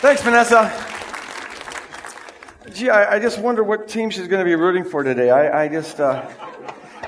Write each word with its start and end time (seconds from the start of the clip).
Thanks, 0.00 0.22
Vanessa. 0.22 0.70
Gee, 2.72 2.88
I, 2.88 3.16
I, 3.16 3.18
just 3.18 3.40
wonder 3.40 3.64
what 3.64 3.88
team 3.88 4.10
she's 4.10 4.28
going 4.28 4.38
to 4.38 4.44
be 4.44 4.54
rooting 4.54 4.84
for 4.84 5.02
today. 5.02 5.28
I, 5.28 5.64
I 5.64 5.68
just, 5.68 5.98
uh, 5.98 6.24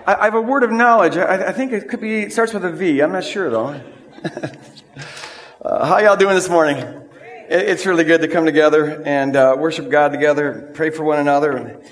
I, 0.09 0.17
I, 0.17 0.25
have 0.25 0.35
a 0.35 0.41
word 0.41 0.65
of 0.65 0.73
knowledge. 0.73 1.17
I, 1.17 1.53
think 1.53 1.71
it 1.71 1.89
could 1.89 2.01
be, 2.01 2.23
it 2.23 2.33
starts 2.33 2.53
with 2.53 2.65
a 2.65 2.73
V. 2.73 3.01
I'm 3.01 3.13
not 3.13 3.23
sure 3.23 3.49
though. 3.49 3.81
uh, 5.63 5.87
how 5.87 5.99
y'all 5.99 6.17
doing 6.17 6.35
this 6.35 6.49
morning? 6.49 6.79
It, 6.79 7.69
it's 7.69 7.87
really 7.87 8.03
good 8.03 8.23
to 8.23 8.29
come 8.29 8.45
together 8.45 9.01
and 9.07 9.37
uh, 9.37 9.55
worship 9.57 9.89
God 9.89 10.09
together, 10.09 10.73
pray 10.75 10.91
for 10.91 11.05
one 11.05 11.21
another, 11.21 11.57
and 11.57 11.85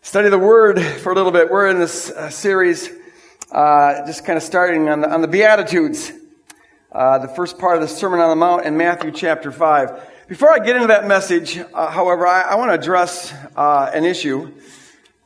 study 0.00 0.30
the 0.30 0.38
Word 0.38 0.80
for 0.80 1.12
a 1.12 1.14
little 1.14 1.32
bit. 1.32 1.50
We're 1.50 1.68
in 1.68 1.78
this 1.78 2.10
uh, 2.10 2.30
series, 2.30 2.88
uh, 3.50 4.06
just 4.06 4.24
kind 4.24 4.38
of 4.38 4.42
starting 4.42 4.88
on 4.88 5.02
the, 5.02 5.12
on 5.12 5.20
the 5.20 5.28
Beatitudes, 5.28 6.10
uh, 6.90 7.18
the 7.18 7.28
first 7.28 7.58
part 7.58 7.76
of 7.76 7.82
the 7.82 7.88
Sermon 7.88 8.18
on 8.18 8.30
the 8.30 8.36
Mount 8.36 8.64
in 8.64 8.78
Matthew 8.78 9.10
chapter 9.10 9.52
5. 9.52 10.08
Before 10.28 10.52
I 10.52 10.60
get 10.60 10.76
into 10.76 10.86
that 10.86 11.08
message, 11.08 11.58
uh, 11.58 11.90
however, 11.90 12.28
I, 12.28 12.42
I 12.42 12.54
want 12.54 12.70
to 12.70 12.74
address 12.74 13.34
uh, 13.56 13.90
an 13.92 14.04
issue, 14.04 14.52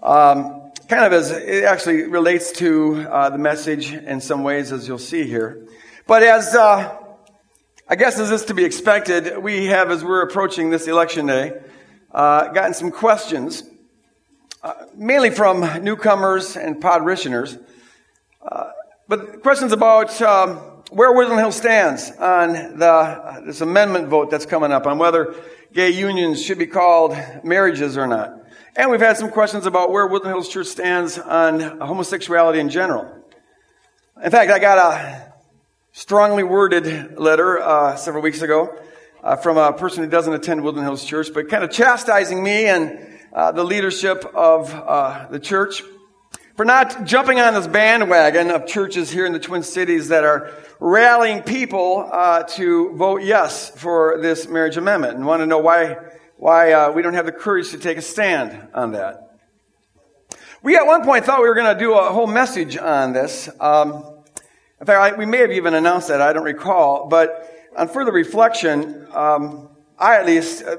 um, 0.03 0.73
kind 0.89 1.05
of 1.05 1.13
as 1.13 1.33
it 1.33 1.65
actually 1.65 2.05
relates 2.05 2.51
to 2.53 3.03
uh, 3.03 3.29
the 3.29 3.37
message 3.37 3.93
in 3.93 4.23
some 4.23 4.43
ways, 4.43 4.73
as 4.73 4.89
you'll 4.89 4.99
see 4.99 5.25
here. 5.25 5.67
But 6.07 6.23
as 6.23 6.55
uh, 6.55 6.99
I 7.87 7.97
guess 7.97 8.19
as 8.19 8.31
is 8.31 8.47
to 8.47 8.55
be 8.55 8.65
expected, 8.65 9.37
we 9.37 9.67
have, 9.67 9.91
as 9.91 10.03
we're 10.03 10.23
approaching 10.23 10.71
this 10.71 10.89
election 10.89 11.27
day, 11.27 11.61
uh, 12.11 12.49
gotten 12.49 12.73
some 12.73 12.91
questions, 12.91 13.65
uh, 14.63 14.73
mainly 14.95 15.29
from 15.29 15.85
newcomers 15.85 16.57
and 16.57 16.77
podritioners, 16.77 17.63
but 19.09 19.43
questions 19.43 19.73
about. 19.73 20.23
Um, 20.23 20.76
where 20.91 21.13
Woodland 21.13 21.41
Hill 21.41 21.53
stands 21.53 22.11
on 22.13 22.53
the, 22.79 23.43
this 23.45 23.61
amendment 23.61 24.09
vote 24.09 24.31
that's 24.31 24.47
coming 24.47 24.71
up 24.71 24.87
on 24.87 24.99
whether 24.99 25.35
gay 25.73 25.91
unions 25.91 26.43
should 26.43 26.59
be 26.59 26.67
called 26.67 27.17
marriages 27.43 27.97
or 27.99 28.07
not. 28.07 28.33
And 28.77 28.91
we've 28.91 29.01
had 29.01 29.17
some 29.17 29.31
questions 29.31 29.67
about 29.67 29.91
where 29.91 30.07
Woodland 30.07 30.35
Hills 30.35 30.49
Church 30.49 30.69
stands 30.69 31.19
on 31.19 31.61
homosexuality 31.81 32.61
in 32.61 32.69
general. 32.69 33.11
In 34.23 34.31
fact, 34.31 34.51
I 34.51 34.59
got 34.59 34.79
a 34.79 35.33
strongly 35.93 36.45
worded 36.45 37.19
letter 37.19 37.59
uh, 37.59 37.97
several 37.97 38.23
weeks 38.23 38.43
ago 38.43 38.79
uh, 39.25 39.37
from 39.37 39.57
a 39.57 39.73
person 39.73 40.05
who 40.05 40.11
doesn't 40.11 40.35
attend 40.35 40.63
Woodland 40.63 40.87
Hills 40.87 41.05
Church, 41.05 41.29
but 41.35 41.49
kind 41.49 41.65
of 41.65 41.71
chastising 41.71 42.43
me 42.43 42.67
and 42.67 42.99
uh, 43.33 43.51
the 43.51 43.65
leadership 43.65 44.25
of 44.35 44.73
uh, 44.73 45.27
the 45.31 45.41
church 45.41 45.83
for 46.57 46.65
not 46.65 47.05
jumping 47.05 47.39
on 47.39 47.53
this 47.53 47.67
bandwagon 47.67 48.51
of 48.51 48.67
churches 48.67 49.11
here 49.11 49.27
in 49.27 49.35
the 49.35 49.39
Twin 49.39 49.63
Cities 49.63 50.09
that 50.09 50.25
are 50.25 50.51
rallying 50.81 51.43
people 51.43 52.09
uh, 52.11 52.45
to 52.45 52.97
vote 52.97 53.23
yes 53.23 53.69
for 53.79 54.19
this 54.23 54.49
marriage 54.49 54.79
amendment 54.79 55.17
and 55.17 55.27
want 55.27 55.41
to 55.41 55.47
know 55.47 55.59
why, 55.59 55.99
why 56.39 56.73
uh, 56.73 56.91
we 56.91 57.03
don't 57.03 57.13
have 57.13 57.27
the 57.27 57.33
courage 57.33 57.71
to 57.73 57.79
take 57.79 57.99
a 57.99 58.03
stand 58.03 58.69
on 58.73 58.93
that. 58.93 59.39
We 60.63 60.77
at 60.77 60.87
one 60.87 61.05
point 61.05 61.27
thought 61.27 61.43
we 61.43 61.49
were 61.49 61.55
going 61.55 61.75
to 61.75 61.79
do 61.79 61.93
a 61.93 62.11
whole 62.11 62.27
message 62.27 62.79
on 62.79 63.13
this. 63.13 63.51
Um, 63.61 64.05
in 64.81 64.87
fact, 64.87 65.15
I, 65.15 65.17
we 65.17 65.27
may 65.27 65.39
have 65.39 65.53
even 65.53 65.75
announced 65.75 66.09
that, 66.09 66.23
I 66.23 66.33
don't 66.33 66.45
recall. 66.45 67.07
But 67.09 67.55
on 67.77 67.89
further 67.89 68.13
reflection, 68.13 69.07
um, 69.13 69.69
I 69.99 70.17
at 70.17 70.25
least 70.25 70.65
uh, 70.65 70.77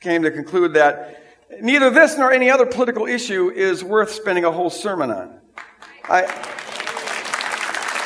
came 0.00 0.22
to 0.22 0.32
conclude 0.32 0.74
that 0.74 1.22
neither 1.60 1.90
this 1.90 2.16
nor 2.16 2.32
any 2.32 2.50
other 2.50 2.66
political 2.66 3.06
issue 3.06 3.50
is 3.50 3.84
worth 3.84 4.10
spending 4.10 4.44
a 4.44 4.52
whole 4.52 4.70
sermon 4.70 5.10
on. 5.10 5.40
I, 6.04 6.24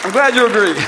I'm 0.04 0.12
glad 0.12 0.34
you 0.34 0.46
agree. 0.46 0.80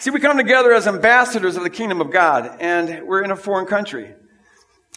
See, 0.00 0.10
we 0.10 0.20
come 0.20 0.36
together 0.36 0.72
as 0.72 0.86
ambassadors 0.86 1.56
of 1.56 1.62
the 1.62 1.70
kingdom 1.70 2.00
of 2.00 2.10
God, 2.10 2.58
and 2.60 3.06
we're 3.06 3.24
in 3.24 3.30
a 3.30 3.36
foreign 3.36 3.66
country. 3.66 4.14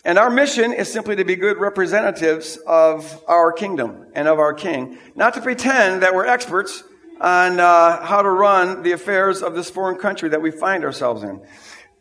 And 0.06 0.18
our 0.18 0.30
mission 0.30 0.72
is 0.72 0.92
simply 0.92 1.16
to 1.18 1.26
be 1.26 1.36
good 1.36 1.58
representatives 1.58 2.58
of 2.68 3.22
our 3.28 3.52
kingdom 3.52 4.08
and 4.14 4.28
of 4.28 4.40
our 4.40 4.54
king, 4.54 4.98
not 5.16 5.34
to 5.34 5.42
pretend 5.42 6.04
that 6.04 6.14
we're 6.14 6.26
experts 6.26 6.84
on 7.20 7.60
uh, 7.60 8.06
how 8.06 8.22
to 8.22 8.30
run 8.30 8.84
the 8.84 8.94
affairs 8.94 9.42
of 9.42 9.56
this 9.56 9.70
foreign 9.70 9.98
country 9.98 10.30
that 10.30 10.42
we 10.42 10.52
find 10.52 10.86
ourselves 10.86 11.24
in. 11.24 11.42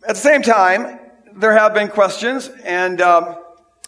At 0.07 0.15
the 0.15 0.21
same 0.21 0.43
time, 0.43 1.01
there 1.39 1.53
have 1.53 1.75
been 1.75 1.89
questions, 1.89 2.49
and 2.65 3.01
um, 3.01 3.37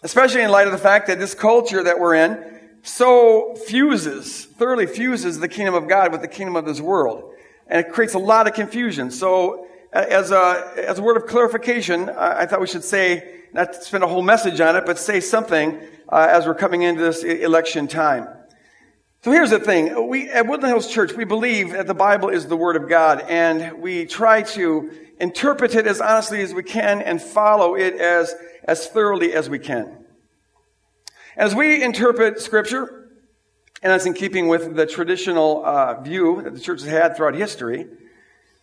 especially 0.03 0.41
in 0.41 0.51
light 0.51 0.67
of 0.67 0.73
the 0.73 0.79
fact 0.79 1.07
that 1.07 1.19
this 1.19 1.33
culture 1.33 1.83
that 1.83 1.99
we're 1.99 2.15
in 2.15 2.59
so 2.83 3.55
fuses, 3.55 4.45
thoroughly 4.45 4.87
fuses 4.87 5.39
the 5.39 5.47
kingdom 5.47 5.75
of 5.75 5.87
God 5.87 6.11
with 6.11 6.21
the 6.21 6.27
kingdom 6.27 6.55
of 6.55 6.65
this 6.65 6.81
world 6.81 7.31
and 7.71 7.79
it 7.79 7.91
creates 7.91 8.13
a 8.13 8.19
lot 8.19 8.47
of 8.47 8.53
confusion. 8.53 9.09
So, 9.09 9.65
as 9.93 10.31
a, 10.31 10.73
as 10.77 10.99
a 10.99 11.01
word 11.01 11.17
of 11.17 11.25
clarification, 11.25 12.09
I, 12.09 12.45
thought 12.45 12.61
we 12.61 12.67
should 12.67 12.83
say, 12.83 13.41
not 13.51 13.75
spend 13.75 14.05
a 14.05 14.07
whole 14.07 14.21
message 14.21 14.61
on 14.61 14.77
it, 14.77 14.85
but 14.85 14.97
say 14.97 15.19
something 15.19 15.81
uh, 16.07 16.27
as 16.29 16.45
we're 16.45 16.55
coming 16.55 16.83
into 16.83 17.01
this 17.01 17.23
election 17.23 17.89
time. 17.89 18.27
So 19.21 19.31
here's 19.31 19.49
the 19.49 19.59
thing. 19.59 20.07
We, 20.07 20.29
at 20.29 20.47
Woodland 20.47 20.71
Hills 20.71 20.87
Church, 20.87 21.11
we 21.13 21.25
believe 21.25 21.71
that 21.71 21.87
the 21.87 21.93
Bible 21.93 22.29
is 22.29 22.47
the 22.47 22.55
Word 22.55 22.77
of 22.77 22.87
God, 22.87 23.21
and 23.27 23.81
we 23.81 24.05
try 24.05 24.43
to 24.43 24.91
interpret 25.21 25.75
it 25.75 25.87
as 25.87 26.01
honestly 26.01 26.41
as 26.41 26.53
we 26.53 26.63
can 26.63 27.01
and 27.01 27.21
follow 27.21 27.75
it 27.75 27.95
as, 27.95 28.35
as 28.65 28.87
thoroughly 28.87 29.33
as 29.33 29.49
we 29.49 29.59
can. 29.59 30.05
As 31.37 31.55
we 31.55 31.81
interpret 31.81 32.41
Scripture, 32.41 33.09
and 33.81 33.91
that's 33.91 34.05
in 34.05 34.13
keeping 34.13 34.47
with 34.47 34.75
the 34.75 34.85
traditional 34.85 35.65
uh, 35.65 36.01
view 36.01 36.41
that 36.41 36.53
the 36.53 36.59
church 36.59 36.81
has 36.81 36.89
had 36.89 37.15
throughout 37.15 37.35
history. 37.35 37.87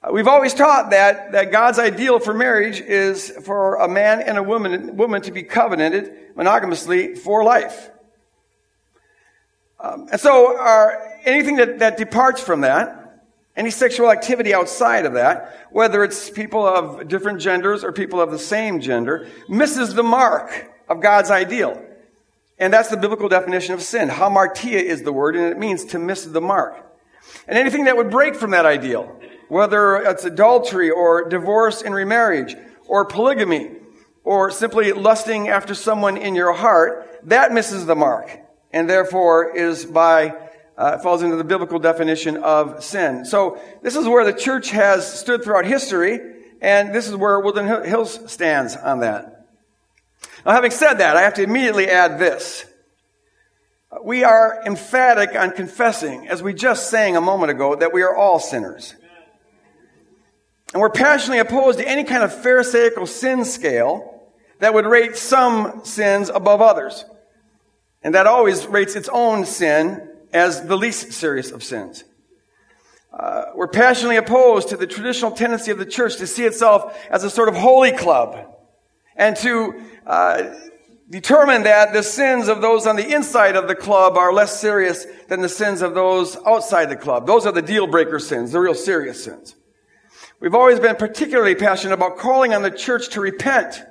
Uh, 0.03 0.11
we've 0.13 0.29
always 0.29 0.55
taught 0.55 0.91
that, 0.91 1.33
that 1.33 1.51
God's 1.51 1.79
ideal 1.79 2.21
for 2.21 2.35
marriage 2.35 2.81
is 2.81 3.31
for 3.45 3.77
a 3.77 3.89
man 3.89 4.21
and 4.21 4.39
a 4.39 4.43
woman, 4.43 4.97
woman 4.97 5.23
to 5.23 5.33
be 5.33 5.43
covenanted 5.43 6.13
monogamously 6.37 7.17
for 7.17 7.43
life. 7.43 7.91
Um, 9.81 10.09
and 10.11 10.21
so 10.21 10.57
our, 10.59 11.19
anything 11.25 11.57
that, 11.57 11.79
that 11.81 11.97
departs 11.97 12.41
from 12.41 12.61
that, 12.63 12.98
any 13.59 13.71
sexual 13.71 14.11
activity 14.13 14.55
outside 14.55 15.05
of 15.05 15.15
that, 15.15 15.67
whether 15.73 16.05
it's 16.05 16.31
people 16.31 16.65
of 16.65 17.09
different 17.09 17.41
genders 17.41 17.83
or 17.83 17.93
people 17.93 18.21
of 18.21 18.31
the 18.31 18.39
same 18.39 18.81
gender, 18.81 19.27
misses 19.49 19.95
the 19.95 20.03
mark 20.05 20.73
of 20.89 21.03
God's 21.03 21.33
ideal. 21.33 21.85
And 22.59 22.73
that's 22.73 22.89
the 22.89 22.97
biblical 22.97 23.29
definition 23.29 23.75
of 23.75 23.83
sin. 23.83 24.09
Hamartia 24.09 24.81
is 24.81 25.03
the 25.03 25.13
word, 25.13 25.35
and 25.35 25.47
it 25.47 25.59
means 25.59 25.85
to 25.87 25.99
miss 25.99 26.25
the 26.25 26.41
mark. 26.41 26.87
And 27.49 27.59
anything 27.59 27.85
that 27.85 27.97
would 27.97 28.11
break 28.11 28.37
from 28.37 28.53
that 28.53 28.65
ideal, 28.65 29.21
whether 29.49 29.97
it's 29.97 30.25
adultery 30.25 30.91
or 30.91 31.29
divorce 31.29 31.83
and 31.83 31.93
remarriage 31.93 32.55
or 32.87 33.05
polygamy 33.05 33.73
or 34.23 34.53
simply 34.53 34.93
lusting 34.93 35.49
after 35.49 35.75
someone 35.75 36.17
in 36.17 36.37
your 36.37 36.53
heart, 36.53 37.21
that 37.25 37.53
misses 37.53 37.87
the 37.87 37.97
mark 37.97 38.31
and 38.73 38.89
therefore 38.89 39.57
is 39.57 39.85
by 39.85 40.48
uh, 40.79 40.97
falls 40.99 41.23
into 41.23 41.37
the 41.37 41.45
biblical 41.45 41.81
definition 41.81 42.37
of 42.37 42.83
sin. 42.85 43.25
So 43.25 43.61
this 43.83 43.97
is 43.97 44.07
where 44.07 44.25
the 44.25 44.33
church 44.33 44.71
has 44.71 45.21
stood 45.21 45.43
throughout 45.43 45.67
history, 45.67 46.21
and 46.61 46.95
this 46.95 47.09
is 47.09 47.17
where 47.17 47.41
Woodland 47.41 47.85
Hills 47.85 48.21
stands 48.31 48.77
on 48.77 49.01
that. 49.01 49.49
Now, 50.47 50.53
having 50.53 50.71
said 50.71 50.95
that, 50.95 51.17
I 51.17 51.23
have 51.23 51.35
to 51.35 51.43
immediately 51.43 51.89
add 51.89 52.21
this. 52.21 52.65
We 54.05 54.23
are 54.23 54.63
emphatic 54.65 55.35
on 55.35 55.51
confessing, 55.51 56.29
as 56.29 56.43
we 56.43 56.55
just 56.55 56.91
sang 56.91 57.17
a 57.17 57.21
moment 57.21 57.51
ago, 57.51 57.75
that 57.75 57.93
we 57.93 58.03
are 58.03 58.15
all 58.15 58.39
sinners. 58.39 58.95
And 60.73 60.81
we're 60.81 60.91
passionately 60.91 61.39
opposed 61.39 61.79
to 61.79 61.89
any 61.89 62.05
kind 62.05 62.23
of 62.23 62.33
Pharisaical 62.33 63.07
sin 63.07 63.45
scale 63.45 64.23
that 64.61 64.75
would 64.75 64.87
rate 64.87 65.17
some 65.17 65.85
sins 65.85 66.29
above 66.29 66.61
others. 66.61 67.05
And 68.03 68.15
that 68.15 68.29
always 68.29 68.67
rates 68.67 68.95
its 68.95 69.09
own 69.09 69.45
sin 69.45 70.08
as 70.33 70.67
the 70.67 70.77
least 70.77 71.13
serious 71.13 71.51
of 71.51 71.63
sins. 71.63 72.05
Uh, 73.13 73.47
we're 73.55 73.69
passionately 73.69 74.17
opposed 74.17 74.69
to 74.69 74.77
the 74.77 74.87
traditional 74.87 75.31
tendency 75.31 75.71
of 75.71 75.79
the 75.79 75.87
church 75.87 76.17
to 76.17 76.27
see 76.27 76.45
itself 76.45 76.97
as 77.11 77.25
a 77.25 77.31
sort 77.31 77.49
of 77.49 77.57
holy 77.57 77.93
club 77.93 78.55
and 79.17 79.35
to 79.37 79.83
uh, 80.07 80.55
determine 81.11 81.63
that 81.63 81.93
the 81.93 82.03
sins 82.03 82.49
of 82.49 82.61
those 82.61 82.87
on 82.87 82.97
the 82.97 83.15
inside 83.15 83.57
of 83.57 83.67
the 83.67 83.75
club 83.75 84.17
are 84.17 84.33
less 84.33 84.61
serious 84.61 85.07
than 85.29 85.41
the 85.41 85.49
sins 85.49 85.83
of 85.83 85.95
those 85.95 86.37
outside 86.47 86.87
the 86.87 86.97
club. 86.97 87.27
Those 87.27 87.47
are 87.47 87.53
the 87.53 87.63
deal 87.63 87.87
breaker 87.87 88.19
sins, 88.19 88.53
the 88.53 88.61
real 88.61 88.75
serious 88.75 89.25
sins. 89.25 89.57
We've 90.41 90.55
always 90.55 90.79
been 90.79 90.97
particularly 90.97 91.55
passionate 91.55 91.95
about 91.95 92.19
calling 92.19 92.55
on 92.55 92.63
the 92.63 92.71
church 92.71 93.09
to 93.11 93.21
repent 93.21 93.83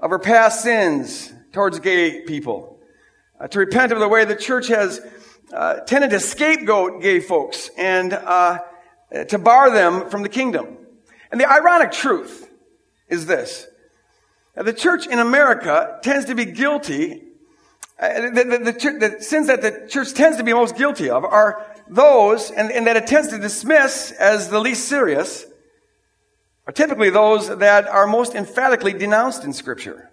of 0.00 0.10
her 0.10 0.18
past 0.18 0.62
sins 0.62 1.32
towards 1.52 1.78
gay 1.78 2.22
people, 2.22 2.80
uh, 3.38 3.46
to 3.48 3.60
repent 3.60 3.92
of 3.92 4.00
the 4.00 4.08
way 4.08 4.24
the 4.24 4.34
church 4.34 4.68
has 4.68 5.00
uh, 5.54 5.80
tended 5.80 6.10
to 6.10 6.20
scapegoat 6.20 7.00
gay 7.00 7.20
folks 7.20 7.70
and 7.78 8.12
uh, 8.12 8.58
to 9.28 9.38
bar 9.38 9.70
them 9.70 10.10
from 10.10 10.22
the 10.22 10.28
kingdom. 10.28 10.76
And 11.30 11.40
the 11.40 11.50
ironic 11.50 11.92
truth 11.92 12.48
is 13.08 13.26
this 13.26 13.66
the 14.56 14.72
church 14.72 15.06
in 15.06 15.18
America 15.18 15.98
tends 16.02 16.26
to 16.26 16.34
be 16.34 16.44
guilty. 16.44 17.22
Uh, 17.98 18.30
the, 18.30 18.44
the, 18.44 18.58
the, 18.58 19.08
the, 19.08 19.22
sins 19.22 19.46
that 19.46 19.62
the 19.62 19.86
church 19.88 20.12
tends 20.14 20.36
to 20.36 20.44
be 20.44 20.52
most 20.52 20.76
guilty 20.76 21.10
of 21.10 21.24
are 21.24 21.64
those, 21.88 22.50
and, 22.50 22.72
and 22.72 22.86
that 22.86 22.96
it 22.96 23.06
tends 23.06 23.28
to 23.28 23.38
dismiss 23.38 24.10
as 24.12 24.48
the 24.48 24.58
least 24.58 24.88
serious, 24.88 25.46
are 26.66 26.72
typically 26.72 27.10
those 27.10 27.56
that 27.58 27.86
are 27.86 28.06
most 28.06 28.34
emphatically 28.34 28.92
denounced 28.92 29.44
in 29.44 29.52
Scripture. 29.52 30.10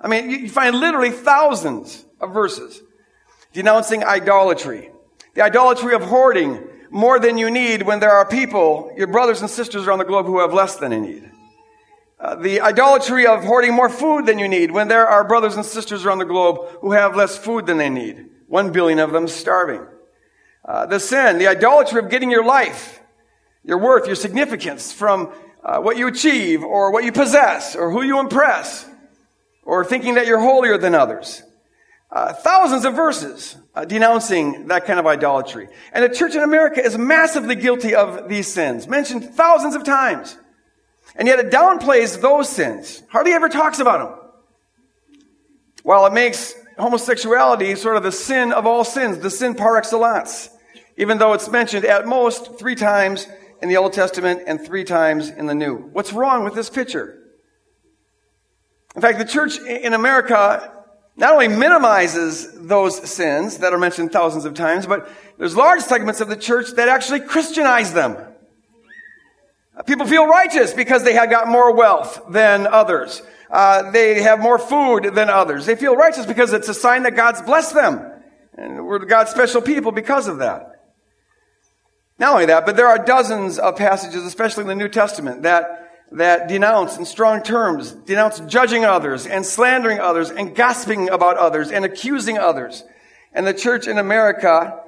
I 0.00 0.08
mean, 0.08 0.30
you 0.30 0.48
find 0.48 0.76
literally 0.76 1.10
thousands 1.10 2.04
of 2.20 2.32
verses 2.32 2.82
denouncing 3.52 4.04
idolatry. 4.04 4.90
The 5.34 5.42
idolatry 5.42 5.94
of 5.94 6.02
hoarding 6.02 6.66
more 6.90 7.18
than 7.18 7.38
you 7.38 7.50
need 7.50 7.82
when 7.82 8.00
there 8.00 8.10
are 8.10 8.26
people, 8.26 8.92
your 8.96 9.06
brothers 9.06 9.40
and 9.40 9.50
sisters 9.50 9.86
around 9.86 9.98
the 9.98 10.04
globe 10.04 10.26
who 10.26 10.40
have 10.40 10.52
less 10.52 10.76
than 10.76 10.90
they 10.90 11.00
need. 11.00 11.30
Uh, 12.18 12.34
the 12.34 12.60
idolatry 12.60 13.26
of 13.26 13.44
hoarding 13.44 13.72
more 13.72 13.88
food 13.88 14.26
than 14.26 14.38
you 14.38 14.46
need 14.46 14.70
when 14.70 14.88
there 14.88 15.06
are 15.06 15.24
brothers 15.24 15.56
and 15.56 15.64
sisters 15.64 16.04
around 16.04 16.18
the 16.18 16.24
globe 16.24 16.68
who 16.80 16.92
have 16.92 17.16
less 17.16 17.38
food 17.38 17.64
than 17.64 17.78
they 17.78 17.88
need. 17.88 18.26
One 18.46 18.72
billion 18.72 18.98
of 18.98 19.12
them 19.12 19.26
starving. 19.26 19.86
Uh, 20.64 20.86
the 20.86 21.00
sin, 21.00 21.38
the 21.38 21.46
idolatry 21.46 21.98
of 21.98 22.10
getting 22.10 22.30
your 22.30 22.44
life, 22.44 23.00
your 23.64 23.78
worth, 23.78 24.06
your 24.06 24.16
significance 24.16 24.92
from 24.92 25.32
uh, 25.64 25.78
what 25.78 25.96
you 25.96 26.08
achieve 26.08 26.62
or 26.62 26.92
what 26.92 27.04
you 27.04 27.12
possess 27.12 27.74
or 27.74 27.90
who 27.90 28.02
you 28.02 28.18
impress 28.18 28.86
or 29.62 29.84
thinking 29.84 30.14
that 30.14 30.26
you're 30.26 30.40
holier 30.40 30.76
than 30.76 30.94
others. 30.94 31.42
Uh, 32.12 32.32
thousands 32.32 32.84
of 32.84 32.94
verses 32.94 33.56
uh, 33.76 33.84
denouncing 33.84 34.66
that 34.66 34.84
kind 34.84 34.98
of 34.98 35.06
idolatry. 35.06 35.68
And 35.92 36.02
the 36.04 36.08
church 36.08 36.34
in 36.34 36.42
America 36.42 36.84
is 36.84 36.98
massively 36.98 37.54
guilty 37.54 37.94
of 37.94 38.28
these 38.28 38.52
sins, 38.52 38.88
mentioned 38.88 39.32
thousands 39.34 39.76
of 39.76 39.84
times. 39.84 40.36
And 41.14 41.28
yet 41.28 41.38
it 41.38 41.50
downplays 41.50 42.20
those 42.20 42.48
sins, 42.48 43.02
hardly 43.10 43.32
ever 43.32 43.48
talks 43.48 43.78
about 43.78 43.98
them. 43.98 44.30
While 45.84 46.04
it 46.06 46.12
makes 46.12 46.52
homosexuality 46.78 47.76
sort 47.76 47.96
of 47.96 48.02
the 48.02 48.12
sin 48.12 48.52
of 48.52 48.66
all 48.66 48.82
sins, 48.82 49.18
the 49.18 49.30
sin 49.30 49.54
par 49.54 49.76
excellence, 49.76 50.50
even 50.96 51.18
though 51.18 51.32
it's 51.32 51.48
mentioned 51.48 51.84
at 51.84 52.06
most 52.06 52.58
three 52.58 52.74
times 52.74 53.28
in 53.62 53.68
the 53.68 53.76
Old 53.76 53.92
Testament 53.92 54.42
and 54.48 54.60
three 54.60 54.84
times 54.84 55.30
in 55.30 55.46
the 55.46 55.54
New. 55.54 55.76
What's 55.76 56.12
wrong 56.12 56.42
with 56.42 56.54
this 56.54 56.70
picture? 56.70 57.18
In 58.96 59.00
fact, 59.00 59.18
the 59.18 59.24
church 59.24 59.58
in 59.60 59.94
America 59.94 60.79
not 61.20 61.34
only 61.34 61.48
minimizes 61.48 62.50
those 62.66 63.08
sins 63.08 63.58
that 63.58 63.74
are 63.74 63.78
mentioned 63.78 64.10
thousands 64.10 64.46
of 64.46 64.54
times, 64.54 64.86
but 64.86 65.06
there's 65.36 65.54
large 65.54 65.82
segments 65.82 66.22
of 66.22 66.28
the 66.28 66.36
church 66.36 66.70
that 66.76 66.88
actually 66.88 67.20
Christianize 67.20 67.92
them. 67.92 68.16
People 69.86 70.06
feel 70.06 70.26
righteous 70.26 70.72
because 70.72 71.04
they 71.04 71.12
have 71.12 71.28
got 71.28 71.46
more 71.46 71.74
wealth 71.74 72.22
than 72.30 72.66
others. 72.66 73.22
Uh, 73.50 73.90
they 73.90 74.22
have 74.22 74.40
more 74.40 74.58
food 74.58 75.14
than 75.14 75.28
others. 75.28 75.66
They 75.66 75.76
feel 75.76 75.94
righteous 75.94 76.24
because 76.24 76.54
it's 76.54 76.68
a 76.68 76.74
sign 76.74 77.02
that 77.02 77.16
God's 77.16 77.42
blessed 77.42 77.74
them. 77.74 78.00
And 78.54 78.86
we're 78.86 79.00
God's 79.00 79.30
special 79.30 79.60
people 79.60 79.92
because 79.92 80.26
of 80.26 80.38
that. 80.38 80.86
Not 82.18 82.32
only 82.32 82.46
that, 82.46 82.64
but 82.64 82.76
there 82.76 82.86
are 82.86 82.98
dozens 82.98 83.58
of 83.58 83.76
passages, 83.76 84.24
especially 84.24 84.62
in 84.62 84.68
the 84.68 84.74
New 84.74 84.88
Testament, 84.88 85.42
that 85.42 85.89
that 86.12 86.48
denounce 86.48 86.96
in 86.96 87.04
strong 87.04 87.42
terms, 87.42 87.92
denounce 87.92 88.40
judging 88.40 88.84
others 88.84 89.26
and 89.26 89.46
slandering 89.46 90.00
others 90.00 90.30
and 90.30 90.54
gossiping 90.54 91.08
about 91.08 91.36
others 91.36 91.70
and 91.70 91.84
accusing 91.84 92.36
others. 92.36 92.84
And 93.32 93.46
the 93.46 93.54
church 93.54 93.86
in 93.86 93.98
America 93.98 94.82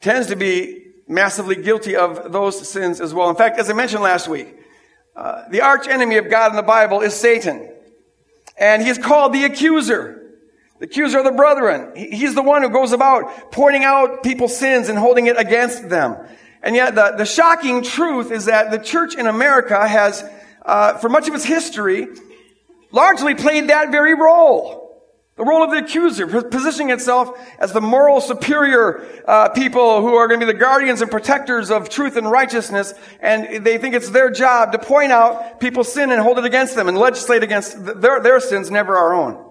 tends 0.00 0.28
to 0.28 0.36
be 0.36 0.84
massively 1.06 1.56
guilty 1.56 1.96
of 1.96 2.32
those 2.32 2.68
sins 2.68 3.00
as 3.00 3.14
well. 3.14 3.30
In 3.30 3.36
fact, 3.36 3.58
as 3.58 3.70
I 3.70 3.72
mentioned 3.72 4.02
last 4.02 4.28
week, 4.28 4.54
uh, 5.16 5.48
the 5.50 5.62
arch 5.62 5.88
enemy 5.88 6.18
of 6.18 6.30
God 6.30 6.50
in 6.50 6.56
the 6.56 6.62
Bible 6.62 7.00
is 7.00 7.14
Satan. 7.14 7.72
And 8.58 8.82
he 8.82 8.88
is 8.88 8.98
called 8.98 9.32
the 9.32 9.44
accuser. 9.44 10.14
The 10.78 10.84
accuser 10.84 11.18
of 11.18 11.24
the 11.24 11.32
brethren. 11.32 11.96
He's 11.96 12.34
the 12.34 12.42
one 12.42 12.62
who 12.62 12.68
goes 12.68 12.92
about 12.92 13.50
pointing 13.50 13.84
out 13.84 14.22
people's 14.22 14.56
sins 14.56 14.88
and 14.88 14.98
holding 14.98 15.26
it 15.26 15.38
against 15.38 15.88
them. 15.88 16.16
And 16.62 16.76
yet 16.76 16.94
the, 16.94 17.14
the 17.16 17.24
shocking 17.24 17.82
truth 17.82 18.30
is 18.30 18.44
that 18.44 18.70
the 18.70 18.78
church 18.78 19.14
in 19.14 19.26
America 19.26 19.88
has 19.88 20.28
uh, 20.68 20.98
for 20.98 21.08
much 21.08 21.26
of 21.26 21.34
its 21.34 21.44
history, 21.44 22.06
largely 22.92 23.34
played 23.34 23.68
that 23.70 23.90
very 23.90 24.14
role. 24.14 24.84
The 25.36 25.44
role 25.44 25.62
of 25.62 25.70
the 25.70 25.78
accuser, 25.78 26.26
positioning 26.26 26.90
itself 26.90 27.30
as 27.60 27.72
the 27.72 27.80
moral 27.80 28.20
superior 28.20 29.06
uh, 29.26 29.50
people 29.50 30.02
who 30.02 30.14
are 30.14 30.26
going 30.26 30.40
to 30.40 30.46
be 30.46 30.52
the 30.52 30.58
guardians 30.58 31.00
and 31.00 31.10
protectors 31.10 31.70
of 31.70 31.88
truth 31.88 32.16
and 32.16 32.28
righteousness, 32.28 32.92
and 33.20 33.64
they 33.64 33.78
think 33.78 33.94
it's 33.94 34.10
their 34.10 34.30
job 34.30 34.72
to 34.72 34.78
point 34.80 35.12
out 35.12 35.60
people's 35.60 35.92
sin 35.92 36.10
and 36.10 36.20
hold 36.20 36.38
it 36.38 36.44
against 36.44 36.74
them 36.74 36.88
and 36.88 36.98
legislate 36.98 37.44
against 37.44 37.84
their, 38.00 38.20
their 38.20 38.40
sins, 38.40 38.68
never 38.68 38.96
our 38.96 39.14
own. 39.14 39.44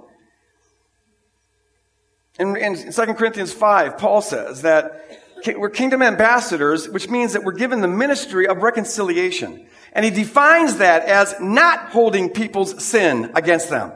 In, 2.38 2.58
in 2.58 2.92
2 2.92 3.14
Corinthians 3.14 3.54
5, 3.54 3.98
Paul 3.98 4.22
says 4.22 4.64
that 4.64 5.08
we're 5.56 5.69
kingdom 5.69 6.02
ambassadors, 6.02 6.90
which 6.90 7.10
means 7.10 7.34
that 7.34 7.44
we're 7.44 7.54
given 7.54 7.80
the 7.80 7.88
ministry 7.88 8.46
of 8.46 8.58
reconciliation. 8.58 9.68
And 9.98 10.06
he 10.06 10.12
defines 10.12 10.78
that 10.78 11.06
as 11.06 11.34
not 11.42 11.90
holding 11.90 12.30
people's 12.30 12.84
sin 12.84 13.32
against 13.34 13.72
them. 13.72 13.92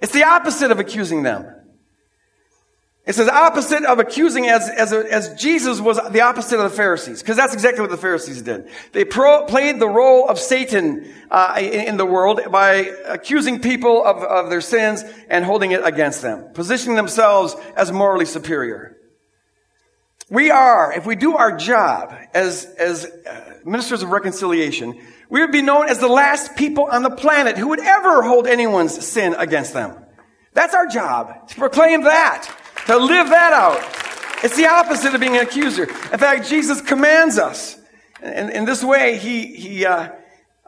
It's 0.00 0.12
the 0.12 0.22
opposite 0.22 0.70
of 0.70 0.78
accusing 0.78 1.24
them. 1.24 1.52
It's 3.06 3.18
the 3.18 3.34
opposite 3.34 3.82
of 3.84 3.98
accusing 3.98 4.46
as, 4.46 4.68
as, 4.68 4.92
as 4.92 5.34
Jesus 5.40 5.80
was 5.80 5.98
the 6.10 6.20
opposite 6.20 6.58
of 6.58 6.70
the 6.70 6.76
Pharisees, 6.76 7.22
because 7.22 7.36
that's 7.36 7.54
exactly 7.54 7.80
what 7.80 7.90
the 7.90 7.96
Pharisees 7.96 8.42
did. 8.42 8.68
They 8.92 9.04
pro, 9.04 9.46
played 9.46 9.80
the 9.80 9.88
role 9.88 10.28
of 10.28 10.38
Satan 10.38 11.12
uh, 11.28 11.56
in, 11.58 11.88
in, 11.88 11.96
the 11.96 12.06
world 12.06 12.40
by 12.52 12.92
accusing 13.06 13.60
people 13.60 14.04
of, 14.04 14.22
of 14.22 14.48
their 14.48 14.60
sins 14.60 15.02
and 15.28 15.44
holding 15.44 15.72
it 15.72 15.84
against 15.84 16.22
them, 16.22 16.52
positioning 16.54 16.96
themselves 16.96 17.56
as 17.76 17.90
morally 17.90 18.26
superior. 18.26 18.95
We 20.28 20.50
are, 20.50 20.92
if 20.92 21.06
we 21.06 21.14
do 21.14 21.36
our 21.36 21.56
job 21.56 22.12
as, 22.34 22.64
as 22.78 23.04
uh, 23.04 23.58
ministers 23.64 24.02
of 24.02 24.10
reconciliation, 24.10 25.00
we 25.30 25.40
would 25.40 25.52
be 25.52 25.62
known 25.62 25.88
as 25.88 26.00
the 26.00 26.08
last 26.08 26.56
people 26.56 26.84
on 26.84 27.02
the 27.02 27.10
planet 27.10 27.56
who 27.56 27.68
would 27.68 27.80
ever 27.80 28.22
hold 28.22 28.48
anyone's 28.48 29.06
sin 29.06 29.34
against 29.38 29.72
them. 29.72 29.96
That's 30.52 30.74
our 30.74 30.88
job, 30.88 31.48
to 31.48 31.54
proclaim 31.54 32.02
that, 32.02 32.52
to 32.86 32.96
live 32.96 33.28
that 33.28 33.52
out. 33.52 34.44
It's 34.44 34.56
the 34.56 34.66
opposite 34.66 35.14
of 35.14 35.20
being 35.20 35.36
an 35.36 35.42
accuser. 35.42 35.84
In 35.84 36.18
fact, 36.18 36.48
Jesus 36.48 36.80
commands 36.80 37.38
us. 37.38 37.78
In, 38.20 38.50
in 38.50 38.64
this 38.64 38.82
way, 38.82 39.18
he, 39.18 39.54
he 39.54 39.86
uh, 39.86 40.10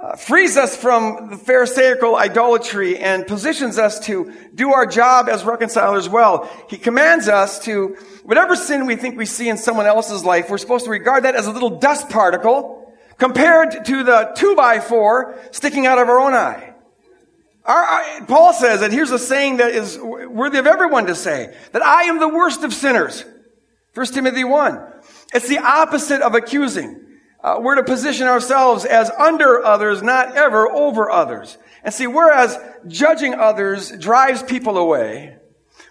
uh, 0.00 0.14
frees 0.14 0.56
us 0.56 0.76
from 0.76 1.30
the 1.30 1.36
Pharisaical 1.36 2.14
idolatry 2.14 2.98
and 2.98 3.26
positions 3.26 3.78
us 3.78 3.98
to 4.00 4.32
do 4.54 4.72
our 4.72 4.86
job 4.86 5.28
as 5.28 5.44
reconcilers 5.44 6.08
well. 6.08 6.48
He 6.68 6.76
commands 6.76 7.28
us 7.28 7.58
to, 7.64 7.96
whatever 8.22 8.54
sin 8.54 8.86
we 8.86 8.94
think 8.94 9.16
we 9.16 9.26
see 9.26 9.48
in 9.48 9.58
someone 9.58 9.86
else's 9.86 10.24
life, 10.24 10.50
we're 10.50 10.58
supposed 10.58 10.84
to 10.84 10.90
regard 10.90 11.24
that 11.24 11.34
as 11.34 11.46
a 11.46 11.50
little 11.50 11.78
dust 11.80 12.08
particle 12.10 12.94
compared 13.18 13.84
to 13.86 14.04
the 14.04 14.32
two 14.36 14.54
by 14.54 14.78
four 14.78 15.36
sticking 15.50 15.86
out 15.86 15.98
of 15.98 16.08
our 16.08 16.20
own 16.20 16.32
eye. 16.32 16.74
Our, 17.64 17.82
our, 17.82 18.26
Paul 18.26 18.52
says 18.52 18.80
that 18.80 18.92
here's 18.92 19.10
a 19.10 19.18
saying 19.18 19.56
that 19.56 19.72
is 19.72 19.98
worthy 19.98 20.58
of 20.58 20.66
everyone 20.68 21.06
to 21.06 21.16
say, 21.16 21.54
that 21.72 21.82
I 21.82 22.04
am 22.04 22.20
the 22.20 22.28
worst 22.28 22.62
of 22.62 22.72
sinners. 22.72 23.24
1 23.94 24.06
Timothy 24.06 24.44
1. 24.44 24.80
It's 25.34 25.48
the 25.48 25.58
opposite 25.58 26.22
of 26.22 26.36
accusing. 26.36 27.04
Uh, 27.40 27.58
we're 27.60 27.76
to 27.76 27.84
position 27.84 28.26
ourselves 28.26 28.84
as 28.84 29.10
under 29.10 29.64
others, 29.64 30.02
not 30.02 30.36
ever 30.36 30.68
over 30.68 31.10
others. 31.10 31.56
And 31.84 31.94
see, 31.94 32.06
whereas 32.06 32.58
judging 32.86 33.34
others 33.34 33.92
drives 33.92 34.42
people 34.42 34.76
away, 34.76 35.36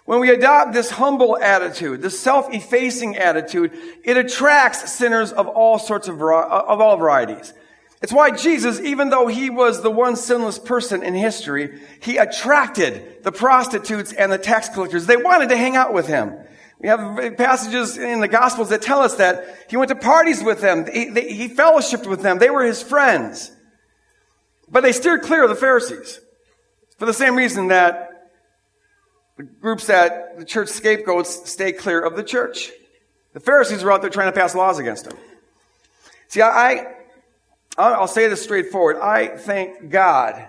when 0.04 0.20
we 0.20 0.30
adopt 0.30 0.72
this 0.72 0.90
humble 0.90 1.36
attitude, 1.38 2.00
this 2.00 2.18
self-effacing 2.18 3.16
attitude, 3.16 3.72
it 4.04 4.16
attracts 4.16 4.92
sinners 4.92 5.32
of 5.32 5.46
all 5.46 5.78
sorts 5.78 6.08
of, 6.08 6.16
of 6.20 6.80
all 6.80 6.96
varieties. 6.96 7.52
It's 8.00 8.12
why 8.12 8.30
Jesus, 8.30 8.80
even 8.80 9.10
though 9.10 9.26
he 9.26 9.50
was 9.50 9.82
the 9.82 9.90
one 9.90 10.16
sinless 10.16 10.58
person 10.58 11.02
in 11.02 11.14
history, 11.14 11.80
he 12.00 12.16
attracted 12.16 13.22
the 13.24 13.32
prostitutes 13.32 14.12
and 14.12 14.30
the 14.30 14.38
tax 14.38 14.68
collectors. 14.68 15.06
They 15.06 15.16
wanted 15.16 15.48
to 15.48 15.56
hang 15.56 15.76
out 15.76 15.92
with 15.92 16.06
him. 16.06 16.34
We 16.80 16.88
have 16.88 17.36
passages 17.36 17.98
in 17.98 18.20
the 18.20 18.28
Gospels 18.28 18.68
that 18.68 18.82
tell 18.82 19.00
us 19.00 19.16
that 19.16 19.66
he 19.68 19.76
went 19.76 19.88
to 19.88 19.96
parties 19.96 20.42
with 20.42 20.60
them. 20.60 20.86
He, 20.90 21.10
they, 21.10 21.32
he 21.32 21.48
fellowshipped 21.48 22.06
with 22.06 22.22
them. 22.22 22.38
They 22.38 22.50
were 22.50 22.64
his 22.64 22.82
friends. 22.82 23.50
But 24.70 24.82
they 24.82 24.92
steered 24.92 25.22
clear 25.22 25.42
of 25.42 25.50
the 25.50 25.56
Pharisees. 25.56 26.20
For 26.98 27.06
the 27.06 27.12
same 27.12 27.36
reason 27.36 27.68
that 27.68 28.30
the 29.36 29.44
groups 29.44 29.86
that 29.86 30.38
the 30.38 30.44
church 30.44 30.68
scapegoats 30.68 31.48
stay 31.50 31.72
clear 31.72 32.00
of 32.00 32.16
the 32.16 32.24
church. 32.24 32.70
The 33.34 33.40
Pharisees 33.40 33.84
were 33.84 33.92
out 33.92 34.00
there 34.00 34.10
trying 34.10 34.32
to 34.32 34.38
pass 34.38 34.54
laws 34.54 34.78
against 34.78 35.04
them. 35.04 35.16
See, 36.26 36.42
I, 36.42 36.94
I'll 37.76 38.08
say 38.08 38.28
this 38.28 38.42
straightforward. 38.42 38.96
I 38.96 39.36
thank 39.36 39.90
God 39.90 40.44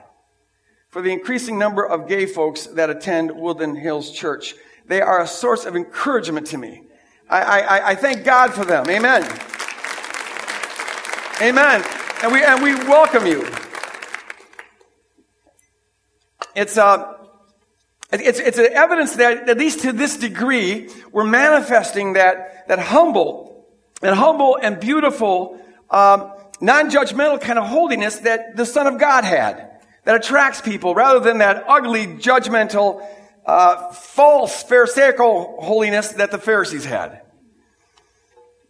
for 0.90 1.02
the 1.02 1.12
increasing 1.12 1.60
number 1.60 1.86
of 1.86 2.08
gay 2.08 2.26
folks 2.26 2.66
that 2.66 2.90
attend 2.90 3.32
Woodland 3.32 3.78
Hills 3.78 4.12
Church. 4.12 4.56
They 4.90 5.02
are 5.02 5.22
a 5.22 5.28
source 5.28 5.66
of 5.66 5.76
encouragement 5.76 6.48
to 6.48 6.58
me. 6.58 6.82
I, 7.30 7.42
I, 7.42 7.90
I 7.90 7.96
thank 7.96 8.24
God 8.24 8.56
for 8.56 8.66
them. 8.66 8.90
Amen. 8.90 9.22
Amen. 11.40 11.86
And 12.24 12.34
we, 12.34 12.44
and 12.44 12.64
we 12.64 12.74
welcome 12.74 13.28
you. 13.28 13.48
It's, 16.56 16.76
uh, 16.76 17.18
it's, 18.12 18.40
it's 18.40 18.58
an 18.58 18.70
evidence 18.74 19.16
that, 19.18 19.48
at 19.48 19.60
least 19.60 19.82
to 19.82 19.92
this 19.92 20.18
degree, 20.18 20.90
we're 21.12 21.24
manifesting 21.24 22.14
that, 22.14 22.68
that 22.68 22.80
humble, 22.80 23.68
that 24.02 24.16
humble 24.16 24.58
and 24.60 24.80
beautiful 24.80 25.62
um, 25.92 26.32
non-judgmental 26.62 27.40
kind 27.40 27.60
of 27.60 27.68
holiness 27.68 28.18
that 28.20 28.58
the 28.58 28.66
Son 28.66 28.88
of 28.88 29.00
God 29.00 29.24
had, 29.24 29.70
that 30.06 30.16
attracts 30.16 30.62
people 30.62 30.96
rather 30.96 31.20
than 31.20 31.38
that 31.38 31.64
ugly, 31.68 32.08
judgmental, 32.08 33.06
uh, 33.50 33.92
false, 33.92 34.62
pharisaical 34.62 35.60
holiness 35.60 36.10
that 36.14 36.30
the 36.30 36.38
Pharisees 36.38 36.86
had. 36.86 37.22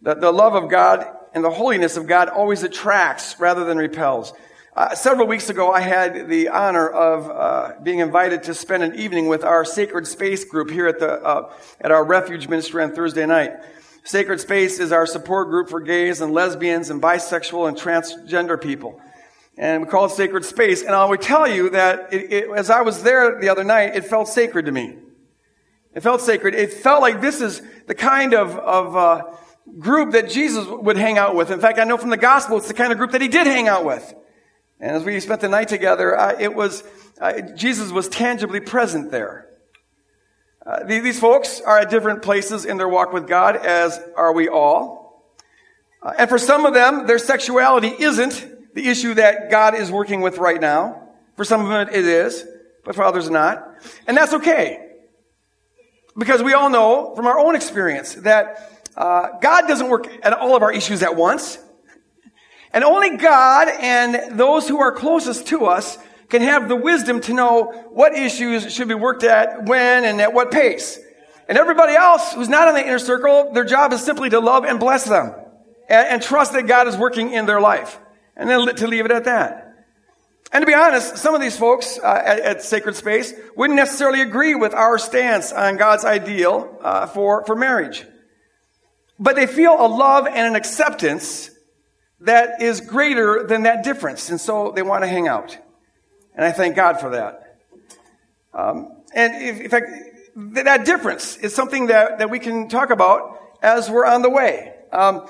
The, 0.00 0.14
the 0.14 0.32
love 0.32 0.54
of 0.54 0.70
God 0.70 1.06
and 1.34 1.44
the 1.44 1.50
holiness 1.50 1.98
of 1.98 2.06
God 2.06 2.30
always 2.30 2.62
attracts 2.62 3.38
rather 3.38 3.64
than 3.64 3.76
repels. 3.76 4.32
Uh, 4.74 4.94
several 4.94 5.26
weeks 5.26 5.50
ago, 5.50 5.70
I 5.70 5.80
had 5.80 6.30
the 6.30 6.48
honor 6.48 6.88
of 6.88 7.28
uh, 7.28 7.80
being 7.82 7.98
invited 7.98 8.44
to 8.44 8.54
spend 8.54 8.82
an 8.82 8.94
evening 8.94 9.26
with 9.28 9.44
our 9.44 9.66
Sacred 9.66 10.06
Space 10.06 10.46
group 10.46 10.70
here 10.70 10.88
at 10.88 10.98
the 10.98 11.12
uh, 11.12 11.52
at 11.78 11.90
our 11.90 12.02
Refuge 12.02 12.48
Ministry 12.48 12.82
on 12.82 12.92
Thursday 12.92 13.26
night. 13.26 13.52
Sacred 14.04 14.40
Space 14.40 14.80
is 14.80 14.92
our 14.92 15.04
support 15.04 15.48
group 15.48 15.68
for 15.68 15.80
gays 15.80 16.22
and 16.22 16.32
lesbians 16.32 16.88
and 16.88 17.02
bisexual 17.02 17.68
and 17.68 17.76
transgender 17.76 18.58
people, 18.58 18.98
and 19.60 19.82
we 19.82 19.88
call 19.90 20.06
it 20.06 20.12
Sacred 20.12 20.46
Space. 20.46 20.82
And 20.82 20.94
I 20.94 21.04
would 21.04 21.20
tell 21.20 21.46
you 21.46 21.68
that 21.70 22.14
it, 22.14 22.32
it, 22.32 22.50
as 22.56 22.70
I 22.70 22.80
was 22.80 23.02
there 23.02 23.38
the 23.38 23.50
other 23.50 23.62
night, 23.62 23.94
it 23.94 24.06
felt 24.06 24.26
sacred 24.26 24.64
to 24.66 24.72
me. 24.72 24.96
It 25.94 26.00
felt 26.00 26.22
sacred. 26.22 26.54
It 26.54 26.72
felt 26.72 27.02
like 27.02 27.20
this 27.20 27.42
is 27.42 27.60
the 27.86 27.94
kind 27.94 28.32
of 28.32 28.56
of 28.56 28.96
uh, 28.96 29.22
group 29.78 30.12
that 30.12 30.30
Jesus 30.30 30.66
would 30.66 30.96
hang 30.96 31.18
out 31.18 31.36
with. 31.36 31.50
In 31.50 31.60
fact, 31.60 31.78
I 31.78 31.84
know 31.84 31.98
from 31.98 32.08
the 32.08 32.16
gospel 32.16 32.56
it's 32.56 32.68
the 32.68 32.74
kind 32.74 32.90
of 32.90 32.96
group 32.96 33.10
that 33.10 33.20
he 33.20 33.28
did 33.28 33.46
hang 33.46 33.68
out 33.68 33.84
with. 33.84 34.14
And 34.80 34.96
as 34.96 35.04
we 35.04 35.20
spent 35.20 35.42
the 35.42 35.48
night 35.48 35.68
together, 35.68 36.16
it 36.40 36.54
was, 36.54 36.82
uh, 37.20 37.42
Jesus 37.54 37.92
was 37.92 38.08
tangibly 38.08 38.60
present 38.60 39.10
there. 39.10 39.46
Uh, 40.64 40.84
these 40.84 41.20
folks 41.20 41.60
are 41.60 41.78
at 41.78 41.90
different 41.90 42.22
places 42.22 42.64
in 42.64 42.78
their 42.78 42.88
walk 42.88 43.12
with 43.12 43.28
God, 43.28 43.56
as 43.56 44.00
are 44.16 44.32
we 44.32 44.48
all. 44.48 45.34
Uh, 46.02 46.14
and 46.18 46.30
for 46.30 46.38
some 46.38 46.64
of 46.64 46.72
them, 46.72 47.06
their 47.06 47.18
sexuality 47.18 47.88
isn't 47.88 48.49
the 48.74 48.88
issue 48.88 49.14
that 49.14 49.50
God 49.50 49.74
is 49.74 49.90
working 49.90 50.20
with 50.20 50.38
right 50.38 50.60
now. 50.60 51.08
For 51.36 51.44
some 51.44 51.62
of 51.62 51.68
them, 51.68 51.88
it 51.88 52.04
is, 52.04 52.44
but 52.84 52.94
for 52.94 53.02
others, 53.02 53.28
not. 53.30 53.66
And 54.06 54.16
that's 54.16 54.34
okay. 54.34 54.86
Because 56.16 56.42
we 56.42 56.52
all 56.52 56.70
know 56.70 57.14
from 57.16 57.26
our 57.26 57.38
own 57.38 57.54
experience 57.56 58.14
that 58.16 58.82
uh, 58.96 59.38
God 59.40 59.66
doesn't 59.66 59.88
work 59.88 60.06
at 60.22 60.32
all 60.32 60.56
of 60.56 60.62
our 60.62 60.72
issues 60.72 61.02
at 61.02 61.16
once. 61.16 61.58
And 62.72 62.84
only 62.84 63.16
God 63.16 63.68
and 63.68 64.38
those 64.38 64.68
who 64.68 64.80
are 64.80 64.92
closest 64.92 65.48
to 65.48 65.66
us 65.66 65.98
can 66.28 66.42
have 66.42 66.68
the 66.68 66.76
wisdom 66.76 67.20
to 67.22 67.34
know 67.34 67.88
what 67.90 68.14
issues 68.14 68.72
should 68.72 68.88
be 68.88 68.94
worked 68.94 69.24
at 69.24 69.66
when 69.66 70.04
and 70.04 70.20
at 70.20 70.32
what 70.32 70.50
pace. 70.50 70.98
And 71.48 71.58
everybody 71.58 71.94
else 71.94 72.32
who's 72.32 72.48
not 72.48 72.68
in 72.68 72.74
the 72.74 72.86
inner 72.86 73.00
circle, 73.00 73.52
their 73.52 73.64
job 73.64 73.92
is 73.92 74.02
simply 74.02 74.30
to 74.30 74.38
love 74.38 74.64
and 74.64 74.78
bless 74.78 75.04
them 75.04 75.34
and, 75.88 76.08
and 76.08 76.22
trust 76.22 76.52
that 76.52 76.68
God 76.68 76.86
is 76.86 76.96
working 76.96 77.32
in 77.32 77.46
their 77.46 77.60
life. 77.60 77.98
And 78.40 78.48
then 78.48 78.74
to 78.74 78.86
leave 78.86 79.04
it 79.04 79.10
at 79.10 79.24
that. 79.24 79.86
And 80.50 80.62
to 80.62 80.66
be 80.66 80.72
honest, 80.72 81.18
some 81.18 81.34
of 81.34 81.42
these 81.42 81.58
folks 81.58 81.98
uh, 82.02 82.22
at, 82.24 82.40
at, 82.40 82.62
Sacred 82.62 82.96
Space 82.96 83.34
wouldn't 83.54 83.76
necessarily 83.76 84.22
agree 84.22 84.54
with 84.54 84.72
our 84.72 84.96
stance 84.98 85.52
on 85.52 85.76
God's 85.76 86.06
ideal 86.06 86.78
uh, 86.80 87.06
for, 87.06 87.44
for 87.44 87.54
marriage. 87.54 88.06
But 89.18 89.36
they 89.36 89.46
feel 89.46 89.74
a 89.78 89.86
love 89.86 90.26
and 90.26 90.38
an 90.38 90.56
acceptance 90.56 91.50
that 92.20 92.62
is 92.62 92.80
greater 92.80 93.46
than 93.46 93.64
that 93.64 93.84
difference. 93.84 94.30
And 94.30 94.40
so 94.40 94.72
they 94.74 94.82
want 94.82 95.04
to 95.04 95.08
hang 95.08 95.28
out. 95.28 95.58
And 96.34 96.42
I 96.42 96.50
thank 96.50 96.76
God 96.76 96.98
for 96.98 97.10
that. 97.10 97.58
Um, 98.54 99.02
and 99.14 99.60
in 99.60 99.68
fact, 99.68 99.86
that 100.34 100.86
difference 100.86 101.36
is 101.36 101.54
something 101.54 101.88
that, 101.88 102.20
that 102.20 102.30
we 102.30 102.38
can 102.38 102.70
talk 102.70 102.88
about 102.88 103.38
as 103.60 103.90
we're 103.90 104.06
on 104.06 104.22
the 104.22 104.30
way. 104.30 104.72
Um, 104.92 105.28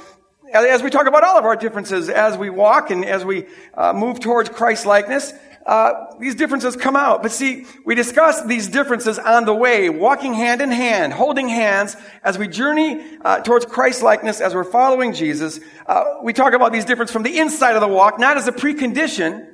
as 0.53 0.83
we 0.83 0.91
talk 0.91 1.07
about 1.07 1.25
all 1.25 1.39
of 1.39 1.45
our 1.45 1.57
differences 1.57 2.09
as 2.09 2.37
we 2.37 2.51
walk 2.51 2.91
and 2.91 3.05
as 3.05 3.25
we 3.25 3.47
uh, 3.75 3.93
move 3.93 4.21
towards 4.21 4.49
Christ 4.49 4.87
likeness, 4.87 5.33
uh, 5.67 6.17
these 6.19 6.35
differences 6.35 6.75
come 6.75 6.97
out. 6.97 7.23
But 7.23 7.33
see, 7.33 7.67
we 7.85 7.95
discuss 7.95 8.45
these 8.45 8.69
differences 8.69 9.19
on 9.19 9.45
the 9.45 9.55
way, 9.55 9.91
walking 9.91 10.35
hand 10.35 10.61
in 10.61 10.71
hand, 10.71 11.13
holding 11.13 11.49
hands 11.49 11.97
as 12.25 12.39
we 12.39 12.49
journey 12.49 13.01
uh, 13.25 13.41
towards 13.41 13.67
Christ 13.67 14.03
likeness, 14.03 14.41
as 14.41 14.55
we're 14.55 14.65
following 14.65 15.13
Jesus. 15.13 15.61
Uh, 15.87 16.05
we 16.23 16.33
talk 16.33 16.55
about 16.55 16.73
these 16.73 16.85
differences 16.85 17.13
from 17.13 17.23
the 17.23 17.39
inside 17.39 17.77
of 17.77 17.83
the 17.83 17.89
walk, 17.89 18.19
not 18.19 18.37
as 18.37 18.49
a 18.49 18.53
precondition 18.53 19.47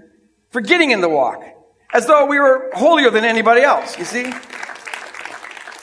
for 0.51 0.61
getting 0.61 0.91
in 0.91 1.01
the 1.01 1.09
walk, 1.09 1.43
as 1.93 2.07
though 2.07 2.27
we 2.27 2.39
were 2.39 2.71
holier 2.75 3.11
than 3.11 3.25
anybody 3.25 3.63
else. 3.63 3.99
You 3.99 4.05
see. 4.05 4.33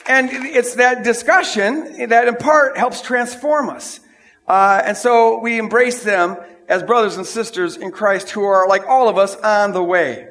And 0.06 0.28
it's 0.30 0.74
that 0.74 1.02
discussion 1.02 2.08
that 2.08 2.28
in 2.28 2.36
part 2.36 2.76
helps 2.76 3.00
transform 3.00 3.70
us. 3.70 4.00
Uh, 4.46 4.82
and 4.84 4.96
so 4.96 5.38
we 5.38 5.58
embrace 5.58 6.02
them 6.02 6.36
as 6.68 6.82
brothers 6.82 7.16
and 7.16 7.26
sisters 7.26 7.76
in 7.76 7.90
Christ 7.90 8.30
who 8.30 8.42
are, 8.42 8.68
like 8.68 8.86
all 8.86 9.08
of 9.08 9.18
us, 9.18 9.36
on 9.36 9.72
the 9.72 9.82
way. 9.82 10.28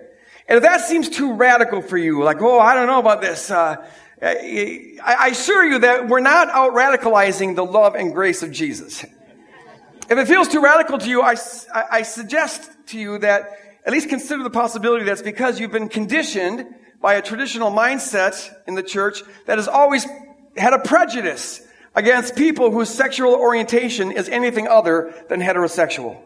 And 0.48 0.58
if 0.58 0.64
that 0.64 0.82
seems 0.82 1.10
too 1.10 1.34
radical 1.34 1.82
for 1.82 1.98
you, 1.98 2.24
like, 2.24 2.42
oh, 2.42 2.60
I 2.60 2.74
don't 2.74 2.88
know 2.88 3.00
about 3.00 3.22
this, 3.22 3.50
uh, 3.50 3.88
I, 4.22 5.30
assure 5.32 5.66
you 5.66 5.80
that 5.80 6.08
we're 6.08 6.22
not 6.22 6.50
out 6.50 6.74
radicalizing 6.74 7.56
the 7.56 7.66
love 7.66 7.96
and 7.96 8.14
grace 8.14 8.42
of 8.44 8.52
Jesus. 8.52 9.04
If 9.04 10.18
it 10.18 10.28
feels 10.28 10.48
too 10.48 10.62
radical 10.62 10.98
to 10.98 11.10
you, 11.10 11.22
I, 11.22 11.36
I 11.74 12.04
suggest 12.04 12.70
to 12.88 13.00
you 13.00 13.18
that 13.20 13.60
at 13.86 13.92
least 13.92 14.10
consider 14.10 14.44
the 14.44 14.50
possibility 14.50 15.06
that's 15.06 15.22
because 15.22 15.60
you've 15.60 15.72
been 15.72 15.90
conditioned 15.90 16.74
by 17.02 17.16
a 17.16 17.22
traditional 17.22 17.72
mindset 17.72 18.54
in 18.66 18.76
the 18.76 18.84
church 18.84 19.22
that 19.46 19.58
has 19.58 19.68
always 19.68 20.06
had 20.56 20.74
a 20.74 20.80
prejudice 20.80 21.62
against 21.96 22.36
people 22.36 22.72
whose 22.72 22.90
sexual 22.90 23.34
orientation 23.34 24.12
is 24.12 24.30
anything 24.30 24.68
other 24.68 25.14
than 25.30 25.40
heterosexual. 25.40 26.20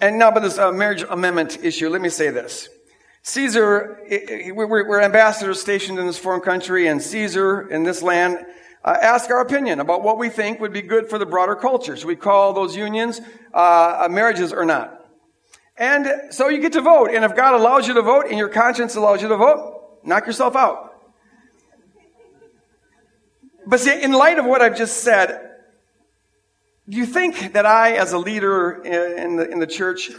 And 0.00 0.18
now, 0.18 0.28
about 0.28 0.42
this 0.42 0.58
uh, 0.58 0.72
marriage 0.72 1.04
amendment 1.08 1.58
issue, 1.62 1.88
let 1.88 2.00
me 2.00 2.08
say 2.08 2.30
this. 2.30 2.68
Caesar, 3.22 4.00
we're 4.52 5.00
ambassadors 5.00 5.60
stationed 5.60 5.98
in 5.98 6.06
this 6.06 6.18
foreign 6.18 6.42
country, 6.42 6.88
and 6.88 7.00
Caesar 7.00 7.70
in 7.70 7.84
this 7.84 8.02
land 8.02 8.44
uh, 8.84 8.96
ask 9.00 9.30
our 9.30 9.40
opinion 9.40 9.80
about 9.80 10.02
what 10.02 10.18
we 10.18 10.28
think 10.28 10.60
would 10.60 10.72
be 10.72 10.82
good 10.82 11.08
for 11.08 11.18
the 11.18 11.24
broader 11.24 11.56
culture. 11.56 11.96
We 12.06 12.16
call 12.16 12.52
those 12.52 12.76
unions 12.76 13.20
uh, 13.54 14.08
marriages 14.10 14.52
or 14.52 14.66
not? 14.66 15.00
And 15.76 16.06
so 16.30 16.48
you 16.48 16.60
get 16.60 16.74
to 16.74 16.82
vote. 16.82 17.10
And 17.10 17.24
if 17.24 17.34
God 17.34 17.54
allows 17.54 17.88
you 17.88 17.94
to 17.94 18.02
vote 18.02 18.26
and 18.28 18.38
your 18.38 18.50
conscience 18.50 18.94
allows 18.94 19.22
you 19.22 19.28
to 19.28 19.36
vote, 19.36 20.00
knock 20.04 20.26
yourself 20.26 20.54
out. 20.54 20.93
But 23.66 23.80
see, 23.80 24.02
in 24.02 24.12
light 24.12 24.38
of 24.38 24.44
what 24.44 24.60
I've 24.60 24.76
just 24.76 24.98
said, 24.98 25.50
do 26.88 26.96
you 26.98 27.06
think 27.06 27.54
that 27.54 27.64
I, 27.64 27.92
as 27.92 28.12
a 28.12 28.18
leader 28.18 28.82
in 28.82 29.36
the, 29.36 29.50
in 29.50 29.58
the 29.58 29.66
church, 29.66 30.10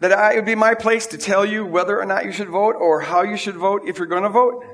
that 0.00 0.12
I, 0.12 0.32
it 0.32 0.36
would 0.36 0.46
be 0.46 0.54
my 0.54 0.74
place 0.74 1.08
to 1.08 1.18
tell 1.18 1.44
you 1.44 1.66
whether 1.66 2.00
or 2.00 2.06
not 2.06 2.24
you 2.24 2.32
should 2.32 2.48
vote 2.48 2.74
or 2.76 3.00
how 3.00 3.22
you 3.22 3.36
should 3.36 3.56
vote 3.56 3.82
if 3.86 3.98
you're 3.98 4.06
going 4.06 4.22
to 4.22 4.30
vote? 4.30 4.64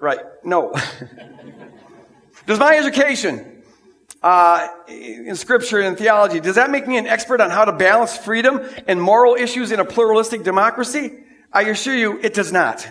Right. 0.00 0.18
No. 0.44 0.74
does 2.46 2.58
my 2.58 2.76
education 2.76 3.62
uh, 4.22 4.66
in 4.88 5.36
scripture 5.36 5.80
and 5.80 5.96
theology, 5.96 6.40
does 6.40 6.56
that 6.56 6.70
make 6.70 6.88
me 6.88 6.98
an 6.98 7.06
expert 7.06 7.40
on 7.40 7.50
how 7.50 7.64
to 7.64 7.72
balance 7.72 8.16
freedom 8.16 8.68
and 8.88 9.00
moral 9.00 9.36
issues 9.36 9.70
in 9.70 9.78
a 9.78 9.84
pluralistic 9.84 10.42
democracy? 10.42 11.20
I 11.52 11.62
assure 11.62 11.96
you, 11.96 12.18
it 12.20 12.34
does 12.34 12.52
not. 12.52 12.88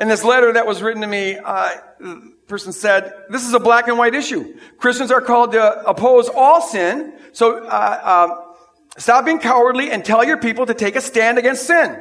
In 0.00 0.08
this 0.08 0.24
letter 0.24 0.52
that 0.52 0.66
was 0.66 0.82
written 0.82 1.02
to 1.02 1.06
me, 1.06 1.36
uh, 1.36 1.70
the 2.00 2.34
person 2.48 2.72
said, 2.72 3.12
this 3.30 3.46
is 3.46 3.54
a 3.54 3.60
black 3.60 3.86
and 3.86 3.96
white 3.96 4.14
issue. 4.14 4.58
Christians 4.78 5.10
are 5.10 5.20
called 5.20 5.52
to 5.52 5.88
oppose 5.88 6.28
all 6.28 6.60
sin. 6.60 7.14
So, 7.32 7.64
uh, 7.64 7.68
uh, 7.68 8.54
stop 8.98 9.24
being 9.24 9.38
cowardly 9.38 9.90
and 9.90 10.04
tell 10.04 10.24
your 10.24 10.38
people 10.38 10.66
to 10.66 10.74
take 10.74 10.96
a 10.96 11.00
stand 11.00 11.38
against 11.38 11.66
sin. 11.66 11.96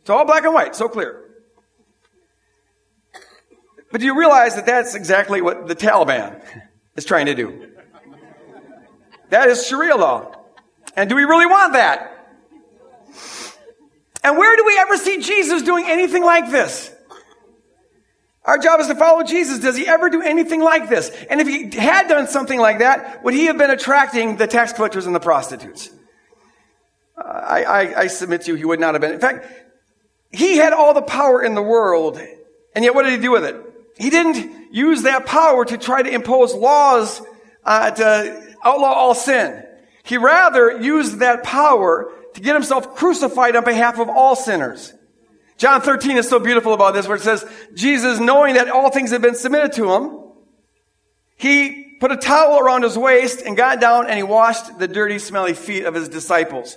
It's 0.00 0.10
all 0.10 0.24
black 0.24 0.44
and 0.44 0.54
white, 0.54 0.76
so 0.76 0.88
clear. 0.88 1.20
But 3.90 4.00
do 4.00 4.06
you 4.06 4.18
realize 4.18 4.54
that 4.56 4.66
that's 4.66 4.94
exactly 4.94 5.40
what 5.40 5.66
the 5.66 5.76
Taliban 5.76 6.40
is 6.96 7.04
trying 7.04 7.26
to 7.26 7.34
do? 7.34 7.70
That 9.30 9.48
is 9.48 9.66
Sharia 9.66 9.96
law. 9.96 10.32
And 10.96 11.08
do 11.08 11.16
we 11.16 11.24
really 11.24 11.46
want 11.46 11.72
that? 11.72 12.13
And 14.24 14.38
where 14.38 14.56
do 14.56 14.64
we 14.64 14.78
ever 14.78 14.96
see 14.96 15.20
Jesus 15.20 15.62
doing 15.62 15.84
anything 15.86 16.24
like 16.24 16.50
this? 16.50 16.90
Our 18.44 18.58
job 18.58 18.80
is 18.80 18.88
to 18.88 18.94
follow 18.94 19.22
Jesus. 19.22 19.58
Does 19.58 19.76
he 19.76 19.86
ever 19.86 20.10
do 20.10 20.22
anything 20.22 20.60
like 20.60 20.88
this? 20.88 21.10
And 21.30 21.40
if 21.40 21.46
he 21.46 21.70
had 21.78 22.08
done 22.08 22.26
something 22.26 22.58
like 22.58 22.78
that, 22.78 23.22
would 23.22 23.34
he 23.34 23.46
have 23.46 23.58
been 23.58 23.70
attracting 23.70 24.36
the 24.36 24.46
tax 24.46 24.72
collectors 24.72 25.06
and 25.06 25.14
the 25.14 25.20
prostitutes? 25.20 25.90
Uh, 27.16 27.22
I, 27.22 27.62
I, 27.62 28.00
I 28.00 28.06
submit 28.08 28.42
to 28.42 28.52
you, 28.52 28.56
he 28.56 28.64
would 28.64 28.80
not 28.80 28.94
have 28.94 29.00
been. 29.00 29.12
In 29.12 29.20
fact, 29.20 29.46
he 30.30 30.56
had 30.56 30.72
all 30.72 30.94
the 30.94 31.02
power 31.02 31.42
in 31.42 31.54
the 31.54 31.62
world, 31.62 32.18
and 32.74 32.84
yet 32.84 32.94
what 32.94 33.04
did 33.04 33.12
he 33.12 33.18
do 33.18 33.30
with 33.30 33.44
it? 33.44 33.56
He 33.98 34.10
didn't 34.10 34.74
use 34.74 35.02
that 35.02 35.26
power 35.26 35.64
to 35.64 35.78
try 35.78 36.02
to 36.02 36.10
impose 36.10 36.54
laws 36.54 37.22
uh, 37.64 37.90
to 37.92 38.54
outlaw 38.64 38.92
all 38.92 39.14
sin. 39.14 39.64
He 40.02 40.18
rather 40.18 40.82
used 40.82 41.20
that 41.20 41.44
power 41.44 42.12
to 42.34 42.40
get 42.40 42.54
himself 42.54 42.94
crucified 42.94 43.56
on 43.56 43.64
behalf 43.64 43.98
of 43.98 44.08
all 44.08 44.36
sinners. 44.36 44.92
John 45.56 45.80
13 45.80 46.16
is 46.16 46.28
so 46.28 46.38
beautiful 46.38 46.74
about 46.74 46.94
this 46.94 47.06
where 47.06 47.16
it 47.16 47.22
says, 47.22 47.44
Jesus, 47.74 48.18
knowing 48.18 48.54
that 48.54 48.68
all 48.68 48.90
things 48.90 49.12
have 49.12 49.22
been 49.22 49.36
submitted 49.36 49.72
to 49.74 49.92
him, 49.92 50.20
he 51.36 51.96
put 52.00 52.10
a 52.10 52.16
towel 52.16 52.58
around 52.58 52.82
his 52.82 52.98
waist 52.98 53.40
and 53.40 53.56
got 53.56 53.80
down 53.80 54.06
and 54.06 54.16
he 54.16 54.22
washed 54.22 54.78
the 54.78 54.88
dirty, 54.88 55.18
smelly 55.18 55.54
feet 55.54 55.84
of 55.84 55.94
his 55.94 56.08
disciples, 56.08 56.76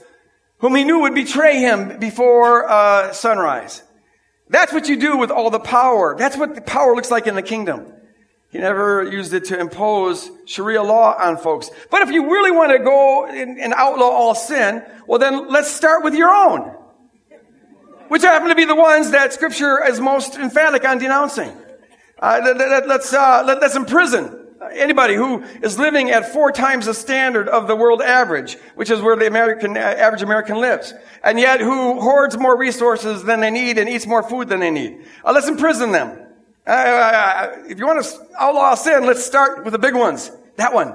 whom 0.59 0.75
he 0.75 0.83
knew 0.83 1.01
would 1.01 1.15
betray 1.15 1.59
him 1.59 1.99
before 1.99 2.69
uh, 2.69 3.11
sunrise. 3.13 3.83
That's 4.49 4.71
what 4.71 4.87
you 4.87 4.95
do 4.95 5.17
with 5.17 5.31
all 5.31 5.49
the 5.49 5.59
power. 5.59 6.15
That's 6.17 6.37
what 6.37 6.55
the 6.55 6.61
power 6.61 6.95
looks 6.95 7.11
like 7.11 7.27
in 7.27 7.35
the 7.35 7.41
kingdom. 7.41 7.93
He 8.49 8.59
never 8.59 9.03
used 9.03 9.33
it 9.33 9.45
to 9.45 9.59
impose 9.59 10.31
Sharia 10.45 10.81
law 10.81 11.15
on 11.17 11.37
folks. 11.37 11.69
But 11.91 12.01
if 12.03 12.11
you 12.11 12.31
really 12.31 12.51
want 12.51 12.71
to 12.71 12.79
go 12.79 13.25
and, 13.25 13.59
and 13.59 13.73
outlaw 13.73 14.09
all 14.09 14.35
sin, 14.35 14.83
well 15.05 15.19
then 15.19 15.49
let's 15.49 15.69
start 15.69 16.03
with 16.03 16.15
your 16.15 16.29
own. 16.29 16.73
Which 18.07 18.21
happen 18.21 18.47
to 18.47 18.55
be 18.55 18.63
the 18.63 18.75
ones 18.75 19.11
that 19.11 19.33
scripture 19.33 19.83
is 19.85 19.99
most 19.99 20.35
emphatic 20.35 20.85
on 20.87 20.97
denouncing. 20.97 21.51
Uh, 22.19 22.39
let, 22.43 22.61
us 22.61 22.83
let's, 22.87 23.13
uh, 23.13 23.43
let, 23.45 23.59
let's 23.59 23.75
imprison 23.75 24.47
anybody 24.71 25.15
who 25.15 25.43
is 25.61 25.77
living 25.77 26.09
at 26.09 26.31
four 26.31 26.51
times 26.51 26.85
the 26.85 26.93
standard 26.93 27.47
of 27.49 27.67
the 27.67 27.75
world 27.75 28.01
average, 28.01 28.55
which 28.75 28.89
is 28.89 29.01
where 29.01 29.15
the 29.15 29.27
American, 29.27 29.75
uh, 29.75 29.79
average 29.79 30.21
American 30.21 30.57
lives, 30.57 30.93
and 31.23 31.39
yet 31.39 31.59
who 31.59 31.99
hoards 31.99 32.37
more 32.37 32.57
resources 32.57 33.23
than 33.23 33.39
they 33.41 33.51
need 33.51 33.77
and 33.77 33.89
eats 33.89 34.07
more 34.07 34.23
food 34.23 34.47
than 34.47 34.59
they 34.61 34.71
need. 34.71 35.05
Uh, 35.23 35.33
let's 35.33 35.47
imprison 35.47 35.91
them. 35.91 36.26
Uh, 36.67 36.71
uh, 36.71 37.63
if 37.69 37.79
you 37.79 37.87
want 37.87 38.03
to 38.03 38.27
outlaw 38.37 38.75
sin, 38.75 39.05
let's 39.05 39.25
start 39.25 39.63
with 39.63 39.71
the 39.71 39.79
big 39.79 39.95
ones. 39.95 40.29
That 40.57 40.73
one. 40.73 40.93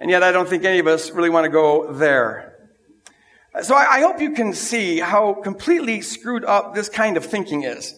And 0.00 0.10
yet 0.10 0.24
I 0.24 0.32
don't 0.32 0.48
think 0.48 0.64
any 0.64 0.80
of 0.80 0.88
us 0.88 1.12
really 1.12 1.30
want 1.30 1.44
to 1.44 1.48
go 1.48 1.92
there. 1.92 2.56
So 3.62 3.76
I, 3.76 3.98
I 3.98 4.00
hope 4.00 4.20
you 4.20 4.32
can 4.32 4.52
see 4.52 4.98
how 4.98 5.34
completely 5.34 6.00
screwed 6.00 6.44
up 6.44 6.74
this 6.74 6.88
kind 6.88 7.16
of 7.16 7.24
thinking 7.24 7.62
is. 7.62 7.94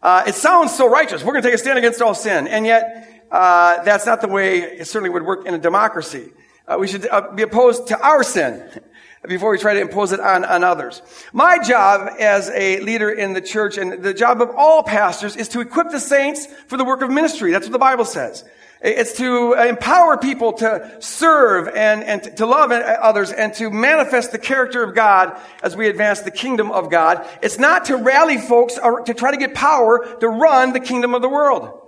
Uh, 0.00 0.24
it 0.26 0.34
sounds 0.34 0.74
so 0.74 0.88
righteous. 0.88 1.22
We're 1.22 1.32
going 1.32 1.42
to 1.42 1.48
take 1.48 1.54
a 1.54 1.58
stand 1.58 1.78
against 1.78 2.00
all 2.00 2.14
sin. 2.14 2.48
And 2.48 2.64
yet, 2.64 3.26
uh, 3.30 3.82
that's 3.82 4.06
not 4.06 4.22
the 4.22 4.28
way 4.28 4.62
it 4.62 4.86
certainly 4.86 5.10
would 5.10 5.24
work 5.24 5.46
in 5.46 5.52
a 5.52 5.58
democracy. 5.58 6.32
Uh, 6.66 6.78
we 6.80 6.88
should 6.88 7.06
uh, 7.08 7.30
be 7.32 7.42
opposed 7.42 7.88
to 7.88 8.00
our 8.00 8.22
sin 8.22 8.80
before 9.28 9.50
we 9.50 9.58
try 9.58 9.74
to 9.74 9.80
impose 9.80 10.12
it 10.12 10.20
on, 10.20 10.44
on 10.44 10.64
others. 10.64 11.00
My 11.32 11.58
job 11.62 12.10
as 12.18 12.50
a 12.50 12.80
leader 12.80 13.10
in 13.10 13.34
the 13.34 13.40
church 13.40 13.78
and 13.78 14.02
the 14.02 14.14
job 14.14 14.42
of 14.42 14.50
all 14.56 14.82
pastors 14.82 15.36
is 15.36 15.48
to 15.48 15.60
equip 15.60 15.90
the 15.90 16.00
saints 16.00 16.46
for 16.66 16.76
the 16.76 16.84
work 16.84 17.02
of 17.02 17.10
ministry. 17.10 17.52
That's 17.52 17.66
what 17.66 17.72
the 17.72 17.78
Bible 17.78 18.04
says. 18.04 18.44
It's 18.84 19.16
to 19.18 19.52
empower 19.52 20.16
people 20.16 20.54
to 20.54 20.96
serve 20.98 21.68
and, 21.68 22.02
and 22.02 22.36
to 22.36 22.46
love 22.46 22.72
others 22.72 23.30
and 23.30 23.54
to 23.54 23.70
manifest 23.70 24.32
the 24.32 24.38
character 24.38 24.82
of 24.82 24.96
God 24.96 25.40
as 25.62 25.76
we 25.76 25.88
advance 25.88 26.22
the 26.22 26.32
kingdom 26.32 26.72
of 26.72 26.90
God. 26.90 27.24
It's 27.42 27.60
not 27.60 27.84
to 27.84 27.96
rally 27.96 28.38
folks 28.38 28.78
or 28.82 29.02
to 29.02 29.14
try 29.14 29.30
to 29.30 29.36
get 29.36 29.54
power 29.54 30.16
to 30.18 30.28
run 30.28 30.72
the 30.72 30.80
kingdom 30.80 31.14
of 31.14 31.22
the 31.22 31.28
world. 31.28 31.81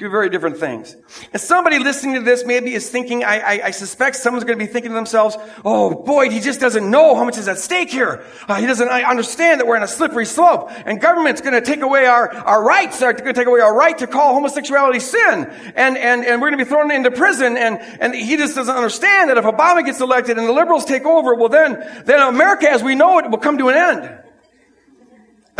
Two 0.00 0.08
very 0.08 0.30
different 0.30 0.56
things. 0.56 0.96
And 1.30 1.42
somebody 1.42 1.78
listening 1.78 2.14
to 2.14 2.22
this 2.22 2.46
maybe 2.46 2.72
is 2.72 2.88
thinking, 2.88 3.22
I, 3.22 3.38
I, 3.38 3.66
I 3.66 3.70
suspect 3.70 4.16
someone's 4.16 4.44
going 4.44 4.58
to 4.58 4.64
be 4.64 4.72
thinking 4.72 4.92
to 4.92 4.94
themselves, 4.94 5.36
oh, 5.62 5.94
boy, 5.94 6.30
he 6.30 6.40
just 6.40 6.58
doesn't 6.58 6.90
know 6.90 7.14
how 7.14 7.22
much 7.22 7.36
is 7.36 7.46
at 7.48 7.58
stake 7.58 7.90
here. 7.90 8.24
Uh, 8.48 8.54
he 8.54 8.66
doesn't 8.66 8.88
understand 8.88 9.60
that 9.60 9.66
we're 9.66 9.76
on 9.76 9.82
a 9.82 9.86
slippery 9.86 10.24
slope 10.24 10.70
and 10.86 11.02
government's 11.02 11.42
going 11.42 11.52
to 11.52 11.60
take 11.60 11.82
away 11.82 12.06
our, 12.06 12.32
our 12.32 12.64
rights, 12.64 12.98
they're 12.98 13.12
going 13.12 13.26
to 13.26 13.32
take 13.34 13.46
away 13.46 13.60
our 13.60 13.76
right 13.76 13.98
to 13.98 14.06
call 14.06 14.32
homosexuality 14.32 15.00
sin. 15.00 15.44
And, 15.76 15.98
and, 15.98 16.24
and 16.24 16.40
we're 16.40 16.48
going 16.48 16.58
to 16.60 16.64
be 16.64 16.70
thrown 16.70 16.90
into 16.90 17.10
prison. 17.10 17.58
And, 17.58 17.78
and 18.00 18.14
he 18.14 18.38
just 18.38 18.54
doesn't 18.54 18.74
understand 18.74 19.28
that 19.28 19.36
if 19.36 19.44
Obama 19.44 19.84
gets 19.84 20.00
elected 20.00 20.38
and 20.38 20.48
the 20.48 20.52
liberals 20.52 20.86
take 20.86 21.04
over, 21.04 21.34
well 21.34 21.50
then, 21.50 21.74
then 22.06 22.26
America 22.26 22.70
as 22.70 22.82
we 22.82 22.94
know 22.94 23.18
it 23.18 23.30
will 23.30 23.36
come 23.36 23.58
to 23.58 23.68
an 23.68 23.76
end. 23.76 24.29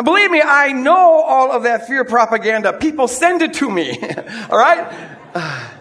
And 0.01 0.07
believe 0.07 0.31
me, 0.31 0.41
I 0.43 0.73
know 0.73 1.21
all 1.21 1.53
of 1.53 1.65
that 1.65 1.87
fear 1.87 2.07
propaganda. 2.07 2.73
People 2.73 3.07
send 3.07 3.43
it 3.43 3.53
to 3.53 3.69
me. 3.71 3.99
all 4.51 4.57
right? 4.57 4.91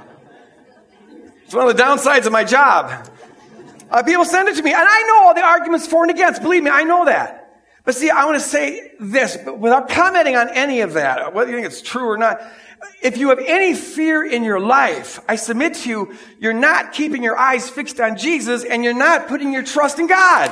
It's 1.45 1.55
one 1.55 1.67
of 1.67 1.75
the 1.75 1.81
downsides 1.81 2.27
of 2.27 2.31
my 2.31 2.43
job. 2.43 3.09
Uh, 3.89 4.03
people 4.03 4.23
send 4.23 4.49
it 4.49 4.57
to 4.57 4.61
me, 4.61 4.71
and 4.71 4.87
I 4.87 5.01
know 5.07 5.23
all 5.23 5.33
the 5.33 5.41
arguments 5.41 5.87
for 5.87 6.03
and 6.03 6.11
against. 6.11 6.43
Believe 6.43 6.61
me, 6.61 6.69
I 6.69 6.83
know 6.83 7.05
that. 7.05 7.63
But 7.85 7.95
see, 7.95 8.11
I 8.11 8.25
want 8.25 8.37
to 8.37 8.47
say 8.47 8.91
this, 8.99 9.35
without 9.57 9.89
commenting 9.89 10.35
on 10.35 10.49
any 10.49 10.81
of 10.81 10.93
that, 10.93 11.33
whether 11.33 11.49
you 11.49 11.57
think 11.57 11.65
it's 11.65 11.81
true 11.81 12.07
or 12.07 12.17
not. 12.17 12.39
If 13.01 13.17
you 13.17 13.29
have 13.29 13.39
any 13.39 13.73
fear 13.73 14.23
in 14.23 14.43
your 14.43 14.59
life, 14.59 15.21
I 15.27 15.37
submit 15.37 15.73
to 15.75 15.89
you, 15.89 16.15
you're 16.39 16.53
not 16.53 16.91
keeping 16.91 17.23
your 17.23 17.37
eyes 17.37 17.67
fixed 17.69 17.99
on 18.01 18.17
Jesus 18.17 18.63
and 18.65 18.83
you're 18.83 18.93
not 18.93 19.27
putting 19.27 19.53
your 19.53 19.63
trust 19.63 19.97
in 19.97 20.05
God. 20.05 20.51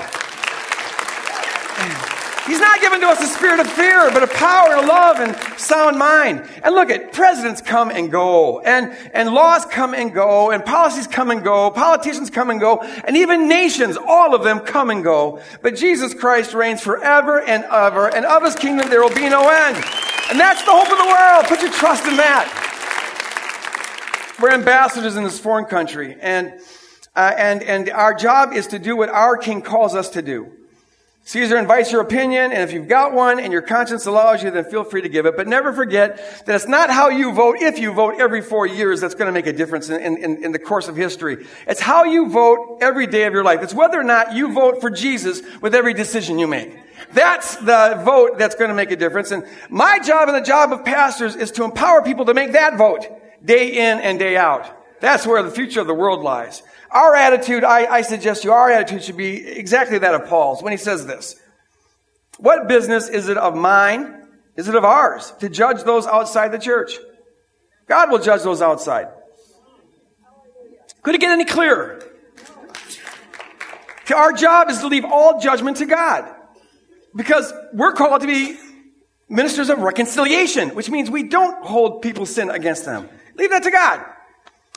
He's 2.47 2.61
not 2.61 2.79
given 2.79 3.01
to 3.01 3.07
us 3.07 3.21
a 3.21 3.27
spirit 3.27 3.59
of 3.59 3.67
fear, 3.67 4.09
but 4.11 4.23
a 4.23 4.27
power 4.27 4.77
and 4.77 4.87
love 4.87 5.19
and 5.19 5.35
sound 5.59 5.99
mind. 5.99 6.49
And 6.63 6.73
look 6.73 6.89
at 6.89 7.11
presidents 7.11 7.61
come 7.61 7.91
and 7.91 8.09
go, 8.09 8.61
and, 8.61 8.95
and 9.13 9.33
laws 9.33 9.65
come 9.65 9.93
and 9.93 10.13
go, 10.13 10.51
and 10.51 10.63
policies 10.63 11.07
come 11.07 11.29
and 11.29 11.43
go, 11.43 11.69
politicians 11.71 12.29
come 12.29 12.49
and 12.49 12.59
go, 12.59 12.79
and 13.03 13.17
even 13.17 13.49
nations, 13.49 13.97
all 13.97 14.33
of 14.33 14.43
them 14.43 14.61
come 14.61 14.89
and 14.89 15.03
go. 15.03 15.41
But 15.61 15.75
Jesus 15.75 16.13
Christ 16.13 16.53
reigns 16.53 16.79
forever 16.81 17.41
and 17.41 17.65
ever, 17.65 18.07
and 18.15 18.25
of 18.25 18.43
his 18.43 18.55
kingdom 18.55 18.89
there 18.89 19.01
will 19.01 19.13
be 19.13 19.27
no 19.27 19.49
end. 19.49 19.75
And 20.29 20.39
that's 20.39 20.63
the 20.63 20.71
hope 20.71 20.89
of 20.89 20.97
the 20.97 21.05
world. 21.05 21.45
Put 21.47 21.61
your 21.61 21.71
trust 21.71 22.05
in 22.05 22.15
that. 22.15 22.63
We're 24.41 24.53
ambassadors 24.53 25.17
in 25.17 25.23
this 25.25 25.37
foreign 25.39 25.65
country, 25.65 26.15
and, 26.21 26.53
uh, 27.13 27.33
and, 27.37 27.61
and 27.61 27.89
our 27.89 28.13
job 28.13 28.53
is 28.53 28.67
to 28.67 28.79
do 28.79 28.95
what 28.95 29.09
our 29.09 29.35
king 29.35 29.61
calls 29.61 29.95
us 29.95 30.11
to 30.11 30.21
do. 30.21 30.56
Caesar 31.27 31.57
invites 31.57 31.91
your 31.91 31.99
opinion, 31.99 32.53
and 32.53 32.63
if 32.63 32.71
you've 32.71 32.87
got 32.87 33.11
one 33.11 33.37
and 33.37 33.51
your 33.51 33.61
conscience 33.61 34.05
allows 34.05 34.41
you, 34.41 34.49
then 34.49 34.63
feel 34.63 34.85
free 34.85 35.01
to 35.01 35.09
give 35.09 35.25
it. 35.25 35.35
But 35.35 35.45
never 35.45 35.73
forget 35.73 36.45
that 36.45 36.55
it's 36.55 36.69
not 36.69 36.89
how 36.89 37.09
you 37.09 37.33
vote, 37.33 37.57
if 37.59 37.79
you 37.79 37.91
vote 37.91 38.15
every 38.17 38.41
four 38.41 38.65
years, 38.65 39.01
that's 39.01 39.13
going 39.13 39.25
to 39.25 39.33
make 39.33 39.45
a 39.45 39.51
difference 39.51 39.89
in, 39.89 40.23
in, 40.23 40.41
in, 40.45 40.51
the 40.53 40.57
course 40.57 40.87
of 40.87 40.95
history. 40.95 41.45
It's 41.67 41.81
how 41.81 42.05
you 42.05 42.29
vote 42.29 42.77
every 42.79 43.07
day 43.07 43.25
of 43.25 43.33
your 43.33 43.43
life. 43.43 43.61
It's 43.61 43.73
whether 43.73 43.99
or 43.99 44.05
not 44.05 44.35
you 44.35 44.53
vote 44.53 44.79
for 44.79 44.89
Jesus 44.89 45.41
with 45.61 45.75
every 45.75 45.93
decision 45.93 46.39
you 46.39 46.47
make. 46.47 46.79
That's 47.11 47.57
the 47.57 48.01
vote 48.05 48.37
that's 48.37 48.55
going 48.55 48.69
to 48.69 48.75
make 48.75 48.91
a 48.91 48.95
difference. 48.95 49.31
And 49.31 49.43
my 49.69 49.99
job 49.99 50.29
and 50.29 50.37
the 50.37 50.47
job 50.47 50.71
of 50.71 50.85
pastors 50.85 51.35
is 51.35 51.51
to 51.51 51.65
empower 51.65 52.01
people 52.03 52.23
to 52.23 52.33
make 52.33 52.53
that 52.53 52.77
vote 52.77 53.05
day 53.43 53.71
in 53.71 53.99
and 53.99 54.17
day 54.17 54.37
out. 54.37 54.73
That's 55.01 55.27
where 55.27 55.43
the 55.43 55.51
future 55.51 55.81
of 55.81 55.87
the 55.87 55.93
world 55.93 56.21
lies. 56.21 56.63
Our 56.91 57.15
attitude, 57.15 57.63
I, 57.63 57.85
I 57.85 58.01
suggest 58.01 58.43
you, 58.43 58.51
our 58.51 58.71
attitude 58.71 59.03
should 59.03 59.17
be 59.17 59.45
exactly 59.45 59.97
that 59.99 60.13
of 60.13 60.27
Paul's 60.27 60.63
when 60.63 60.71
he 60.71 60.77
says 60.77 61.05
this. 61.05 61.35
What 62.37 62.67
business 62.67 63.09
is 63.09 63.29
it 63.29 63.37
of 63.37 63.55
mine? 63.55 64.27
Is 64.55 64.67
it 64.67 64.75
of 64.75 64.85
ours 64.85 65.33
to 65.39 65.49
judge 65.49 65.83
those 65.83 66.07
outside 66.07 66.51
the 66.51 66.59
church? 66.59 66.97
God 67.87 68.11
will 68.11 68.19
judge 68.19 68.43
those 68.43 68.61
outside. 68.61 69.07
Could 71.01 71.15
it 71.15 71.21
get 71.21 71.31
any 71.31 71.45
clearer? 71.45 72.03
Our 74.13 74.33
job 74.33 74.69
is 74.69 74.79
to 74.79 74.87
leave 74.87 75.05
all 75.05 75.39
judgment 75.39 75.77
to 75.77 75.85
God. 75.85 76.33
Because 77.15 77.51
we're 77.73 77.93
called 77.93 78.21
to 78.21 78.27
be 78.27 78.57
ministers 79.29 79.69
of 79.69 79.79
reconciliation, 79.79 80.69
which 80.69 80.89
means 80.89 81.09
we 81.09 81.23
don't 81.23 81.65
hold 81.65 82.01
people's 82.01 82.33
sin 82.33 82.49
against 82.49 82.85
them. 82.85 83.09
Leave 83.35 83.49
that 83.49 83.63
to 83.63 83.71
God. 83.71 84.05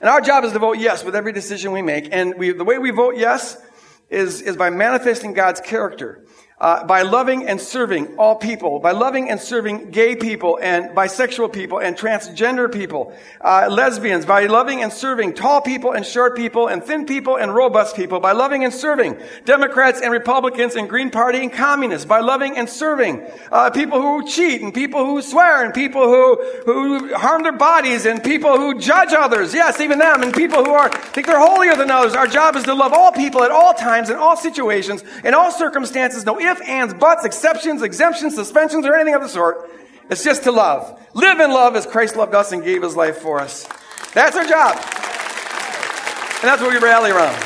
And 0.01 0.09
our 0.09 0.21
job 0.21 0.45
is 0.45 0.53
to 0.53 0.59
vote 0.59 0.79
yes 0.79 1.05
with 1.05 1.15
every 1.15 1.33
decision 1.33 1.73
we 1.73 1.83
make. 1.83 2.09
And 2.13 2.35
we, 2.39 2.53
the 2.53 2.65
way 2.65 2.79
we 2.79 2.91
vote 2.91 3.17
yes 3.17 3.61
is, 4.09 4.41
is 4.41 4.57
by 4.57 4.71
manifesting 4.71 5.35
God's 5.35 5.61
character 5.61 6.25
uh, 6.61 6.85
by 6.85 7.01
loving 7.03 7.47
and 7.47 7.59
serving 7.59 8.07
all 8.19 8.37
people, 8.37 8.79
by 8.81 8.93
loving 8.93 9.31
and 9.31 9.41
serving 9.41 9.91
gay 9.91 10.15
people 10.15 10.59
and 10.61 10.91
bisexual 10.91 11.51
people 11.51 11.79
and 11.79 11.97
transgender 11.97 12.71
people, 12.71 13.15
uh, 13.41 13.67
lesbians, 13.71 14.27
by 14.27 14.45
loving 14.45 14.83
and 14.83 14.93
serving 14.93 15.33
tall 15.33 15.63
people 15.63 15.93
and 15.93 16.05
short 16.05 16.37
people 16.37 16.69
and 16.69 16.85
thin 16.85 17.07
people 17.07 17.37
and 17.37 17.55
robust 17.55 17.97
people, 17.97 18.21
by 18.21 18.33
loving 18.33 18.63
and 18.63 18.75
serving 18.75 19.19
Democrats 19.47 20.03
and 20.03 20.13
Republicans 20.13 20.77
and 20.77 20.89
Green 20.89 21.11
Party 21.11 21.39
and 21.39 21.53
communists, 21.53 22.05
by 22.05 22.21
loving 22.21 22.59
and 22.59 22.69
serving 22.69 23.27
uh, 23.51 23.71
people 23.71 24.03
who 24.03 24.27
cheat 24.27 24.61
and 24.61 24.75
people 24.75 25.07
who 25.07 25.23
swear 25.23 25.65
and 25.65 25.73
people 25.73 26.03
who 26.03 26.37
who 26.67 27.15
harm 27.15 27.43
their 27.43 27.53
bodies 27.53 28.05
and 28.05 28.23
people 28.23 28.59
who 28.59 28.79
judge 28.79 29.15
others. 29.15 29.55
Yes, 29.55 29.81
even 29.81 29.99
them 29.99 30.23
and 30.23 30.35
people 30.35 30.63
who 30.63 30.73
are 30.73 30.91
think 30.91 31.27
they're 31.27 31.41
holier 31.41 31.75
than 31.75 31.91
others. 31.91 32.15
Our 32.15 32.27
job 32.27 32.57
is 32.57 32.65
to 32.65 32.75
love 32.75 32.93
all 32.93 33.13
people 33.13 33.43
at 33.45 33.51
all 33.51 33.73
times 33.73 34.11
in 34.11 34.17
all 34.17 34.37
situations 34.37 35.03
in 35.25 35.33
all 35.33 35.51
circumstances. 35.51 36.27
No 36.27 36.39
ifs, 36.51 36.61
ands, 36.63 36.95
buts, 36.95 37.25
exceptions, 37.25 37.83
exemptions, 37.83 38.35
suspensions, 38.35 38.87
or 38.87 38.95
anything 38.95 39.15
of 39.15 39.23
the 39.23 39.29
sort. 39.29 39.71
It's 40.11 40.25
just 40.25 40.43
to 40.45 40.53
love. 40.53 41.01
Live 41.15 41.41
in 41.41 41.51
love 41.51 41.77
as 41.77 41.87
Christ 41.87 42.17
loved 42.17 42.35
us 42.35 42.53
and 42.53 42.65
gave 42.65 42.83
his 42.83 42.97
life 42.97 43.19
for 43.19 43.41
us. 43.41 43.69
That's 44.13 44.37
our 44.37 44.45
job. 44.45 44.75
And 44.77 46.49
that's 46.49 46.61
what 46.61 46.73
we 46.73 46.79
rally 46.79 47.11
around. 47.11 47.37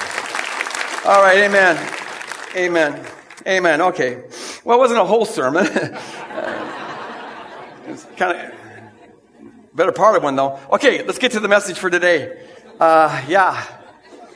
All 1.04 1.22
right, 1.22 1.38
amen. 1.38 1.76
Amen. 2.56 3.06
Amen. 3.46 3.82
Okay. 3.82 4.22
Well, 4.64 4.78
it 4.78 4.80
wasn't 4.80 5.00
a 5.00 5.04
whole 5.04 5.26
sermon. 5.26 5.66
it's 7.86 8.06
kind 8.16 8.38
of 8.38 8.54
better 9.74 9.92
part 9.92 10.16
of 10.16 10.22
one, 10.22 10.36
though. 10.36 10.58
Okay, 10.72 11.04
let's 11.04 11.18
get 11.18 11.32
to 11.32 11.40
the 11.40 11.48
message 11.48 11.78
for 11.78 11.90
today. 11.90 12.46
Uh, 12.80 13.22
yeah. 13.28 13.62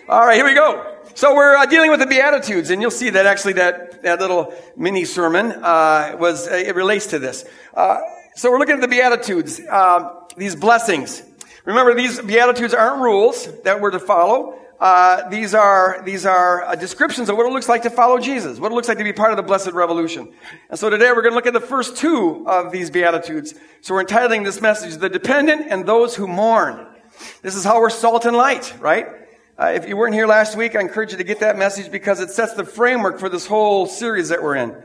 All 0.09 0.26
right, 0.26 0.37
here 0.37 0.44
we 0.44 0.54
go. 0.54 0.97
So 1.18 1.35
we're 1.35 1.57
uh, 1.57 1.66
dealing 1.66 1.90
with 1.90 1.98
the 1.98 2.07
Beatitudes, 2.07 2.70
and 2.70 2.81
you'll 2.81 2.92
see 2.92 3.11
that 3.11 3.26
actually 3.26 3.54
that, 3.54 4.04
that 4.04 4.20
little 4.20 4.54
mini 4.76 5.04
sermon 5.04 5.50
uh, 5.50 6.16
was 6.16 6.46
uh, 6.46 6.52
it 6.52 6.76
relates 6.76 7.09
to 7.09 7.18
this. 7.18 7.44
Uh, 7.74 7.98
so 8.37 8.52
we're 8.52 8.61
looking 8.61 8.76
at 8.76 8.81
the 8.81 8.87
Beatitudes, 8.87 9.61
uh, 9.68 10.14
these 10.37 10.54
blessings. 10.54 11.24
Remember, 11.64 11.92
these 11.92 12.20
Beatitudes 12.20 12.72
aren't 12.72 13.02
rules 13.02 13.48
that 13.62 13.81
we're 13.81 13.90
to 13.90 13.98
follow. 13.98 14.61
Uh, 14.78 15.28
these 15.28 15.57
are 15.57 16.02
these 16.04 16.24
are 16.24 16.62
uh, 16.62 16.76
descriptions 16.76 17.28
of 17.28 17.37
what 17.37 17.46
it 17.46 17.52
looks 17.52 17.68
like 17.68 17.83
to 17.83 17.90
follow 17.90 18.20
Jesus, 18.20 18.61
what 18.61 18.70
it 18.70 18.76
looks 18.76 18.87
like 18.87 18.98
to 18.98 19.02
be 19.02 19.12
part 19.12 19.33
of 19.33 19.37
the 19.38 19.42
Blessed 19.42 19.72
Revolution. 19.72 20.33
And 20.70 20.78
so 20.78 20.88
today 20.88 21.11
we're 21.11 21.22
going 21.22 21.33
to 21.33 21.35
look 21.35 21.48
at 21.48 21.52
the 21.52 21.59
first 21.59 21.96
two 21.96 22.44
of 22.46 22.70
these 22.70 22.90
Beatitudes. 22.90 23.54
So 23.81 23.94
we're 23.94 24.02
entitling 24.02 24.44
this 24.44 24.61
message, 24.61 24.94
The 24.98 25.09
Dependent 25.09 25.66
and 25.68 25.85
Those 25.85 26.14
Who 26.14 26.28
Mourn. 26.28 26.87
This 27.42 27.57
is 27.57 27.64
how 27.64 27.81
we're 27.81 27.90
salt 27.90 28.24
and 28.24 28.37
light, 28.37 28.72
right? 28.78 29.09
Uh, 29.61 29.73
if 29.75 29.88
you 29.88 29.97
weren't 29.97 30.14
here 30.14 30.29
last 30.29 30.57
week, 30.57 30.77
I 30.77 30.81
encourage 30.81 31.11
you 31.11 31.18
to 31.18 31.25
get 31.25 31.40
that 31.40 31.59
message 31.59 31.90
because 31.90 32.21
it 32.21 32.31
sets 32.31 32.55
the 32.55 32.64
framework 32.64 33.18
for 33.18 33.29
this 33.29 33.44
whole 33.44 33.87
series 33.87 34.29
that 34.29 34.40
we're 34.40 34.55
in. 34.55 34.77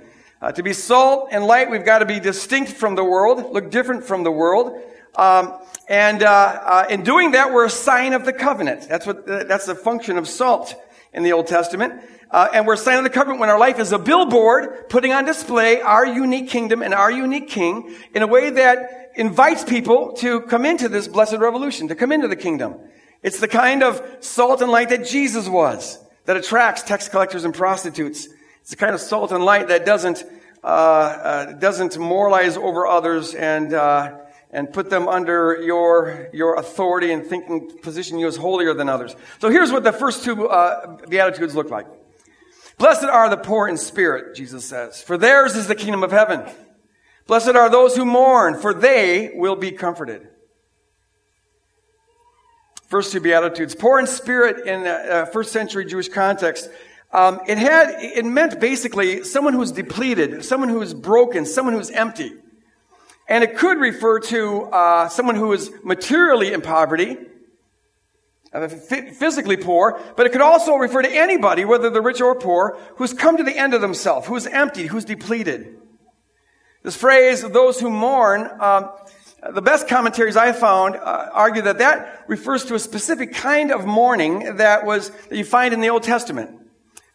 Uh, 0.41 0.51
to 0.51 0.63
be 0.63 0.73
salt 0.73 1.29
and 1.31 1.45
light, 1.45 1.69
we've 1.69 1.85
got 1.85 1.99
to 1.99 2.07
be 2.07 2.19
distinct 2.19 2.71
from 2.71 2.95
the 2.95 3.03
world, 3.03 3.53
look 3.53 3.69
different 3.69 4.03
from 4.03 4.23
the 4.23 4.31
world. 4.31 4.81
Um, 5.15 5.59
and 5.87 6.23
uh, 6.23 6.27
uh, 6.27 6.85
in 6.89 7.03
doing 7.03 7.33
that, 7.33 7.53
we're 7.53 7.65
a 7.65 7.69
sign 7.69 8.13
of 8.13 8.25
the 8.25 8.33
covenant. 8.33 8.89
That's 8.89 9.05
what 9.05 9.29
uh, 9.29 9.43
that's 9.43 9.67
the 9.67 9.75
function 9.75 10.17
of 10.17 10.27
salt 10.27 10.73
in 11.13 11.21
the 11.21 11.33
Old 11.33 11.45
Testament. 11.45 12.01
Uh, 12.31 12.47
and 12.51 12.65
we're 12.65 12.73
a 12.73 12.77
sign 12.77 12.97
of 12.97 13.03
the 13.03 13.11
covenant 13.11 13.39
when 13.39 13.51
our 13.51 13.59
life 13.59 13.77
is 13.77 13.91
a 13.91 13.99
billboard 13.99 14.89
putting 14.89 15.13
on 15.13 15.25
display 15.25 15.81
our 15.81 16.03
unique 16.03 16.49
kingdom 16.49 16.81
and 16.81 16.95
our 16.95 17.11
unique 17.11 17.47
king 17.47 17.95
in 18.15 18.23
a 18.23 18.27
way 18.27 18.49
that 18.49 19.11
invites 19.13 19.63
people 19.63 20.13
to 20.13 20.41
come 20.41 20.65
into 20.65 20.89
this 20.89 21.07
blessed 21.07 21.37
revolution, 21.37 21.89
to 21.89 21.95
come 21.95 22.11
into 22.11 22.27
the 22.27 22.35
kingdom. 22.35 22.79
It's 23.23 23.39
the 23.39 23.47
kind 23.47 23.81
of 23.81 24.01
salt 24.19 24.61
and 24.61 24.69
light 24.69 24.89
that 24.89 25.07
Jesus 25.07 25.47
was, 25.47 25.97
that 26.25 26.37
attracts 26.37 26.83
tax 26.83 27.09
collectors 27.09 27.45
and 27.45 27.53
prostitutes. 27.53 28.27
It's 28.61 28.69
the 28.69 28.75
kind 28.75 28.93
of 28.93 29.01
salt 29.01 29.31
and 29.31 29.43
light 29.43 29.69
that 29.69 29.85
doesn't 29.85 30.23
uh, 30.63 30.67
uh, 30.67 31.51
doesn't 31.53 31.97
moralize 31.97 32.55
over 32.55 32.87
others 32.87 33.33
and 33.33 33.73
uh, 33.73 34.19
and 34.53 34.71
put 34.71 34.89
them 34.89 35.07
under 35.09 35.59
your, 35.61 36.29
your 36.31 36.55
authority 36.55 37.11
and 37.11 37.25
thinking, 37.25 37.79
position 37.81 38.19
you 38.19 38.27
as 38.27 38.37
holier 38.37 38.73
than 38.73 38.87
others. 38.87 39.15
So 39.41 39.49
here's 39.49 39.71
what 39.71 39.83
the 39.83 39.91
first 39.91 40.23
two 40.23 40.47
uh, 40.47 40.97
Beatitudes 41.09 41.55
look 41.55 41.71
like. 41.71 41.87
Blessed 42.77 43.05
are 43.05 43.29
the 43.29 43.37
poor 43.37 43.67
in 43.67 43.77
spirit, 43.77 44.35
Jesus 44.35 44.63
says, 44.63 45.01
for 45.01 45.17
theirs 45.17 45.55
is 45.55 45.67
the 45.67 45.75
kingdom 45.75 46.03
of 46.03 46.11
heaven. 46.11 46.43
Blessed 47.25 47.55
are 47.55 47.69
those 47.69 47.95
who 47.95 48.05
mourn, 48.05 48.59
for 48.59 48.73
they 48.73 49.31
will 49.33 49.55
be 49.55 49.71
comforted. 49.71 50.27
First 52.93 53.11
two 53.11 53.21
Beatitudes. 53.21 53.73
Poor 53.73 53.97
in 53.97 54.05
spirit 54.05 54.67
in 54.67 54.85
a 54.85 55.25
first 55.25 55.51
century 55.51 55.83
Jewish 55.83 56.09
context. 56.09 56.69
Um, 57.11 57.39
it 57.47 57.57
had, 57.57 57.89
it 57.99 58.23
meant 58.23 58.59
basically 58.59 59.23
someone 59.23 59.53
who's 59.53 59.71
depleted, 59.71 60.45
someone 60.45 60.69
who's 60.69 60.93
broken, 60.93 61.47
someone 61.47 61.73
who's 61.73 61.89
empty. 61.89 62.33
And 63.27 63.43
it 63.43 63.57
could 63.57 63.79
refer 63.79 64.19
to 64.19 64.65
uh, 64.65 65.09
someone 65.09 65.35
who 65.35 65.53
is 65.53 65.71
materially 65.83 66.53
in 66.53 66.61
poverty, 66.61 67.17
uh, 68.53 68.67
physically 68.67 69.57
poor, 69.57 69.99
but 70.15 70.27
it 70.27 70.31
could 70.31 70.41
also 70.41 70.75
refer 70.75 71.01
to 71.01 71.11
anybody, 71.11 71.65
whether 71.65 71.89
they're 71.89 71.99
rich 71.99 72.21
or 72.21 72.35
poor, 72.35 72.77
who's 72.97 73.11
come 73.11 73.37
to 73.37 73.43
the 73.43 73.57
end 73.57 73.73
of 73.73 73.81
themselves, 73.81 74.27
who's 74.27 74.45
empty, 74.45 74.85
who's 74.85 75.03
depleted. 75.03 75.79
This 76.83 76.95
phrase, 76.95 77.41
those 77.41 77.79
who 77.79 77.89
mourn, 77.89 78.51
um, 78.59 78.91
the 79.51 79.61
best 79.61 79.87
commentaries 79.87 80.37
I 80.37 80.51
found 80.53 80.95
uh, 80.95 81.29
argue 81.33 81.63
that 81.63 81.79
that 81.79 82.23
refers 82.27 82.65
to 82.65 82.75
a 82.75 82.79
specific 82.79 83.33
kind 83.33 83.71
of 83.71 83.85
mourning 83.85 84.57
that 84.57 84.85
was 84.85 85.09
that 85.09 85.35
you 85.35 85.43
find 85.43 85.73
in 85.73 85.81
the 85.81 85.89
Old 85.89 86.03
Testament. 86.03 86.61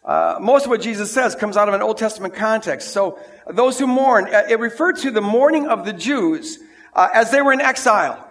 Uh, 0.03 0.37
most 0.39 0.65
of 0.65 0.69
what 0.69 0.81
Jesus 0.81 1.11
says 1.11 1.35
comes 1.35 1.57
out 1.57 1.67
of 1.67 1.73
an 1.73 1.81
Old 1.81 1.97
Testament 1.97 2.33
context. 2.33 2.91
So 2.91 3.19
those 3.47 3.79
who 3.79 3.87
mourn, 3.87 4.25
uh, 4.25 4.43
it 4.49 4.59
referred 4.59 4.97
to 4.97 5.11
the 5.11 5.21
mourning 5.21 5.67
of 5.67 5.85
the 5.85 5.93
Jews 5.93 6.59
uh, 6.93 7.09
as 7.13 7.31
they 7.31 7.41
were 7.41 7.53
in 7.53 7.61
exile. 7.61 8.25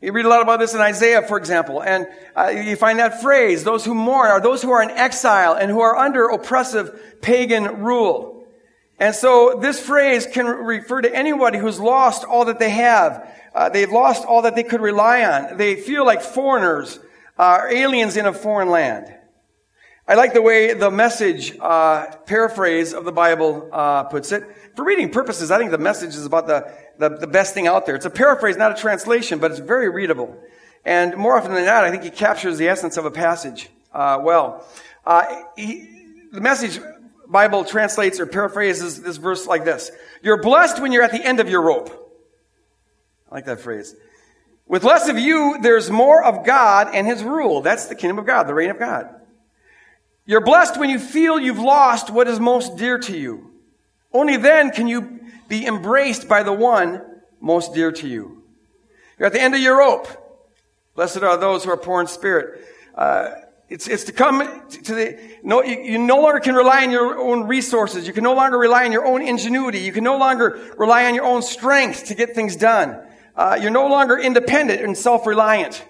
You 0.00 0.12
read 0.12 0.24
a 0.24 0.28
lot 0.28 0.42
about 0.42 0.58
this 0.58 0.74
in 0.74 0.80
Isaiah, 0.80 1.22
for 1.22 1.38
example, 1.38 1.80
and 1.80 2.08
uh, 2.36 2.48
you 2.48 2.74
find 2.74 2.98
that 2.98 3.22
phrase, 3.22 3.62
those 3.62 3.84
who 3.84 3.94
mourn 3.94 4.30
are 4.30 4.40
those 4.40 4.60
who 4.60 4.72
are 4.72 4.82
in 4.82 4.90
exile 4.90 5.54
and 5.54 5.70
who 5.70 5.80
are 5.80 5.96
under 5.96 6.26
oppressive 6.26 7.20
pagan 7.20 7.82
rule. 7.82 8.41
And 8.98 9.14
so 9.14 9.58
this 9.60 9.80
phrase 9.80 10.26
can 10.26 10.46
refer 10.46 11.00
to 11.00 11.14
anybody 11.14 11.58
who's 11.58 11.80
lost 11.80 12.24
all 12.24 12.44
that 12.44 12.58
they 12.58 12.70
have. 12.70 13.28
Uh, 13.54 13.68
they've 13.68 13.90
lost 13.90 14.24
all 14.24 14.42
that 14.42 14.54
they 14.54 14.62
could 14.62 14.80
rely 14.80 15.24
on. 15.24 15.56
They 15.56 15.76
feel 15.76 16.06
like 16.06 16.22
foreigners, 16.22 16.98
uh, 17.38 17.62
aliens 17.68 18.16
in 18.16 18.26
a 18.26 18.32
foreign 18.32 18.70
land. 18.70 19.12
I 20.06 20.14
like 20.14 20.34
the 20.34 20.42
way 20.42 20.74
the 20.74 20.90
message 20.90 21.56
uh, 21.58 22.06
paraphrase 22.26 22.92
of 22.92 23.04
the 23.04 23.12
Bible 23.12 23.68
uh, 23.72 24.04
puts 24.04 24.32
it. 24.32 24.44
For 24.74 24.84
reading 24.84 25.10
purposes, 25.10 25.50
I 25.50 25.58
think 25.58 25.70
the 25.70 25.78
message 25.78 26.14
is 26.16 26.26
about 26.26 26.46
the, 26.46 26.72
the, 26.98 27.08
the, 27.08 27.26
best 27.26 27.54
thing 27.54 27.66
out 27.66 27.86
there. 27.86 27.94
It's 27.94 28.06
a 28.06 28.10
paraphrase, 28.10 28.56
not 28.56 28.76
a 28.76 28.80
translation, 28.80 29.38
but 29.38 29.50
it's 29.50 29.60
very 29.60 29.88
readable. 29.88 30.36
And 30.84 31.16
more 31.16 31.36
often 31.36 31.54
than 31.54 31.64
not, 31.66 31.84
I 31.84 31.90
think 31.90 32.02
he 32.02 32.10
captures 32.10 32.58
the 32.58 32.68
essence 32.68 32.96
of 32.96 33.04
a 33.04 33.10
passage 33.10 33.68
uh, 33.92 34.18
well. 34.20 34.66
Uh, 35.06 35.42
he, 35.56 35.88
the 36.32 36.40
message 36.40 36.80
Bible 37.32 37.64
translates 37.64 38.20
or 38.20 38.26
paraphrases 38.26 39.02
this 39.02 39.16
verse 39.16 39.46
like 39.46 39.64
this 39.64 39.90
You're 40.22 40.40
blessed 40.40 40.80
when 40.80 40.92
you're 40.92 41.02
at 41.02 41.12
the 41.12 41.24
end 41.24 41.40
of 41.40 41.48
your 41.48 41.62
rope. 41.62 41.90
I 43.30 43.34
like 43.34 43.46
that 43.46 43.60
phrase. 43.60 43.96
With 44.66 44.84
less 44.84 45.08
of 45.08 45.18
you, 45.18 45.58
there's 45.60 45.90
more 45.90 46.22
of 46.22 46.46
God 46.46 46.90
and 46.94 47.06
His 47.06 47.24
rule. 47.24 47.62
That's 47.62 47.86
the 47.86 47.94
kingdom 47.94 48.18
of 48.18 48.26
God, 48.26 48.44
the 48.44 48.54
reign 48.54 48.70
of 48.70 48.78
God. 48.78 49.08
You're 50.24 50.44
blessed 50.44 50.78
when 50.78 50.90
you 50.90 50.98
feel 50.98 51.40
you've 51.40 51.58
lost 51.58 52.10
what 52.10 52.28
is 52.28 52.38
most 52.38 52.76
dear 52.76 52.98
to 52.98 53.18
you. 53.18 53.50
Only 54.12 54.36
then 54.36 54.70
can 54.70 54.86
you 54.86 55.20
be 55.48 55.66
embraced 55.66 56.28
by 56.28 56.42
the 56.42 56.52
one 56.52 57.02
most 57.40 57.74
dear 57.74 57.90
to 57.92 58.08
you. 58.08 58.42
You're 59.18 59.26
at 59.26 59.32
the 59.32 59.42
end 59.42 59.54
of 59.54 59.60
your 59.60 59.78
rope. 59.78 60.08
Blessed 60.94 61.18
are 61.18 61.36
those 61.36 61.64
who 61.64 61.70
are 61.70 61.76
poor 61.76 62.00
in 62.00 62.06
spirit. 62.06 62.64
Uh, 62.94 63.30
it's, 63.72 63.88
it's 63.88 64.04
to 64.04 64.12
come 64.12 64.68
to 64.68 64.94
the, 64.94 65.18
no, 65.42 65.62
you, 65.62 65.80
you, 65.80 65.98
no 65.98 66.20
longer 66.20 66.40
can 66.40 66.54
rely 66.54 66.84
on 66.84 66.90
your 66.90 67.18
own 67.18 67.44
resources. 67.48 68.06
You 68.06 68.12
can 68.12 68.22
no 68.22 68.34
longer 68.34 68.58
rely 68.58 68.84
on 68.84 68.92
your 68.92 69.06
own 69.06 69.22
ingenuity. 69.22 69.78
You 69.78 69.92
can 69.92 70.04
no 70.04 70.18
longer 70.18 70.74
rely 70.76 71.06
on 71.06 71.14
your 71.14 71.24
own 71.24 71.40
strength 71.40 72.04
to 72.06 72.14
get 72.14 72.34
things 72.34 72.54
done. 72.54 73.02
Uh, 73.34 73.58
you're 73.58 73.70
no 73.70 73.86
longer 73.86 74.18
independent 74.18 74.82
and 74.82 74.96
self-reliant. 74.96 75.82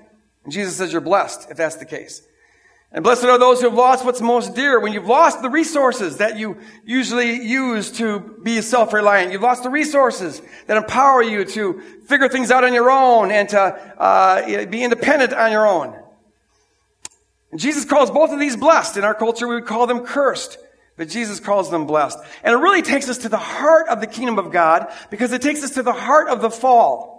And 0.45 0.53
Jesus 0.53 0.77
says 0.77 0.92
you're 0.92 1.01
blessed 1.01 1.51
if 1.51 1.57
that's 1.57 1.75
the 1.75 1.85
case. 1.85 2.23
And 2.92 3.03
blessed 3.03 3.25
are 3.25 3.38
those 3.38 3.61
who 3.61 3.68
have 3.68 3.77
lost 3.77 4.05
what's 4.05 4.21
most 4.21 4.55
dear. 4.55 4.79
When 4.79 4.92
you've 4.92 5.09
lost 5.09 5.42
the 5.42 5.51
resources 5.51 6.18
that 6.18 6.38
you 6.38 6.59
usually 6.85 7.42
use 7.42 7.90
to 7.92 8.21
be 8.45 8.61
self-reliant, 8.61 9.33
you've 9.33 9.42
lost 9.42 9.64
the 9.64 9.71
resources 9.71 10.40
that 10.68 10.77
empower 10.77 11.23
you 11.23 11.45
to 11.47 11.81
figure 12.07 12.29
things 12.29 12.53
out 12.53 12.62
on 12.62 12.75
your 12.75 12.90
own 12.92 13.33
and 13.33 13.49
to 13.49 13.61
uh, 13.61 14.66
be 14.66 14.85
independent 14.85 15.33
on 15.33 15.51
your 15.51 15.66
own. 15.66 16.02
And 17.53 17.61
Jesus 17.61 17.85
calls 17.85 18.11
both 18.11 18.33
of 18.33 18.41
these 18.41 18.57
blessed. 18.57 18.97
In 18.97 19.05
our 19.05 19.15
culture, 19.15 19.47
we 19.47 19.55
would 19.55 19.67
call 19.67 19.87
them 19.87 20.05
cursed. 20.05 20.59
But 20.97 21.09
Jesus 21.09 21.38
calls 21.38 21.71
them 21.71 21.87
blessed. 21.87 22.19
And 22.43 22.55
it 22.55 22.59
really 22.59 22.83
takes 22.83 23.09
us 23.09 23.19
to 23.19 23.29
the 23.29 23.38
heart 23.38 23.88
of 23.88 24.01
the 24.01 24.07
kingdom 24.07 24.38
of 24.38 24.51
God 24.51 24.93
because 25.11 25.33
it 25.33 25.43
takes 25.43 25.62
us 25.62 25.73
to 25.73 25.83
the 25.83 25.93
heart 25.93 26.29
of 26.29 26.43
the 26.43 26.51
fall. 26.51 27.12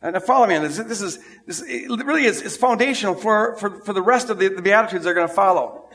And 0.00 0.20
follow 0.22 0.46
me 0.46 0.56
on 0.56 0.62
this. 0.62 0.78
This 0.78 1.00
is, 1.00 1.18
this 1.46 1.62
really 1.62 2.24
is, 2.24 2.42
is 2.42 2.56
foundational 2.56 3.14
for, 3.14 3.56
for, 3.56 3.80
for 3.82 3.92
the 3.92 4.02
rest 4.02 4.30
of 4.30 4.38
the, 4.38 4.48
the 4.48 4.62
Beatitudes 4.62 5.04
they're 5.04 5.14
going 5.14 5.28
to 5.28 5.34
follow. 5.34 5.88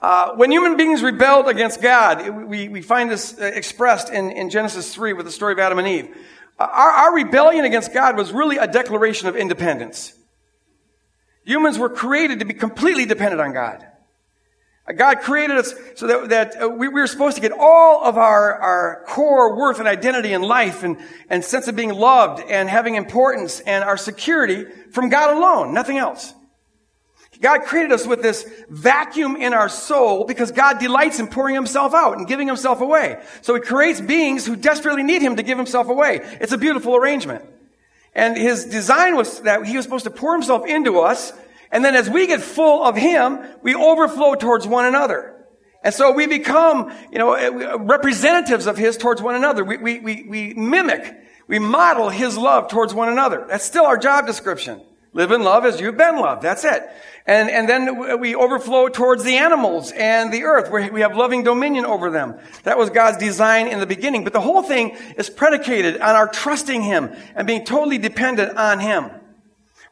Uh, 0.00 0.34
when 0.34 0.50
human 0.50 0.76
beings 0.76 1.02
rebelled 1.02 1.48
against 1.48 1.80
God, 1.80 2.46
we, 2.46 2.68
we 2.68 2.82
find 2.82 3.10
this 3.10 3.38
uh, 3.38 3.44
expressed 3.44 4.10
in, 4.10 4.30
in 4.30 4.50
Genesis 4.50 4.94
3 4.94 5.14
with 5.14 5.26
the 5.26 5.32
story 5.32 5.54
of 5.54 5.58
Adam 5.58 5.78
and 5.78 5.88
Eve. 5.88 6.16
Uh, 6.58 6.68
our, 6.70 6.90
our 6.90 7.14
rebellion 7.14 7.64
against 7.64 7.92
God 7.92 8.16
was 8.16 8.32
really 8.32 8.58
a 8.58 8.66
declaration 8.66 9.28
of 9.28 9.34
independence. 9.34 10.12
Humans 11.48 11.78
were 11.78 11.88
created 11.88 12.40
to 12.40 12.44
be 12.44 12.52
completely 12.52 13.06
dependent 13.06 13.40
on 13.40 13.54
God. 13.54 13.82
God 14.94 15.20
created 15.20 15.56
us 15.56 15.72
so 15.94 16.06
that, 16.06 16.28
that 16.28 16.62
uh, 16.62 16.68
we, 16.68 16.88
we, 16.88 17.00
were 17.00 17.06
supposed 17.06 17.36
to 17.36 17.40
get 17.40 17.52
all 17.52 18.04
of 18.04 18.18
our, 18.18 18.54
our 18.54 19.04
core 19.06 19.56
worth 19.56 19.78
and 19.78 19.88
identity 19.88 20.34
in 20.34 20.42
life 20.42 20.82
and, 20.82 20.98
and 21.30 21.42
sense 21.42 21.66
of 21.66 21.74
being 21.74 21.94
loved 21.94 22.42
and 22.50 22.68
having 22.68 22.96
importance 22.96 23.60
and 23.60 23.82
our 23.82 23.96
security 23.96 24.66
from 24.92 25.08
God 25.08 25.38
alone, 25.38 25.72
nothing 25.72 25.96
else. 25.96 26.34
God 27.40 27.62
created 27.62 27.92
us 27.92 28.06
with 28.06 28.20
this 28.20 28.46
vacuum 28.68 29.34
in 29.36 29.54
our 29.54 29.70
soul 29.70 30.26
because 30.26 30.52
God 30.52 30.78
delights 30.78 31.18
in 31.18 31.28
pouring 31.28 31.54
himself 31.54 31.94
out 31.94 32.18
and 32.18 32.28
giving 32.28 32.46
himself 32.46 32.82
away. 32.82 33.22
So 33.40 33.54
he 33.54 33.62
creates 33.62 34.02
beings 34.02 34.44
who 34.44 34.54
desperately 34.54 35.02
need 35.02 35.22
him 35.22 35.36
to 35.36 35.42
give 35.42 35.56
himself 35.56 35.88
away. 35.88 36.20
It's 36.42 36.52
a 36.52 36.58
beautiful 36.58 36.94
arrangement. 36.94 37.42
And 38.18 38.36
his 38.36 38.66
design 38.66 39.16
was 39.16 39.40
that 39.42 39.64
he 39.64 39.76
was 39.76 39.84
supposed 39.84 40.04
to 40.04 40.10
pour 40.10 40.34
himself 40.34 40.66
into 40.66 40.98
us 40.98 41.32
and 41.70 41.84
then 41.84 41.94
as 41.94 42.08
we 42.08 42.26
get 42.26 42.40
full 42.40 42.82
of 42.84 42.96
Him, 42.96 43.40
we 43.62 43.74
overflow 43.74 44.34
towards 44.34 44.66
one 44.66 44.86
another. 44.86 45.34
And 45.84 45.94
so 45.94 46.12
we 46.12 46.26
become, 46.26 46.92
you 47.12 47.18
know, 47.18 47.34
uh, 47.34 47.78
representatives 47.78 48.66
of 48.66 48.76
His 48.76 48.96
towards 48.96 49.22
one 49.22 49.34
another. 49.34 49.64
We, 49.64 49.76
we, 49.76 50.00
we, 50.00 50.26
we 50.28 50.54
mimic, 50.54 51.14
we 51.46 51.58
model 51.58 52.08
His 52.08 52.36
love 52.36 52.68
towards 52.68 52.94
one 52.94 53.08
another. 53.08 53.44
That's 53.48 53.64
still 53.64 53.84
our 53.84 53.98
job 53.98 54.26
description. 54.26 54.82
Live 55.12 55.32
in 55.32 55.42
love 55.42 55.64
as 55.64 55.80
you've 55.80 55.96
been 55.96 56.16
loved. 56.16 56.42
That's 56.42 56.64
it. 56.64 56.88
And, 57.26 57.50
and 57.50 57.68
then 57.68 58.20
we 58.20 58.34
overflow 58.34 58.88
towards 58.88 59.22
the 59.22 59.36
animals 59.36 59.92
and 59.92 60.32
the 60.32 60.44
earth 60.44 60.70
where 60.70 60.90
we 60.90 61.02
have 61.02 61.16
loving 61.16 61.44
dominion 61.44 61.84
over 61.84 62.10
them. 62.10 62.38
That 62.62 62.78
was 62.78 62.88
God's 62.88 63.18
design 63.18 63.68
in 63.68 63.80
the 63.80 63.86
beginning. 63.86 64.24
But 64.24 64.32
the 64.32 64.40
whole 64.40 64.62
thing 64.62 64.96
is 65.16 65.28
predicated 65.28 66.00
on 66.00 66.16
our 66.16 66.28
trusting 66.28 66.82
Him 66.82 67.14
and 67.34 67.46
being 67.46 67.64
totally 67.64 67.98
dependent 67.98 68.56
on 68.56 68.80
Him. 68.80 69.10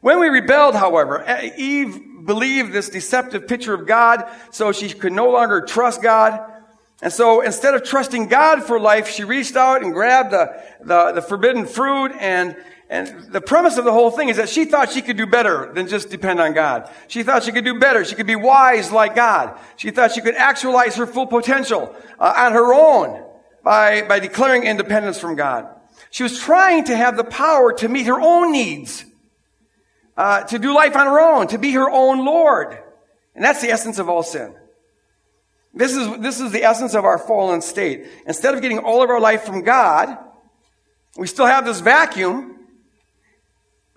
When 0.01 0.19
we 0.19 0.27
rebelled, 0.27 0.75
however, 0.75 1.23
Eve 1.57 1.99
believed 2.25 2.73
this 2.73 2.89
deceptive 2.89 3.47
picture 3.47 3.73
of 3.73 3.87
God, 3.87 4.29
so 4.51 4.71
she 4.71 4.89
could 4.89 5.13
no 5.13 5.31
longer 5.31 5.61
trust 5.61 6.01
God. 6.01 6.53
And 7.01 7.13
so 7.13 7.41
instead 7.41 7.75
of 7.75 7.83
trusting 7.83 8.27
God 8.27 8.63
for 8.63 8.79
life, 8.79 9.07
she 9.07 9.23
reached 9.23 9.55
out 9.55 9.83
and 9.83 9.93
grabbed 9.93 10.31
the, 10.31 10.61
the, 10.81 11.11
the, 11.13 11.21
forbidden 11.21 11.65
fruit 11.65 12.11
and, 12.19 12.55
and 12.89 13.31
the 13.33 13.41
premise 13.41 13.77
of 13.77 13.83
the 13.83 13.91
whole 13.91 14.11
thing 14.11 14.29
is 14.29 14.37
that 14.37 14.47
she 14.47 14.63
thought 14.63 14.91
she 14.91 15.01
could 15.01 15.17
do 15.17 15.27
better 15.27 15.71
than 15.73 15.87
just 15.87 16.09
depend 16.09 16.39
on 16.39 16.53
God. 16.53 16.89
She 17.07 17.21
thought 17.21 17.43
she 17.43 17.51
could 17.51 17.65
do 17.65 17.77
better. 17.79 18.05
She 18.05 18.15
could 18.15 18.27
be 18.27 18.37
wise 18.37 18.91
like 18.91 19.13
God. 19.13 19.59
She 19.75 19.91
thought 19.91 20.13
she 20.13 20.21
could 20.21 20.35
actualize 20.35 20.95
her 20.95 21.05
full 21.05 21.27
potential 21.27 21.93
uh, 22.17 22.33
on 22.37 22.53
her 22.53 22.73
own 22.73 23.25
by, 23.61 24.03
by 24.03 24.19
declaring 24.19 24.63
independence 24.63 25.19
from 25.19 25.35
God. 25.35 25.67
She 26.11 26.23
was 26.23 26.39
trying 26.39 26.85
to 26.85 26.95
have 26.95 27.17
the 27.17 27.25
power 27.25 27.73
to 27.73 27.89
meet 27.89 28.05
her 28.05 28.21
own 28.21 28.53
needs 28.53 29.03
uh, 30.15 30.43
to 30.43 30.57
do 30.57 30.73
life 30.73 30.95
on 30.95 31.07
her 31.07 31.19
own, 31.19 31.47
to 31.47 31.57
be 31.57 31.71
her 31.73 31.89
own 31.89 32.25
Lord. 32.25 32.77
And 33.35 33.43
that's 33.43 33.61
the 33.61 33.69
essence 33.69 33.99
of 33.99 34.07
all 34.07 34.23
sin. 34.23 34.55
This 35.73 35.95
is, 35.95 36.17
this 36.19 36.39
is 36.39 36.51
the 36.51 36.63
essence 36.63 36.95
of 36.95 37.05
our 37.05 37.19
fallen 37.19 37.61
state. 37.61 38.07
Instead 38.25 38.55
of 38.55 38.61
getting 38.61 38.79
all 38.79 39.03
of 39.03 39.09
our 39.09 39.19
life 39.19 39.43
from 39.43 39.63
God, 39.63 40.17
we 41.17 41.27
still 41.27 41.45
have 41.45 41.65
this 41.65 41.81
vacuum, 41.81 42.56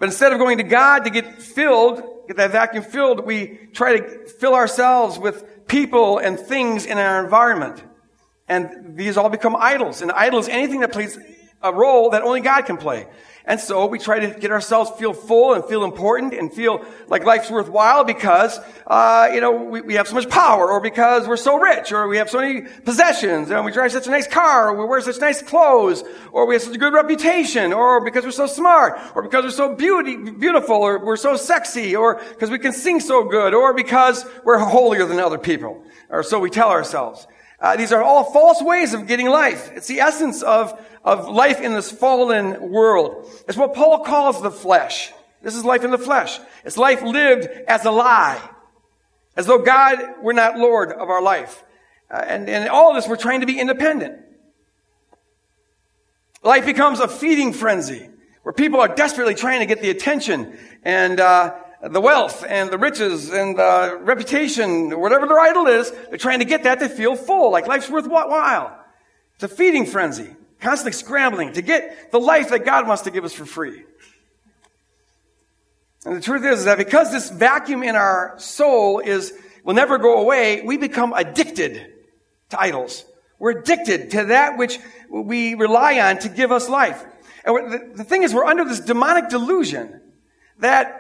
but 0.01 0.07
instead 0.07 0.33
of 0.33 0.39
going 0.39 0.57
to 0.57 0.65
God 0.65 1.05
to 1.05 1.11
get 1.11 1.41
filled, 1.43 2.03
get 2.27 2.39
that 2.39 2.53
vacuum 2.53 2.83
filled, 2.83 3.27
we 3.27 3.69
try 3.75 3.99
to 3.99 4.27
fill 4.27 4.55
ourselves 4.55 5.19
with 5.19 5.67
people 5.69 6.17
and 6.17 6.41
things 6.41 6.87
in 6.87 6.97
our 6.97 7.23
environment. 7.23 7.85
And 8.49 8.97
these 8.97 9.19
all 9.19 9.29
become 9.29 9.55
idols. 9.55 10.01
And 10.01 10.11
idols, 10.11 10.49
anything 10.49 10.81
that 10.81 10.91
plays 10.91 11.19
a 11.63 11.73
role 11.73 12.11
that 12.11 12.23
only 12.23 12.41
God 12.41 12.63
can 12.63 12.79
play. 12.79 13.07
And 13.47 13.59
so 13.59 13.87
we 13.87 13.99
try 13.99 14.21
to 14.21 14.39
get 14.39 14.51
ourselves 14.51 14.91
feel 14.99 15.15
full 15.15 15.55
and 15.55 15.65
feel 15.65 15.83
important 15.83 16.35
and 16.35 16.53
feel 16.53 16.85
like 17.09 17.25
life's 17.25 17.51
worthwhile 17.51 18.05
because, 18.05 18.59
uh, 18.87 19.31
you 19.33 19.41
know, 19.41 19.53
we, 19.53 19.81
we, 19.81 19.95
have 19.95 20.07
so 20.07 20.15
much 20.15 20.29
power 20.29 20.71
or 20.71 20.81
because 20.81 21.27
we're 21.27 21.37
so 21.39 21.59
rich 21.59 21.91
or 21.91 22.07
we 22.07 22.19
have 22.19 22.29
so 22.29 22.39
many 22.39 22.63
possessions 22.85 23.51
and 23.51 23.65
we 23.65 23.73
drive 23.73 23.93
such 23.93 24.07
a 24.07 24.11
nice 24.11 24.27
car 24.27 24.69
or 24.69 24.79
we 24.79 24.85
wear 24.85 25.01
such 25.01 25.19
nice 25.21 25.41
clothes 25.41 26.05
or 26.33 26.47
we 26.47 26.55
have 26.55 26.63
such 26.63 26.75
a 26.75 26.79
good 26.79 26.93
reputation 26.93 27.73
or 27.73 28.05
because 28.05 28.25
we're 28.25 28.31
so 28.31 28.47
smart 28.47 29.01
or 29.15 29.23
because 29.23 29.45
we're 29.45 29.51
so 29.51 29.75
beauty, 29.75 30.17
beautiful 30.17 30.77
or 30.77 31.05
we're 31.05 31.17
so 31.17 31.35
sexy 31.35 31.97
or 31.97 32.21
because 32.31 32.51
we 32.51 32.59
can 32.59 32.73
sing 32.73 33.01
so 33.01 33.25
good 33.25 33.55
or 33.55 33.73
because 33.73 34.27
we're 34.45 34.59
holier 34.59 35.07
than 35.07 35.19
other 35.19 35.39
people 35.39 35.83
or 36.11 36.23
so 36.23 36.39
we 36.39 36.51
tell 36.51 36.69
ourselves. 36.69 37.27
Uh, 37.61 37.77
these 37.77 37.93
are 37.93 38.03
all 38.03 38.25
false 38.33 38.63
ways 38.63 38.95
of 38.95 39.07
getting 39.07 39.29
life. 39.29 39.71
It's 39.75 39.87
the 39.87 40.01
essence 40.01 40.43
of 40.43 40.79
of 41.05 41.29
life 41.29 41.61
in 41.61 41.73
this 41.73 41.91
fallen 41.91 42.71
world. 42.71 43.27
It's 43.49 43.57
what 43.57 43.75
Paul 43.75 44.05
calls 44.05 44.43
the 44.43 44.51
flesh. 44.51 45.13
This 45.43 45.55
is 45.55 45.65
life 45.65 45.85
in 45.85 45.91
the 45.91 45.99
flesh. 45.99 46.39
It's 46.65 46.77
life 46.77 47.03
lived 47.03 47.47
as 47.67 47.85
a 47.85 47.91
lie. 47.91 48.41
As 49.37 49.47
though 49.47 49.59
God 49.59 49.99
were 50.23 50.35
not 50.35 50.59
Lord 50.59 50.93
of 50.93 51.09
our 51.09 51.23
life. 51.23 51.63
Uh, 52.11 52.23
and, 52.27 52.49
and 52.49 52.69
all 52.69 52.91
of 52.91 52.97
this, 52.97 53.09
we're 53.09 53.17
trying 53.17 53.41
to 53.41 53.47
be 53.47 53.59
independent. 53.59 54.21
Life 56.43 56.67
becomes 56.67 57.01
a 57.01 57.09
feeding 57.09 57.53
frenzy 57.53 58.11
where 58.43 58.53
people 58.53 58.81
are 58.81 58.89
desperately 58.89 59.35
trying 59.35 59.61
to 59.61 59.67
get 59.67 59.81
the 59.81 59.91
attention 59.91 60.59
and 60.83 61.21
uh, 61.21 61.55
the 61.83 62.01
wealth 62.01 62.45
and 62.47 62.71
the 62.71 62.79
riches 62.79 63.31
and 63.31 63.59
the 63.59 63.99
reputation, 64.03 65.01
whatever 65.01 65.27
their 65.27 65.39
idol 65.39 65.67
is. 65.67 65.91
They're 66.09 66.19
trying 66.19 66.41
to 66.41 66.45
get 66.45 66.65
that 66.65 66.81
to 66.81 66.89
feel 66.89 67.17
full, 67.17 67.51
like 67.51 67.67
life's 67.67 67.89
worthwhile. 67.89 68.77
It's 69.35 69.45
a 69.45 69.49
feeding 69.49 69.87
frenzy 69.87 70.37
constantly 70.61 70.93
scrambling 70.93 71.55
to 71.55 71.63
get 71.63 72.13
the 72.13 72.21
life 72.21 72.51
that 72.51 72.65
God 72.65 72.87
wants 72.87 73.03
to 73.05 73.11
give 73.11 73.25
us 73.25 73.33
for 73.33 73.47
free. 73.47 73.83
And 76.05 76.17
the 76.17 76.21
truth 76.21 76.45
is, 76.45 76.61
is 76.61 76.65
that 76.65 76.79
because 76.79 77.11
this 77.11 77.31
vacuum 77.31 77.83
in 77.83 77.97
our 77.97 78.35
soul 78.39 79.01
is, 79.01 79.33
will 79.65 79.75
never 79.75 79.99
go 79.99 80.21
away, 80.21 80.63
we 80.63 80.77
become 80.77 81.13
addicted 81.13 81.93
to 82.51 82.61
idols. 82.61 83.05
We're 83.39 83.59
addicted 83.59 84.11
to 84.13 84.27
that 84.27 84.57
which 84.57 84.79
we 85.11 85.55
rely 85.55 86.01
on 86.01 86.19
to 86.19 86.29
give 86.29 86.53
us 86.53 86.69
life. 86.69 87.03
And 87.45 87.73
the, 87.73 87.91
the 87.97 88.05
thing 88.05 88.23
is, 88.23 88.35
we're 88.35 88.45
under 88.45 88.65
this 88.65 88.81
demonic 88.81 89.29
delusion 89.29 90.01
that 90.59 91.00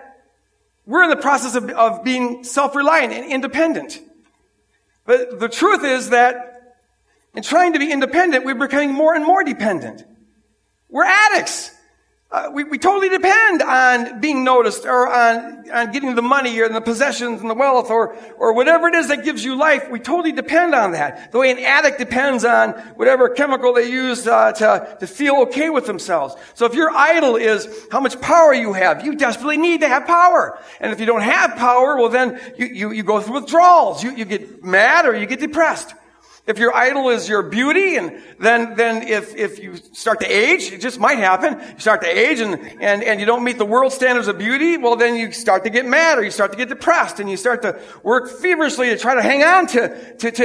we're 0.91 1.05
in 1.05 1.11
the 1.11 1.17
process 1.17 1.55
of, 1.55 1.71
of 1.71 2.03
being 2.03 2.43
self-reliant 2.43 3.13
and 3.13 3.31
independent. 3.31 4.01
But 5.07 5.39
the 5.39 5.49
truth 5.49 5.85
is 5.85 6.11
that 6.11 6.79
in 7.33 7.45
trying 7.45 7.75
to 7.75 7.79
be 7.79 7.93
independent, 7.93 8.45
we're 8.45 8.57
becoming 8.57 8.93
more 8.93 9.15
and 9.15 9.25
more 9.25 9.45
dependent. 9.45 10.03
We're 10.89 11.05
addicts. 11.05 11.71
Uh, 12.33 12.49
we, 12.53 12.63
we 12.63 12.79
totally 12.79 13.09
depend 13.09 13.61
on 13.61 14.21
being 14.21 14.45
noticed 14.45 14.85
or 14.85 15.13
on, 15.13 15.69
on 15.71 15.91
getting 15.91 16.15
the 16.15 16.23
money 16.23 16.61
or 16.61 16.69
the 16.69 16.81
possessions 16.81 17.41
and 17.41 17.51
the 17.51 17.55
wealth 17.55 17.91
or, 17.91 18.17
or 18.39 18.53
whatever 18.53 18.87
it 18.87 18.95
is 18.95 19.09
that 19.09 19.25
gives 19.25 19.45
you 19.45 19.57
life. 19.57 19.91
We 19.91 19.99
totally 19.99 20.31
depend 20.31 20.73
on 20.73 20.93
that. 20.93 21.33
The 21.33 21.39
way 21.39 21.51
an 21.51 21.59
addict 21.59 21.99
depends 21.99 22.45
on 22.45 22.71
whatever 22.95 23.31
chemical 23.31 23.73
they 23.73 23.91
use 23.91 24.29
uh, 24.29 24.53
to, 24.53 24.97
to 25.01 25.09
feel 25.09 25.43
okay 25.49 25.71
with 25.71 25.87
themselves. 25.87 26.37
So 26.55 26.67
if 26.67 26.75
your 26.75 26.91
idol 26.91 27.35
is 27.35 27.67
how 27.91 27.99
much 27.99 28.21
power 28.21 28.55
you 28.55 28.75
have, 28.75 29.05
you 29.05 29.17
desperately 29.17 29.57
need 29.57 29.81
to 29.81 29.89
have 29.89 30.07
power. 30.07 30.57
And 30.81 30.93
if 30.93 31.01
you 31.01 31.07
don't 31.07 31.23
have 31.23 31.57
power, 31.57 31.97
well 31.97 32.11
then 32.11 32.41
you, 32.57 32.67
you, 32.67 32.93
you 32.93 33.03
go 33.03 33.21
through 33.21 33.41
withdrawals. 33.41 34.05
You, 34.05 34.15
you 34.15 34.25
get 34.25 34.63
mad 34.63 35.05
or 35.05 35.17
you 35.17 35.27
get 35.27 35.41
depressed. 35.41 35.95
If 36.51 36.59
your 36.59 36.75
idol 36.75 37.11
is 37.11 37.29
your 37.29 37.45
beauty, 37.45 37.95
and 37.95 38.21
then, 38.41 38.75
then 38.75 39.07
if, 39.07 39.37
if 39.37 39.61
you 39.61 39.77
start 39.93 40.19
to 40.19 40.27
age, 40.27 40.73
it 40.73 40.81
just 40.81 40.99
might 40.99 41.19
happen. 41.19 41.61
You 41.61 41.79
start 41.79 42.01
to 42.03 42.09
age 42.09 42.41
and, 42.41 42.57
and, 42.83 43.05
and 43.05 43.21
you 43.21 43.25
don't 43.25 43.45
meet 43.45 43.57
the 43.57 43.65
world 43.65 43.93
standards 43.93 44.27
of 44.27 44.37
beauty, 44.37 44.77
well 44.77 44.97
then 44.97 45.15
you 45.15 45.31
start 45.31 45.63
to 45.63 45.71
get 45.71 45.87
mad 45.87 46.19
or 46.19 46.25
you 46.25 46.33
start 46.33 46.51
to 46.51 46.59
get 46.59 46.69
depressed 46.69 47.21
and 47.21 47.31
you 47.31 47.37
start 47.37 47.63
to 47.63 47.81
work 48.03 48.29
feverishly 48.41 48.89
to 48.89 48.99
try 48.99 49.15
to 49.15 49.23
hang 49.23 49.45
on 49.45 49.69
to, 49.69 50.15
to, 50.17 50.33
to 50.33 50.45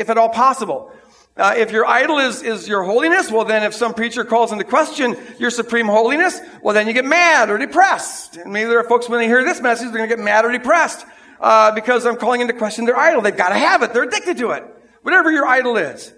if 0.00 0.08
at 0.08 0.16
all 0.16 0.28
possible. 0.28 0.92
Uh, 1.36 1.54
if 1.56 1.72
your 1.72 1.86
idol 1.86 2.20
is, 2.20 2.42
is 2.42 2.68
your 2.68 2.84
holiness, 2.84 3.32
well 3.32 3.44
then 3.44 3.64
if 3.64 3.74
some 3.74 3.94
preacher 3.94 4.24
calls 4.24 4.52
into 4.52 4.62
question 4.62 5.16
your 5.40 5.50
supreme 5.50 5.86
holiness, 5.86 6.40
well 6.62 6.72
then 6.72 6.86
you 6.86 6.92
get 6.92 7.04
mad 7.04 7.50
or 7.50 7.58
depressed. 7.58 8.36
And 8.36 8.52
maybe 8.52 8.70
there 8.70 8.78
are 8.78 8.88
folks 8.88 9.08
when 9.08 9.18
they 9.18 9.26
hear 9.26 9.42
this 9.42 9.60
message, 9.60 9.88
they're 9.88 9.98
going 9.98 10.08
to 10.08 10.16
get 10.16 10.22
mad 10.22 10.44
or 10.44 10.52
depressed, 10.52 11.04
uh, 11.40 11.72
because 11.72 12.06
I'm 12.06 12.16
calling 12.16 12.42
into 12.42 12.54
question 12.54 12.84
their 12.84 12.96
idol. 12.96 13.22
They've 13.22 13.36
got 13.36 13.48
to 13.48 13.58
have 13.58 13.82
it. 13.82 13.92
They're 13.92 14.04
addicted 14.04 14.38
to 14.38 14.52
it. 14.52 14.79
Whatever 15.02 15.30
your 15.30 15.46
idol 15.46 15.76
is. 15.76 16.12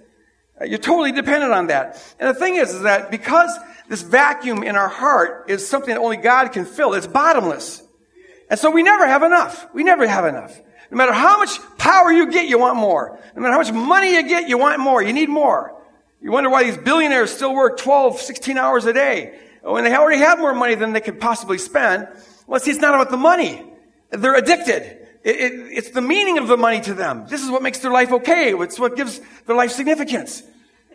Uh, 0.60 0.64
you're 0.64 0.78
totally 0.78 1.12
dependent 1.12 1.52
on 1.52 1.68
that. 1.68 2.02
And 2.18 2.28
the 2.28 2.38
thing 2.38 2.56
is, 2.56 2.74
is 2.74 2.82
that 2.82 3.10
because 3.10 3.50
this 3.88 4.02
vacuum 4.02 4.62
in 4.62 4.76
our 4.76 4.88
heart 4.88 5.50
is 5.50 5.66
something 5.66 5.94
that 5.94 6.00
only 6.00 6.16
God 6.16 6.52
can 6.52 6.64
fill, 6.64 6.94
it's 6.94 7.06
bottomless. 7.06 7.82
And 8.50 8.58
so 8.58 8.70
we 8.70 8.82
never 8.82 9.06
have 9.06 9.22
enough. 9.22 9.66
We 9.72 9.82
never 9.82 10.06
have 10.06 10.26
enough. 10.26 10.60
No 10.90 10.98
matter 10.98 11.12
how 11.12 11.38
much 11.38 11.58
power 11.78 12.12
you 12.12 12.30
get, 12.30 12.48
you 12.48 12.58
want 12.58 12.76
more. 12.76 13.18
No 13.34 13.40
matter 13.40 13.52
how 13.52 13.58
much 13.58 13.72
money 13.72 14.14
you 14.14 14.28
get, 14.28 14.48
you 14.48 14.58
want 14.58 14.78
more. 14.78 15.02
You 15.02 15.14
need 15.14 15.30
more. 15.30 15.74
You 16.20 16.30
wonder 16.30 16.50
why 16.50 16.64
these 16.64 16.76
billionaires 16.76 17.32
still 17.32 17.54
work 17.54 17.78
12, 17.78 18.20
16 18.20 18.58
hours 18.58 18.84
a 18.84 18.92
day 18.92 19.38
when 19.62 19.84
they 19.84 19.94
already 19.94 20.18
have 20.18 20.38
more 20.38 20.54
money 20.54 20.74
than 20.74 20.92
they 20.92 21.00
could 21.00 21.18
possibly 21.18 21.58
spend. 21.58 22.08
Well, 22.46 22.60
see, 22.60 22.70
it's 22.70 22.80
not 22.80 22.94
about 22.94 23.10
the 23.10 23.16
money. 23.16 23.64
They're 24.10 24.34
addicted. 24.34 25.01
It, 25.24 25.36
it, 25.36 25.52
it's 25.70 25.90
the 25.90 26.00
meaning 26.00 26.38
of 26.38 26.48
the 26.48 26.56
money 26.56 26.80
to 26.80 26.94
them. 26.94 27.26
This 27.28 27.42
is 27.42 27.50
what 27.50 27.62
makes 27.62 27.78
their 27.78 27.92
life 27.92 28.12
okay. 28.12 28.54
It's 28.54 28.78
what 28.78 28.96
gives 28.96 29.20
their 29.46 29.56
life 29.56 29.70
significance. 29.70 30.42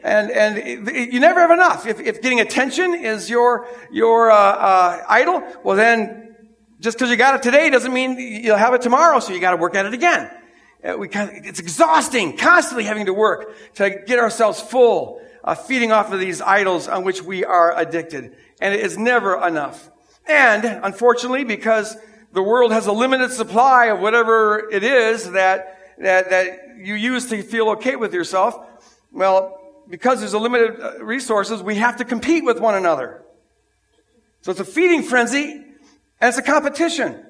And, 0.03 0.29
and 0.31 0.57
it, 0.57 1.13
you 1.13 1.19
never 1.19 1.39
have 1.39 1.51
enough. 1.51 1.87
If, 1.87 1.99
if 1.99 2.21
getting 2.21 2.39
attention 2.39 2.93
is 2.93 3.29
your, 3.29 3.67
your, 3.91 4.29
uh, 4.29 4.35
uh, 4.35 5.05
idol, 5.07 5.43
well 5.63 5.75
then, 5.75 6.35
just 6.79 6.97
because 6.97 7.09
you 7.09 7.17
got 7.17 7.35
it 7.35 7.41
today 7.41 7.69
doesn't 7.69 7.93
mean 7.93 8.19
you'll 8.19 8.57
have 8.57 8.73
it 8.73 8.81
tomorrow, 8.81 9.19
so 9.19 9.33
you 9.33 9.39
gotta 9.39 9.57
work 9.57 9.75
at 9.75 9.85
it 9.85 9.93
again. 9.93 10.29
Uh, 10.83 10.95
we 10.97 11.07
kind 11.07 11.29
of, 11.29 11.45
it's 11.45 11.59
exhausting, 11.59 12.37
constantly 12.37 12.83
having 12.83 13.07
to 13.07 13.13
work 13.13 13.55
to 13.75 13.89
get 14.05 14.19
ourselves 14.19 14.61
full, 14.61 15.21
uh, 15.43 15.55
feeding 15.55 15.91
off 15.91 16.11
of 16.11 16.19
these 16.19 16.41
idols 16.41 16.87
on 16.87 17.03
which 17.03 17.23
we 17.23 17.43
are 17.43 17.75
addicted. 17.75 18.35
And 18.61 18.73
it 18.73 18.81
is 18.81 18.97
never 18.97 19.43
enough. 19.45 19.89
And, 20.27 20.65
unfortunately, 20.65 21.45
because 21.45 21.97
the 22.37 22.43
world 22.43 22.71
has 22.71 22.85
a 22.85 22.91
limited 22.91 23.31
supply 23.31 23.87
of 23.87 23.99
whatever 23.99 24.69
it 24.71 24.83
is 24.83 25.31
that, 25.31 25.95
that, 25.97 26.29
that 26.29 26.77
you 26.77 26.93
use 26.93 27.25
to 27.31 27.41
feel 27.41 27.69
okay 27.69 27.95
with 27.95 28.13
yourself. 28.13 28.63
Well, 29.11 29.59
because 29.89 30.19
there's 30.19 30.33
a 30.33 30.37
limited 30.37 30.79
uh, 30.79 31.03
resources, 31.03 31.63
we 31.63 31.77
have 31.77 31.97
to 31.97 32.05
compete 32.05 32.45
with 32.45 32.59
one 32.59 32.75
another. 32.75 33.23
So 34.41 34.51
it's 34.51 34.59
a 34.59 34.65
feeding 34.65 35.01
frenzy 35.01 35.51
and 36.21 36.29
it's 36.29 36.37
a 36.37 36.43
competition. 36.43 37.25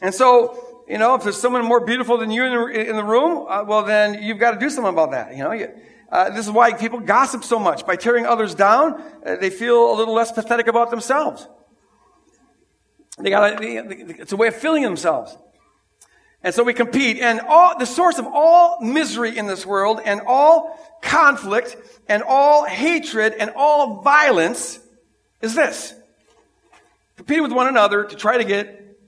And 0.00 0.14
so, 0.14 0.82
you 0.88 0.96
know, 0.96 1.14
if 1.16 1.22
there's 1.22 1.38
someone 1.38 1.66
more 1.66 1.84
beautiful 1.84 2.16
than 2.16 2.30
you 2.30 2.42
in 2.42 2.54
the, 2.54 2.88
in 2.88 2.96
the 2.96 3.04
room, 3.04 3.44
uh, 3.46 3.64
well, 3.66 3.82
then 3.82 4.22
you've 4.22 4.38
got 4.38 4.52
to 4.52 4.58
do 4.58 4.70
something 4.70 4.94
about 4.94 5.10
that. 5.10 5.36
You 5.36 5.44
know, 5.44 5.52
you, 5.52 5.68
uh, 6.10 6.30
this 6.30 6.46
is 6.46 6.50
why 6.50 6.72
people 6.72 7.00
gossip 7.00 7.44
so 7.44 7.58
much. 7.58 7.84
By 7.84 7.96
tearing 7.96 8.24
others 8.24 8.54
down, 8.54 8.98
uh, 9.26 9.36
they 9.36 9.50
feel 9.50 9.92
a 9.92 9.94
little 9.94 10.14
less 10.14 10.32
pathetic 10.32 10.68
about 10.68 10.88
themselves. 10.88 11.46
They 13.18 13.30
got 13.30 13.62
it's 13.62 14.32
a 14.32 14.36
way 14.36 14.48
of 14.48 14.56
filling 14.56 14.82
themselves. 14.82 15.36
And 16.42 16.54
so 16.54 16.62
we 16.62 16.74
compete. 16.74 17.18
And 17.18 17.40
all, 17.40 17.78
the 17.78 17.86
source 17.86 18.18
of 18.18 18.26
all 18.26 18.80
misery 18.80 19.36
in 19.36 19.46
this 19.46 19.64
world 19.64 20.00
and 20.04 20.20
all 20.26 20.78
conflict 21.02 21.76
and 22.08 22.22
all 22.22 22.64
hatred 22.64 23.34
and 23.38 23.50
all 23.56 24.02
violence 24.02 24.78
is 25.40 25.54
this. 25.54 25.94
competing 27.16 27.42
with 27.42 27.52
one 27.52 27.66
another 27.66 28.04
to 28.04 28.16
try 28.16 28.38
to 28.38 28.44
get 28.44 28.98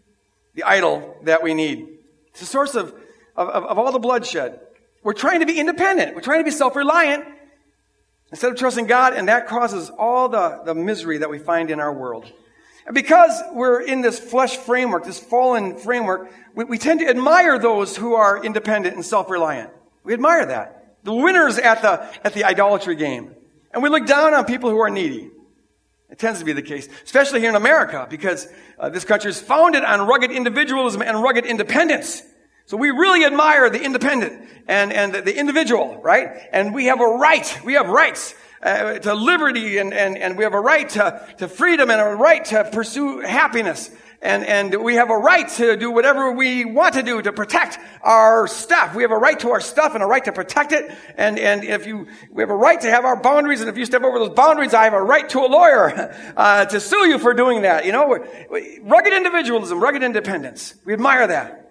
the 0.55 0.64
idol 0.64 1.16
that 1.23 1.42
we 1.42 1.55
need. 1.55 1.87
It's 2.29 2.40
the 2.40 2.47
source 2.47 2.75
of, 2.75 2.94
of, 3.37 3.49
of 3.49 3.79
all 3.79 3.92
the 3.92 3.99
bloodshed. 3.99 4.61
We're 5.03 5.12
trying 5.12 5.40
to 5.40 5.47
be 5.47 5.59
independent. 5.61 6.14
We're 6.14 6.23
trying 6.23 6.40
to 6.40 6.44
be 6.44 6.51
self-reliant 6.51 7.25
instead 8.31 8.51
of 8.51 8.59
trusting 8.59 8.87
God, 8.87 9.14
and 9.14 9.29
that 9.29 9.47
causes 9.47 9.90
all 9.90 10.29
the, 10.29 10.61
the 10.64 10.75
misery 10.75 11.18
that 11.18 11.31
we 11.31 11.38
find 11.38 11.71
in 11.71 11.81
our 11.81 11.92
world. 11.92 12.31
And 12.88 12.94
because 12.94 13.42
we're 13.53 13.83
in 13.83 14.01
this 14.01 14.18
flesh 14.18 14.57
framework, 14.57 15.05
this 15.05 15.18
fallen 15.18 15.77
framework, 15.77 16.33
we, 16.55 16.64
we 16.64 16.79
tend 16.79 17.01
to 17.01 17.07
admire 17.07 17.59
those 17.59 17.94
who 17.94 18.14
are 18.14 18.42
independent 18.42 18.94
and 18.94 19.05
self-reliant. 19.05 19.70
We 20.05 20.14
admire 20.14 20.46
that. 20.46 20.96
The 21.05 21.12
winners 21.12 21.59
at 21.59 21.83
the, 21.83 22.09
at 22.27 22.33
the 22.33 22.44
idolatry 22.44 22.96
game. 22.96 23.35
And 23.74 23.83
we 23.83 23.90
look 23.90 24.07
down 24.07 24.33
on 24.33 24.46
people 24.46 24.70
who 24.70 24.79
are 24.79 24.88
needy. 24.88 25.31
It 26.09 26.18
tends 26.18 26.38
to 26.38 26.46
be 26.46 26.55
the 26.55 26.62
case, 26.62 26.88
especially 27.05 27.40
here 27.40 27.51
in 27.51 27.57
America, 27.57 28.07
because 28.09 28.48
uh, 28.79 28.88
this 28.88 29.05
country 29.05 29.29
is 29.31 29.38
founded 29.38 29.85
on 29.85 30.09
rugged 30.09 30.31
individualism 30.31 31.03
and 31.03 31.22
rugged 31.22 31.44
independence. 31.44 32.22
So 32.64 32.79
we 32.79 32.88
really 32.88 33.27
admire 33.27 33.68
the 33.68 33.83
independent 33.83 34.48
and, 34.66 34.94
and 34.94 35.12
the 35.12 35.38
individual, 35.38 36.01
right? 36.01 36.40
And 36.55 36.72
we 36.72 36.87
have 36.87 37.03
a 37.03 37.07
right, 37.07 37.61
we 37.66 37.74
have 37.74 37.87
rights 37.87 38.35
uh, 38.62 38.99
to 38.99 39.14
liberty 39.14 39.79
and, 39.79 39.94
and, 39.94 40.16
and 40.18 40.37
we 40.37 40.44
have 40.44 40.55
a 40.55 40.61
right 40.61 40.88
to, 40.90 41.27
to 41.38 41.49
freedom 41.49 41.90
and 41.90 42.01
a 42.01 42.05
right 42.05 42.44
to 42.47 42.64
pursue 42.73 43.21
happiness. 43.21 43.90
And, 44.21 44.44
and 44.47 44.83
we 44.83 44.97
have 44.97 45.11
a 45.11 45.16
right 45.16 45.49
to 45.51 45.77
do 45.77 45.92
whatever 45.92 46.33
we 46.33 46.64
want 46.64 46.94
to 46.94 47.05
do 47.05 47.23
to 47.23 47.33
protect 47.33 47.79
our 48.03 48.49
stuff. 48.49 48.97
We 48.97 49.03
have 49.03 49.12
a 49.12 49.16
right 49.16 49.38
to 49.40 49.51
our 49.51 49.61
stuff 49.61 49.94
and 49.94 50.03
a 50.03 50.07
right 50.07 50.25
to 50.25 50.33
protect 50.33 50.73
it. 50.73 50.90
And, 51.16 51.38
and 51.38 51.62
if 51.62 51.87
you, 51.87 52.09
we 52.33 52.42
have 52.42 52.51
a 52.51 52.57
right 52.57 52.81
to 52.81 52.90
have 52.90 53.05
our 53.05 53.21
boundaries. 53.23 53.61
And 53.61 53.71
if 53.71 53.79
you 53.79 53.85
step 53.85 54.03
over 54.03 54.18
those 54.18 54.35
boundaries, 54.35 54.75
I 54.75 54.85
have 54.85 54.92
a 54.92 55.03
right 55.03 55.29
to 55.29 55.38
a 55.38 55.47
lawyer, 55.47 56.12
uh, 56.37 56.64
to 56.64 56.81
sue 56.81 57.07
you 57.07 57.21
for 57.21 57.33
doing 57.33 57.62
that. 57.62 57.87
You 57.87 57.92
know, 57.92 58.18
rugged 58.83 59.12
individualism, 59.12 59.79
rugged 59.79 60.03
independence. 60.03 60.75
We 60.85 60.94
admire 60.94 61.29
that. 61.29 61.71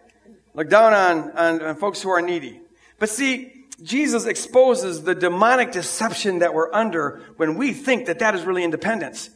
Look 0.54 0.69
down 0.69 0.93
on, 0.93 1.32
on, 1.32 1.62
on 1.62 1.76
folks 1.76 2.02
who 2.02 2.10
are 2.10 2.21
needy. 2.21 2.62
But 2.97 3.10
see, 3.10 3.56
Jesus 3.81 4.25
exposes 4.25 5.03
the 5.03 5.13
demonic 5.13 5.71
deception 5.71 6.39
that 6.39 6.53
we're 6.53 6.73
under 6.73 7.21
when 7.37 7.55
we 7.55 7.73
think 7.73 8.07
that 8.07 8.19
that 8.19 8.33
is 8.33 8.43
really 8.43 8.63
independence. 8.63 9.29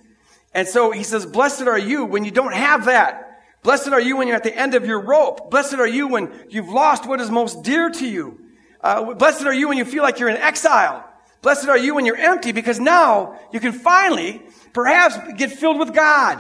And 0.54 0.68
so 0.68 0.92
he 0.92 1.04
says, 1.04 1.26
blessed 1.26 1.64
are 1.64 1.78
you 1.78 2.06
when 2.06 2.26
you 2.26 2.32
don't 2.32 2.54
have 2.54 2.86
that. 2.86 3.28
Blessed 3.64 3.90
are 3.90 4.02
you 4.02 4.18
when 4.18 4.28
you're 4.28 4.36
at 4.36 4.44
the 4.44 4.56
end 4.56 4.74
of 4.74 4.86
your 4.86 5.00
rope. 5.00 5.52
Blessed 5.52 5.76
are 5.76 5.88
you 5.88 6.08
when 6.08 6.32
you've 6.50 6.70
lost 6.70 7.08
what 7.08 7.22
is 7.22 7.30
most 7.30 7.64
dear 7.64 7.90
to 7.90 8.08
you. 8.08 8.40
Uh, 8.82 9.14
blessed 9.14 9.46
are 9.46 9.54
you 9.54 9.68
when 9.68 9.78
you 9.78 9.86
feel 9.86 10.02
like 10.02 10.20
you're 10.20 10.30
in 10.30 10.38
exile. 10.38 11.08
Blessed 11.44 11.68
are 11.68 11.78
you 11.78 11.94
when 11.96 12.06
you're 12.06 12.18
empty 12.18 12.52
because 12.52 12.80
now 12.80 13.40
you 13.54 13.60
can 13.60 13.72
finally 13.72 14.42
perhaps 14.74 15.16
get 15.38 15.52
filled 15.52 15.78
with 15.78 15.94
God. 15.94 16.40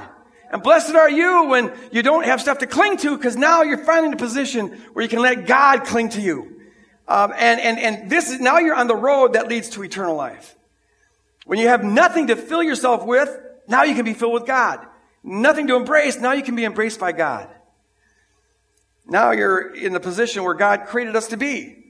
And 0.51 0.63
blessed 0.63 0.95
are 0.95 1.09
you 1.09 1.45
when 1.45 1.71
you 1.91 2.01
don't 2.01 2.25
have 2.25 2.41
stuff 2.41 2.57
to 2.59 2.67
cling 2.67 2.97
to 2.97 3.15
because 3.15 3.37
now 3.37 3.61
you're 3.61 3.77
finally 3.77 4.07
in 4.07 4.13
a 4.13 4.17
position 4.17 4.69
where 4.93 5.03
you 5.03 5.09
can 5.09 5.21
let 5.21 5.45
God 5.45 5.85
cling 5.85 6.09
to 6.09 6.21
you. 6.21 6.60
Um, 7.11 7.33
and, 7.35 7.59
and, 7.59 7.77
and 7.77 8.09
this 8.09 8.29
is, 8.29 8.39
now 8.39 8.59
you're 8.59 8.73
on 8.73 8.87
the 8.87 8.95
road 8.95 9.33
that 9.33 9.49
leads 9.49 9.67
to 9.71 9.83
eternal 9.83 10.15
life. 10.15 10.55
When 11.45 11.59
you 11.59 11.67
have 11.67 11.83
nothing 11.83 12.27
to 12.27 12.37
fill 12.37 12.63
yourself 12.63 13.05
with, 13.05 13.37
now 13.67 13.83
you 13.83 13.95
can 13.95 14.05
be 14.05 14.13
filled 14.13 14.31
with 14.31 14.45
God. 14.45 14.79
Nothing 15.21 15.67
to 15.67 15.75
embrace, 15.75 16.21
now 16.21 16.31
you 16.31 16.41
can 16.41 16.55
be 16.55 16.63
embraced 16.63 17.01
by 17.01 17.11
God. 17.11 17.49
Now 19.05 19.31
you're 19.31 19.75
in 19.75 19.91
the 19.91 19.99
position 19.99 20.43
where 20.45 20.53
God 20.53 20.85
created 20.85 21.17
us 21.17 21.27
to 21.27 21.37
be, 21.37 21.83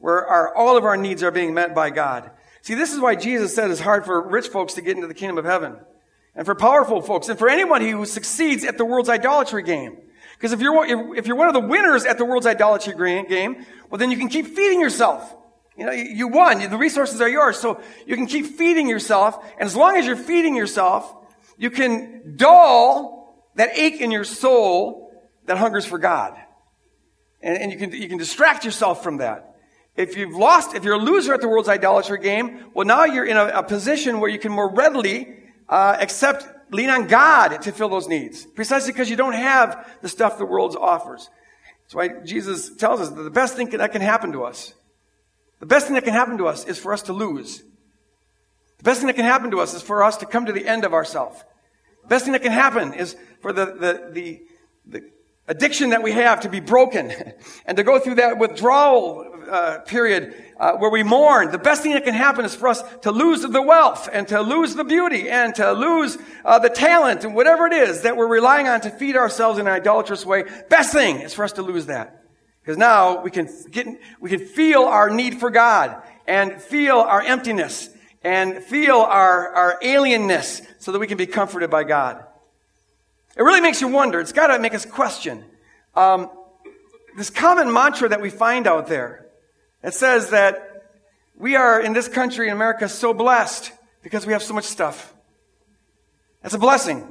where 0.00 0.26
our, 0.26 0.54
all 0.54 0.76
of 0.76 0.84
our 0.84 0.98
needs 0.98 1.22
are 1.22 1.30
being 1.30 1.54
met 1.54 1.74
by 1.74 1.88
God. 1.88 2.30
See, 2.60 2.74
this 2.74 2.92
is 2.92 3.00
why 3.00 3.14
Jesus 3.14 3.54
said 3.54 3.70
it's 3.70 3.80
hard 3.80 4.04
for 4.04 4.20
rich 4.20 4.48
folks 4.48 4.74
to 4.74 4.82
get 4.82 4.96
into 4.96 5.06
the 5.06 5.14
kingdom 5.14 5.38
of 5.38 5.46
heaven 5.46 5.78
and 6.34 6.44
for 6.44 6.54
powerful 6.54 7.00
folks 7.00 7.30
and 7.30 7.38
for 7.38 7.48
anyone 7.48 7.80
who 7.80 8.04
succeeds 8.04 8.64
at 8.64 8.76
the 8.76 8.84
world's 8.84 9.08
idolatry 9.08 9.62
game. 9.62 9.96
Because 10.38 10.52
if 10.52 10.60
you're, 10.60 11.14
if 11.16 11.26
you're 11.26 11.36
one 11.36 11.48
of 11.48 11.54
the 11.54 11.60
winners 11.60 12.04
at 12.04 12.18
the 12.18 12.24
world's 12.24 12.46
idolatry 12.46 12.94
game, 13.28 13.64
well, 13.90 13.98
then 13.98 14.10
you 14.10 14.18
can 14.18 14.28
keep 14.28 14.46
feeding 14.46 14.80
yourself. 14.80 15.34
You 15.76 15.86
know, 15.86 15.92
you 15.92 16.28
won. 16.28 16.58
The 16.70 16.76
resources 16.76 17.20
are 17.20 17.28
yours. 17.28 17.58
So 17.58 17.80
you 18.06 18.16
can 18.16 18.26
keep 18.26 18.46
feeding 18.46 18.88
yourself. 18.88 19.42
And 19.58 19.66
as 19.66 19.76
long 19.76 19.96
as 19.96 20.06
you're 20.06 20.16
feeding 20.16 20.56
yourself, 20.56 21.14
you 21.58 21.70
can 21.70 22.36
dull 22.36 23.34
that 23.54 23.70
ache 23.76 24.00
in 24.00 24.10
your 24.10 24.24
soul 24.24 25.12
that 25.46 25.58
hungers 25.58 25.86
for 25.86 25.98
God. 25.98 26.36
And, 27.42 27.56
and 27.58 27.72
you 27.72 27.78
can, 27.78 27.92
you 27.92 28.08
can 28.08 28.18
distract 28.18 28.64
yourself 28.64 29.02
from 29.02 29.18
that. 29.18 29.54
If 29.96 30.16
you've 30.16 30.36
lost, 30.36 30.74
if 30.74 30.84
you're 30.84 30.94
a 30.94 30.98
loser 30.98 31.32
at 31.32 31.40
the 31.40 31.48
world's 31.48 31.68
idolatry 31.68 32.18
game, 32.18 32.66
well, 32.74 32.86
now 32.86 33.04
you're 33.04 33.24
in 33.24 33.36
a, 33.36 33.46
a 33.46 33.62
position 33.62 34.20
where 34.20 34.28
you 34.28 34.38
can 34.38 34.52
more 34.52 34.70
readily 34.70 35.34
uh, 35.68 35.96
accept, 35.98 36.46
lean 36.70 36.90
on 36.90 37.06
God 37.06 37.62
to 37.62 37.72
fill 37.72 37.88
those 37.88 38.08
needs. 38.08 38.44
Precisely 38.44 38.92
because 38.92 39.10
you 39.10 39.16
don't 39.16 39.34
have 39.34 39.88
the 40.02 40.08
stuff 40.08 40.38
the 40.38 40.44
world 40.44 40.76
offers. 40.78 41.30
That's 41.84 41.94
why 41.94 42.08
Jesus 42.24 42.74
tells 42.76 43.00
us 43.00 43.10
that 43.10 43.22
the 43.22 43.30
best 43.30 43.56
thing 43.56 43.70
that 43.70 43.92
can 43.92 44.02
happen 44.02 44.32
to 44.32 44.44
us, 44.44 44.74
the 45.60 45.66
best 45.66 45.86
thing 45.86 45.94
that 45.94 46.04
can 46.04 46.12
happen 46.12 46.38
to 46.38 46.48
us 46.48 46.66
is 46.66 46.78
for 46.78 46.92
us 46.92 47.02
to 47.02 47.12
lose. 47.12 47.62
The 48.78 48.84
best 48.84 49.00
thing 49.00 49.06
that 49.06 49.16
can 49.16 49.24
happen 49.24 49.50
to 49.52 49.60
us 49.60 49.74
is 49.74 49.82
for 49.82 50.02
us 50.02 50.16
to 50.18 50.26
come 50.26 50.46
to 50.46 50.52
the 50.52 50.66
end 50.66 50.84
of 50.84 50.92
ourselves. 50.92 51.42
The 52.02 52.08
best 52.08 52.24
thing 52.24 52.32
that 52.32 52.42
can 52.42 52.52
happen 52.52 52.92
is 52.92 53.16
for 53.40 53.52
the, 53.52 53.66
the, 53.66 54.10
the, 54.12 54.42
the 54.86 55.10
addiction 55.48 55.90
that 55.90 56.02
we 56.02 56.12
have 56.12 56.40
to 56.40 56.48
be 56.48 56.60
broken 56.60 57.12
and 57.66 57.76
to 57.76 57.84
go 57.84 57.98
through 57.98 58.16
that 58.16 58.38
withdrawal 58.38 59.35
uh, 59.48 59.78
period 59.80 60.34
uh, 60.58 60.72
where 60.72 60.90
we 60.90 61.02
mourn. 61.02 61.50
The 61.50 61.58
best 61.58 61.82
thing 61.82 61.92
that 61.92 62.04
can 62.04 62.14
happen 62.14 62.44
is 62.44 62.54
for 62.54 62.68
us 62.68 62.82
to 63.02 63.10
lose 63.10 63.42
the 63.42 63.62
wealth 63.62 64.08
and 64.12 64.26
to 64.28 64.40
lose 64.40 64.74
the 64.74 64.84
beauty 64.84 65.28
and 65.28 65.54
to 65.56 65.72
lose 65.72 66.18
uh, 66.44 66.58
the 66.58 66.68
talent 66.68 67.24
and 67.24 67.34
whatever 67.34 67.66
it 67.66 67.72
is 67.72 68.02
that 68.02 68.16
we're 68.16 68.28
relying 68.28 68.68
on 68.68 68.80
to 68.82 68.90
feed 68.90 69.16
ourselves 69.16 69.58
in 69.58 69.66
an 69.66 69.72
idolatrous 69.72 70.24
way. 70.24 70.44
Best 70.68 70.92
thing 70.92 71.20
is 71.20 71.34
for 71.34 71.44
us 71.44 71.52
to 71.52 71.62
lose 71.62 71.86
that. 71.86 72.24
Because 72.62 72.78
now 72.78 73.22
we 73.22 73.30
can 73.30 73.48
get, 73.70 73.86
we 74.20 74.30
can 74.30 74.40
feel 74.40 74.82
our 74.82 75.08
need 75.08 75.38
for 75.38 75.50
God 75.50 76.02
and 76.26 76.60
feel 76.60 76.98
our 76.98 77.22
emptiness 77.22 77.88
and 78.24 78.62
feel 78.62 78.96
our, 78.96 79.54
our 79.54 79.78
alienness 79.80 80.66
so 80.80 80.90
that 80.90 80.98
we 80.98 81.06
can 81.06 81.16
be 81.16 81.26
comforted 81.26 81.70
by 81.70 81.84
God. 81.84 82.24
It 83.36 83.42
really 83.42 83.60
makes 83.60 83.80
you 83.80 83.88
wonder. 83.88 84.18
It's 84.18 84.32
got 84.32 84.48
to 84.48 84.58
make 84.58 84.74
us 84.74 84.84
question. 84.84 85.44
Um, 85.94 86.30
this 87.16 87.30
common 87.30 87.72
mantra 87.72 88.08
that 88.08 88.20
we 88.20 88.30
find 88.30 88.66
out 88.66 88.88
there 88.88 89.25
it 89.86 89.94
says 89.94 90.30
that 90.30 90.90
we 91.38 91.54
are 91.54 91.80
in 91.80 91.92
this 91.92 92.08
country 92.08 92.48
in 92.48 92.52
America 92.52 92.88
so 92.88 93.14
blessed 93.14 93.70
because 94.02 94.26
we 94.26 94.32
have 94.32 94.42
so 94.42 94.52
much 94.52 94.64
stuff. 94.64 95.14
That's 96.42 96.54
a 96.54 96.58
blessing. 96.58 97.06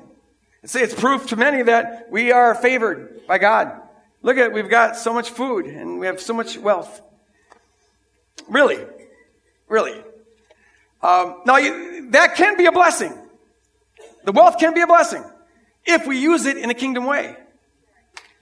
It's, 0.62 0.76
it's 0.76 0.94
proof 0.94 1.28
to 1.28 1.38
many 1.38 1.64
that 1.64 2.08
we 2.12 2.34
are 2.34 2.54
favored 2.54 3.26
by 3.28 3.38
God. 3.38 3.72
Look 4.22 4.38
at, 4.38 4.52
we've 4.52 4.70
got 4.70 4.98
so 4.98 5.14
much 5.14 5.30
food 5.30 5.68
and 5.68 6.00
we 6.00 6.08
have 6.08 6.20
so 6.20 6.34
much 6.34 6.58
wealth. 6.58 7.02
Really, 8.50 8.84
really. 9.70 10.04
Um, 11.02 11.42
now, 11.46 11.58
you, 11.58 12.12
that 12.12 12.36
can 12.36 12.58
be 12.58 12.66
a 12.66 12.72
blessing. 12.72 13.14
The 14.26 14.34
wealth 14.34 14.58
can 14.60 14.74
be 14.74 14.82
a 14.82 14.88
blessing 14.88 15.24
if 15.86 16.06
we 16.06 16.20
use 16.20 16.46
it 16.46 16.58
in 16.58 16.70
a 16.70 16.74
kingdom 16.74 17.06
way. 17.06 17.38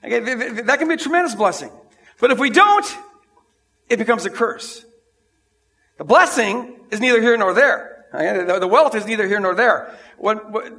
Okay, 0.02 0.20
that 0.62 0.78
can 0.80 0.88
be 0.88 0.94
a 0.94 0.96
tremendous 0.96 1.36
blessing. 1.36 1.70
But 2.18 2.30
if 2.30 2.38
we 2.38 2.50
don't, 2.50 2.86
it 3.88 3.98
becomes 3.98 4.24
a 4.24 4.30
curse. 4.30 4.84
The 5.98 6.04
blessing 6.04 6.80
is 6.90 7.00
neither 7.00 7.20
here 7.20 7.36
nor 7.36 7.52
there. 7.52 8.06
The 8.12 8.68
wealth 8.70 8.94
is 8.94 9.06
neither 9.06 9.26
here 9.26 9.40
nor 9.40 9.54
there. 9.54 9.96
What, 10.18 10.50
what, 10.50 10.72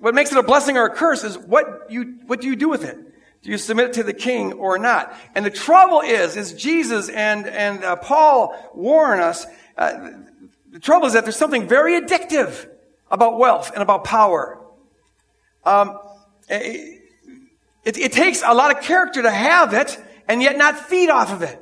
what 0.00 0.14
makes 0.14 0.32
it 0.32 0.38
a 0.38 0.42
blessing 0.42 0.76
or 0.76 0.86
a 0.86 0.90
curse 0.94 1.24
is 1.24 1.38
what 1.38 1.86
you, 1.88 2.18
what 2.26 2.40
do 2.40 2.48
you 2.48 2.56
do 2.56 2.68
with 2.68 2.84
it? 2.84 2.98
Do 3.42 3.50
you 3.50 3.58
submit 3.58 3.86
it 3.86 3.92
to 3.94 4.02
the 4.02 4.12
king 4.12 4.52
or 4.52 4.78
not? 4.78 5.14
And 5.34 5.44
the 5.44 5.50
trouble 5.50 6.00
is, 6.00 6.36
is 6.36 6.52
Jesus 6.52 7.08
and, 7.08 7.46
and 7.46 7.82
uh, 7.82 7.96
Paul 7.96 8.70
warn 8.74 9.20
us, 9.20 9.46
uh, 9.76 10.10
the 10.70 10.78
trouble 10.78 11.06
is 11.06 11.12
that 11.14 11.24
there's 11.24 11.36
something 11.36 11.68
very 11.68 12.00
addictive 12.00 12.68
about 13.10 13.38
wealth 13.38 13.72
and 13.72 13.82
about 13.82 14.04
power. 14.04 14.60
Um, 15.64 15.98
it, 16.48 17.00
it, 17.84 17.98
it 17.98 18.12
takes 18.12 18.42
a 18.44 18.54
lot 18.54 18.76
of 18.76 18.82
character 18.82 19.22
to 19.22 19.30
have 19.30 19.74
it 19.74 19.98
and 20.28 20.40
yet 20.40 20.56
not 20.56 20.78
feed 20.78 21.10
off 21.10 21.32
of 21.32 21.42
it 21.42 21.61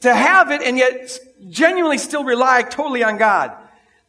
to 0.00 0.14
have 0.14 0.50
it 0.50 0.62
and 0.62 0.76
yet 0.76 1.18
genuinely 1.48 1.98
still 1.98 2.24
rely 2.24 2.62
totally 2.62 3.02
on 3.02 3.18
God. 3.18 3.52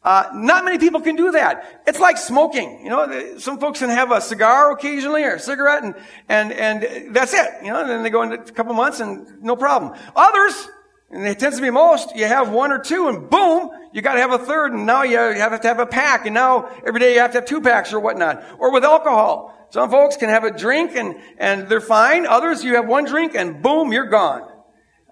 Uh, 0.04 0.28
not 0.34 0.64
many 0.64 0.78
people 0.78 1.00
can 1.00 1.14
do 1.14 1.30
that. 1.30 1.82
It's 1.86 2.00
like 2.00 2.18
smoking. 2.18 2.80
You 2.82 2.90
know, 2.90 3.38
some 3.38 3.60
folks 3.60 3.78
can 3.78 3.90
have 3.90 4.10
a 4.10 4.20
cigar 4.20 4.72
occasionally 4.72 5.22
or 5.22 5.34
a 5.34 5.38
cigarette 5.38 5.84
and, 5.84 5.94
and, 6.28 6.52
and 6.52 7.14
that's 7.14 7.34
it. 7.34 7.48
You 7.62 7.68
know, 7.68 7.82
and 7.82 7.88
then 7.88 8.02
they 8.02 8.10
go 8.10 8.22
in 8.22 8.32
a 8.32 8.38
couple 8.38 8.74
months 8.74 8.98
and 8.98 9.40
no 9.42 9.54
problem. 9.54 9.96
Others, 10.16 10.68
and 11.10 11.24
it 11.26 11.38
tends 11.38 11.56
to 11.58 11.62
be 11.62 11.70
most, 11.70 12.16
you 12.16 12.26
have 12.26 12.50
one 12.50 12.72
or 12.72 12.80
two 12.80 13.06
and 13.06 13.30
boom, 13.30 13.70
you 13.92 14.02
gotta 14.02 14.20
have 14.20 14.32
a 14.32 14.38
third 14.38 14.72
and 14.72 14.86
now 14.86 15.02
you 15.04 15.18
have 15.18 15.60
to 15.60 15.68
have 15.68 15.78
a 15.78 15.86
pack 15.86 16.26
and 16.26 16.34
now 16.34 16.68
every 16.84 16.98
day 16.98 17.14
you 17.14 17.20
have 17.20 17.32
to 17.32 17.38
have 17.38 17.46
two 17.46 17.60
packs 17.60 17.92
or 17.92 18.00
whatnot. 18.00 18.42
Or 18.58 18.72
with 18.72 18.84
alcohol. 18.84 19.54
Some 19.70 19.88
folks 19.88 20.16
can 20.16 20.30
have 20.30 20.42
a 20.44 20.50
drink 20.50 20.96
and, 20.96 21.16
and 21.38 21.68
they're 21.68 21.80
fine. 21.80 22.26
Others, 22.26 22.64
you 22.64 22.74
have 22.74 22.88
one 22.88 23.04
drink 23.04 23.36
and 23.36 23.62
boom, 23.62 23.92
you're 23.92 24.06
gone. 24.06 24.51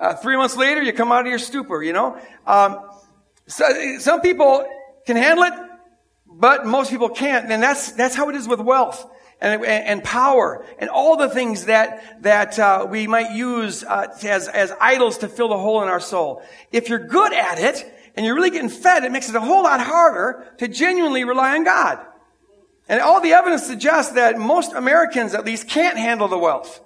Uh, 0.00 0.14
three 0.14 0.36
months 0.36 0.56
later, 0.56 0.82
you 0.82 0.92
come 0.94 1.12
out 1.12 1.20
of 1.20 1.26
your 1.26 1.38
stupor, 1.38 1.82
you 1.82 1.92
know? 1.92 2.18
Um, 2.46 2.80
so, 3.46 3.98
some 3.98 4.22
people 4.22 4.66
can 5.04 5.16
handle 5.16 5.44
it, 5.44 5.52
But 6.26 6.64
most 6.64 6.90
people 6.90 7.08
can't. 7.08 7.50
And 7.50 7.62
that's, 7.62 7.92
that's 7.92 8.14
how 8.14 8.30
it 8.30 8.36
is 8.36 8.48
with 8.48 8.60
wealth 8.60 9.04
and, 9.40 9.64
and 9.64 10.02
power 10.04 10.64
and 10.78 10.88
all 10.88 11.16
the 11.16 11.28
things 11.28 11.66
that, 11.66 12.22
that 12.22 12.58
uh, 12.58 12.86
we 12.88 13.06
might 13.06 13.32
use 13.32 13.84
uh, 13.84 14.06
as, 14.22 14.48
as 14.48 14.72
idols 14.80 15.18
to 15.18 15.28
fill 15.28 15.48
the 15.48 15.58
hole 15.58 15.82
in 15.82 15.88
our 15.88 16.00
soul. 16.00 16.42
If 16.72 16.88
you're 16.88 17.06
good 17.06 17.32
at 17.32 17.58
it 17.58 17.84
and 18.16 18.24
you're 18.24 18.34
really 18.34 18.50
getting 18.50 18.70
fed, 18.70 19.04
it 19.04 19.12
makes 19.12 19.28
it 19.28 19.34
a 19.34 19.40
whole 19.40 19.64
lot 19.64 19.80
harder 19.80 20.46
to 20.58 20.68
genuinely 20.68 21.24
rely 21.24 21.56
on 21.56 21.64
God. 21.64 21.98
And 22.88 23.00
all 23.00 23.20
the 23.20 23.32
evidence 23.32 23.64
suggests 23.64 24.14
that 24.14 24.38
most 24.38 24.72
Americans, 24.72 25.34
at 25.34 25.44
least, 25.44 25.68
can't 25.68 25.96
handle 25.96 26.26
the 26.26 26.38
wealth. 26.38 26.80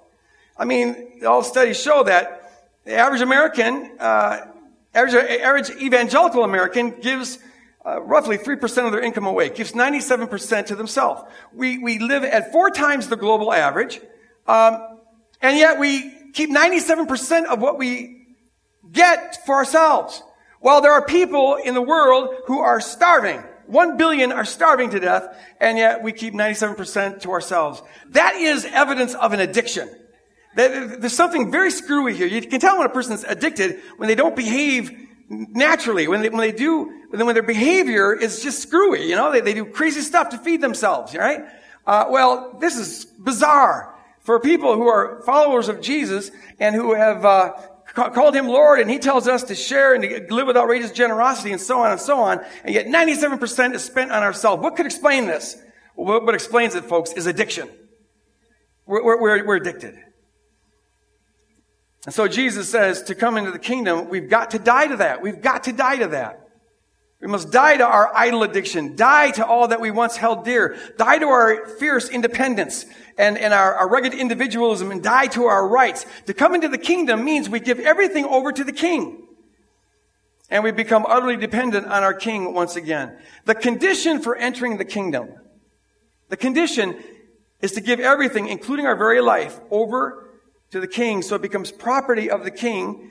I 0.57 0.65
mean, 0.65 1.21
all 1.25 1.43
studies 1.43 1.81
show 1.81 2.03
that 2.03 2.44
the 2.85 2.93
average 2.93 3.21
American, 3.21 3.91
uh, 3.99 4.45
average, 4.93 5.15
average 5.15 5.69
evangelical 5.71 6.43
American 6.43 7.01
gives 7.01 7.39
uh, 7.85 8.01
roughly 8.01 8.37
3% 8.37 8.85
of 8.85 8.91
their 8.91 9.01
income 9.01 9.25
away, 9.25 9.49
gives 9.49 9.73
97% 9.73 10.67
to 10.67 10.75
themselves. 10.75 11.21
We, 11.53 11.79
we 11.79 11.99
live 11.99 12.23
at 12.23 12.51
four 12.51 12.69
times 12.69 13.07
the 13.07 13.15
global 13.15 13.51
average, 13.51 13.99
um, 14.47 14.99
and 15.41 15.57
yet 15.57 15.79
we 15.79 16.13
keep 16.33 16.49
97% 16.51 17.45
of 17.45 17.59
what 17.59 17.77
we 17.77 18.27
get 18.91 19.45
for 19.45 19.55
ourselves. 19.55 20.21
While 20.59 20.81
there 20.81 20.93
are 20.93 21.05
people 21.05 21.55
in 21.55 21.73
the 21.73 21.81
world 21.81 22.33
who 22.45 22.59
are 22.59 22.79
starving. 22.79 23.43
One 23.67 23.97
billion 23.97 24.31
are 24.31 24.45
starving 24.45 24.91
to 24.91 24.99
death, 24.99 25.35
and 25.59 25.77
yet 25.77 26.03
we 26.03 26.11
keep 26.13 26.35
97% 26.35 27.21
to 27.21 27.31
ourselves. 27.31 27.81
That 28.09 28.35
is 28.35 28.65
evidence 28.65 29.15
of 29.15 29.33
an 29.33 29.39
addiction. 29.39 29.89
There's 30.55 31.13
something 31.13 31.51
very 31.51 31.69
screwy 31.69 32.15
here. 32.15 32.27
You 32.27 32.41
can 32.41 32.59
tell 32.59 32.77
when 32.77 32.87
a 32.87 32.89
person's 32.89 33.23
addicted 33.25 33.81
when 33.97 34.07
they 34.07 34.15
don't 34.15 34.35
behave 34.35 34.91
naturally, 35.29 36.07
when 36.07 36.21
they, 36.21 36.29
when 36.29 36.39
they 36.39 36.51
do, 36.51 36.91
when 37.09 37.33
their 37.33 37.43
behavior 37.43 38.13
is 38.13 38.41
just 38.41 38.59
screwy, 38.59 39.07
you 39.09 39.15
know, 39.15 39.31
they, 39.31 39.41
they 39.41 39.53
do 39.53 39.65
crazy 39.65 40.01
stuff 40.01 40.29
to 40.29 40.37
feed 40.37 40.61
themselves, 40.61 41.15
right? 41.15 41.45
Uh, 41.85 42.05
well, 42.09 42.57
this 42.59 42.77
is 42.77 43.05
bizarre 43.05 43.93
for 44.21 44.39
people 44.39 44.75
who 44.75 44.87
are 44.87 45.21
followers 45.23 45.67
of 45.67 45.81
Jesus 45.81 46.31
and 46.59 46.75
who 46.75 46.93
have 46.93 47.25
uh, 47.25 47.51
called 47.93 48.35
him 48.35 48.47
Lord, 48.47 48.79
and 48.79 48.89
he 48.89 48.97
tells 48.97 49.27
us 49.27 49.43
to 49.43 49.55
share 49.55 49.93
and 49.93 50.03
to 50.03 50.33
live 50.33 50.47
with 50.47 50.57
outrageous 50.57 50.91
generosity 50.91 51.51
and 51.51 51.61
so 51.61 51.79
on 51.81 51.91
and 51.91 51.99
so 51.99 52.19
on, 52.19 52.43
and 52.63 52.73
yet 52.73 52.87
97% 52.87 53.73
is 53.73 53.83
spent 53.83 54.11
on 54.11 54.23
ourselves. 54.23 54.61
What 54.61 54.75
could 54.75 54.85
explain 54.85 55.25
this? 55.25 55.57
What 55.95 56.35
explains 56.35 56.75
it, 56.75 56.85
folks, 56.85 57.13
is 57.13 57.25
addiction. 57.25 57.69
We're, 58.85 59.03
we're, 59.03 59.45
we're 59.45 59.55
addicted. 59.55 59.97
And 62.05 62.13
so 62.13 62.27
Jesus 62.27 62.69
says 62.69 63.03
to 63.03 63.15
come 63.15 63.37
into 63.37 63.51
the 63.51 63.59
kingdom, 63.59 64.09
we've 64.09 64.29
got 64.29 64.51
to 64.51 64.59
die 64.59 64.87
to 64.87 64.97
that. 64.97 65.21
We've 65.21 65.41
got 65.41 65.63
to 65.63 65.73
die 65.73 65.97
to 65.97 66.07
that. 66.09 66.41
We 67.21 67.27
must 67.27 67.51
die 67.51 67.77
to 67.77 67.85
our 67.85 68.15
idol 68.15 68.43
addiction, 68.43 68.95
die 68.95 69.31
to 69.31 69.45
all 69.45 69.69
that 69.69 69.81
we 69.81 69.89
once 69.89 70.15
held 70.15 70.45
dear, 70.45 70.77
die 70.97 71.17
to 71.17 71.25
our 71.25 71.67
fierce 71.67 72.09
independence 72.09 72.85
and, 73.17 73.37
and 73.37 73.53
our, 73.53 73.73
our 73.73 73.89
rugged 73.89 74.13
individualism, 74.13 74.91
and 74.91 75.01
die 75.01 75.27
to 75.27 75.45
our 75.45 75.67
rights. 75.67 76.05
To 76.27 76.33
come 76.35 76.53
into 76.53 76.67
the 76.67 76.77
kingdom 76.77 77.23
means 77.23 77.49
we 77.49 77.59
give 77.59 77.79
everything 77.79 78.25
over 78.25 78.51
to 78.51 78.63
the 78.63 78.73
king. 78.73 79.23
And 80.51 80.63
we 80.63 80.71
become 80.71 81.05
utterly 81.07 81.37
dependent 81.37 81.87
on 81.87 82.03
our 82.03 82.13
king 82.13 82.53
once 82.53 82.75
again. 82.75 83.17
The 83.45 83.55
condition 83.55 84.21
for 84.21 84.35
entering 84.35 84.77
the 84.77 84.85
kingdom, 84.85 85.29
the 86.29 86.37
condition 86.37 87.01
is 87.61 87.71
to 87.71 87.81
give 87.81 87.99
everything, 87.99 88.47
including 88.49 88.85
our 88.85 88.95
very 88.95 89.21
life, 89.21 89.59
over 89.71 90.24
to 90.75 90.81
the 90.81 90.87
king 90.87 91.21
so 91.21 91.35
it 91.35 91.41
becomes 91.41 91.71
property 91.71 92.29
of 92.29 92.43
the 92.43 92.51
king 92.51 93.09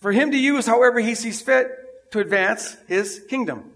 for 0.00 0.12
him 0.12 0.30
to 0.30 0.38
use 0.38 0.64
however 0.64 0.98
he 0.98 1.14
sees 1.14 1.42
fit 1.42 1.68
to 2.10 2.20
advance 2.20 2.74
his 2.88 3.22
kingdom. 3.28 3.70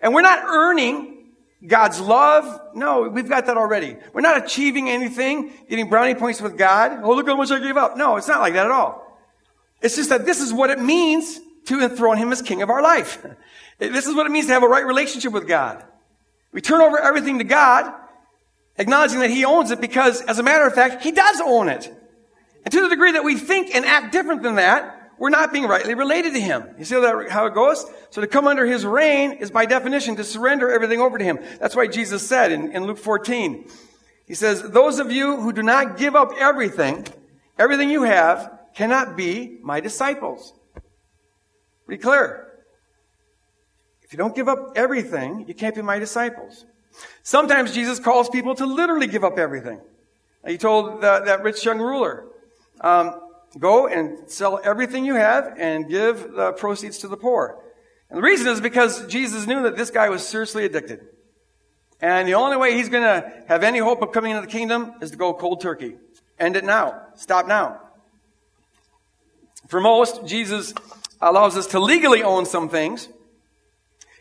And 0.00 0.14
we're 0.14 0.22
not 0.22 0.42
earning 0.46 1.34
God's 1.66 2.00
love. 2.00 2.62
No, 2.74 3.02
we've 3.02 3.28
got 3.28 3.44
that 3.46 3.58
already. 3.58 3.98
We're 4.14 4.22
not 4.22 4.42
achieving 4.42 4.88
anything, 4.88 5.52
getting 5.68 5.90
brownie 5.90 6.14
points 6.14 6.40
with 6.40 6.56
God. 6.56 7.00
Oh, 7.02 7.14
look 7.14 7.26
how 7.26 7.36
much 7.36 7.50
I 7.50 7.58
gave 7.58 7.76
up. 7.76 7.98
No, 7.98 8.16
it's 8.16 8.28
not 8.28 8.40
like 8.40 8.54
that 8.54 8.64
at 8.64 8.72
all. 8.72 9.14
It's 9.82 9.96
just 9.96 10.08
that 10.08 10.24
this 10.24 10.40
is 10.40 10.50
what 10.50 10.70
it 10.70 10.80
means 10.80 11.38
to 11.66 11.82
enthrone 11.82 12.16
him 12.16 12.32
as 12.32 12.40
king 12.40 12.62
of 12.62 12.70
our 12.70 12.82
life. 12.82 13.24
This 13.78 14.06
is 14.06 14.14
what 14.14 14.24
it 14.24 14.30
means 14.30 14.46
to 14.46 14.52
have 14.52 14.62
a 14.62 14.68
right 14.68 14.86
relationship 14.86 15.32
with 15.32 15.48
God. 15.48 15.84
We 16.52 16.60
turn 16.60 16.80
over 16.80 16.96
everything 16.96 17.38
to 17.38 17.44
God, 17.44 17.92
acknowledging 18.78 19.18
that 19.18 19.30
he 19.30 19.44
owns 19.44 19.72
it 19.72 19.80
because, 19.80 20.22
as 20.22 20.38
a 20.38 20.44
matter 20.44 20.64
of 20.64 20.74
fact, 20.74 21.02
he 21.02 21.10
does 21.10 21.40
own 21.44 21.68
it. 21.68 21.92
And 22.64 22.72
to 22.72 22.80
the 22.80 22.88
degree 22.88 23.12
that 23.12 23.24
we 23.24 23.36
think 23.36 23.74
and 23.74 23.84
act 23.84 24.12
different 24.12 24.42
than 24.42 24.56
that, 24.56 25.12
we're 25.18 25.30
not 25.30 25.52
being 25.52 25.66
rightly 25.66 25.94
related 25.94 26.32
to 26.34 26.40
Him. 26.40 26.64
You 26.78 26.84
see 26.84 26.94
how 26.94 27.46
it 27.46 27.54
goes? 27.54 27.84
So 28.10 28.20
to 28.20 28.26
come 28.26 28.46
under 28.46 28.66
His 28.66 28.84
reign 28.84 29.32
is 29.32 29.50
by 29.50 29.66
definition 29.66 30.16
to 30.16 30.24
surrender 30.24 30.70
everything 30.70 31.00
over 31.00 31.18
to 31.18 31.24
Him. 31.24 31.38
That's 31.60 31.76
why 31.76 31.86
Jesus 31.86 32.26
said 32.26 32.50
in, 32.50 32.72
in 32.72 32.84
Luke 32.84 32.98
14, 32.98 33.68
He 34.26 34.34
says, 34.34 34.62
those 34.62 34.98
of 34.98 35.12
you 35.12 35.40
who 35.40 35.52
do 35.52 35.62
not 35.62 35.96
give 35.96 36.16
up 36.16 36.32
everything, 36.38 37.06
everything 37.58 37.90
you 37.90 38.02
have, 38.02 38.50
cannot 38.74 39.16
be 39.16 39.58
my 39.62 39.80
disciples. 39.80 40.52
Pretty 41.86 42.02
clear. 42.02 42.48
If 44.02 44.12
you 44.12 44.16
don't 44.16 44.34
give 44.34 44.48
up 44.48 44.72
everything, 44.74 45.44
you 45.46 45.54
can't 45.54 45.74
be 45.74 45.82
my 45.82 45.98
disciples. 45.98 46.64
Sometimes 47.22 47.72
Jesus 47.72 47.98
calls 47.98 48.28
people 48.28 48.54
to 48.56 48.66
literally 48.66 49.06
give 49.06 49.24
up 49.24 49.38
everything. 49.38 49.80
He 50.46 50.58
told 50.58 51.00
the, 51.00 51.22
that 51.24 51.42
rich 51.42 51.64
young 51.64 51.78
ruler, 51.78 52.26
um, 52.84 53.18
go 53.58 53.88
and 53.88 54.30
sell 54.30 54.60
everything 54.62 55.06
you 55.06 55.14
have 55.14 55.54
and 55.58 55.88
give 55.88 56.32
the 56.32 56.52
proceeds 56.52 56.98
to 56.98 57.08
the 57.08 57.16
poor. 57.16 57.58
And 58.10 58.18
the 58.18 58.22
reason 58.22 58.46
is 58.48 58.60
because 58.60 59.06
Jesus 59.06 59.46
knew 59.46 59.62
that 59.62 59.76
this 59.76 59.90
guy 59.90 60.10
was 60.10 60.26
seriously 60.26 60.66
addicted. 60.66 61.00
And 62.00 62.28
the 62.28 62.34
only 62.34 62.58
way 62.58 62.74
he's 62.74 62.90
going 62.90 63.02
to 63.02 63.32
have 63.48 63.64
any 63.64 63.78
hope 63.78 64.02
of 64.02 64.12
coming 64.12 64.32
into 64.32 64.42
the 64.42 64.52
kingdom 64.52 64.92
is 65.00 65.10
to 65.12 65.16
go 65.16 65.32
cold 65.32 65.62
turkey. 65.62 65.96
End 66.38 66.56
it 66.56 66.64
now. 66.64 67.00
Stop 67.14 67.46
now. 67.46 67.80
For 69.68 69.80
most, 69.80 70.26
Jesus 70.26 70.74
allows 71.22 71.56
us 71.56 71.68
to 71.68 71.80
legally 71.80 72.22
own 72.22 72.44
some 72.44 72.68
things. 72.68 73.08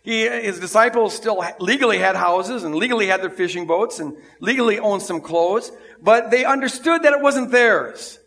He, 0.04 0.26
his 0.26 0.60
disciples 0.60 1.14
still 1.14 1.44
legally 1.60 1.98
had 1.98 2.16
houses 2.16 2.64
and 2.64 2.76
legally 2.76 3.08
had 3.08 3.22
their 3.22 3.30
fishing 3.30 3.68
boats 3.68 4.00
and 4.00 4.16
legally 4.40 4.80
owned 4.80 5.02
some 5.02 5.20
clothes, 5.20 5.72
but 6.02 6.32
they 6.32 6.46
understood 6.46 7.04
that 7.04 7.12
it 7.12 7.20
wasn't 7.20 7.52
theirs 7.52 8.20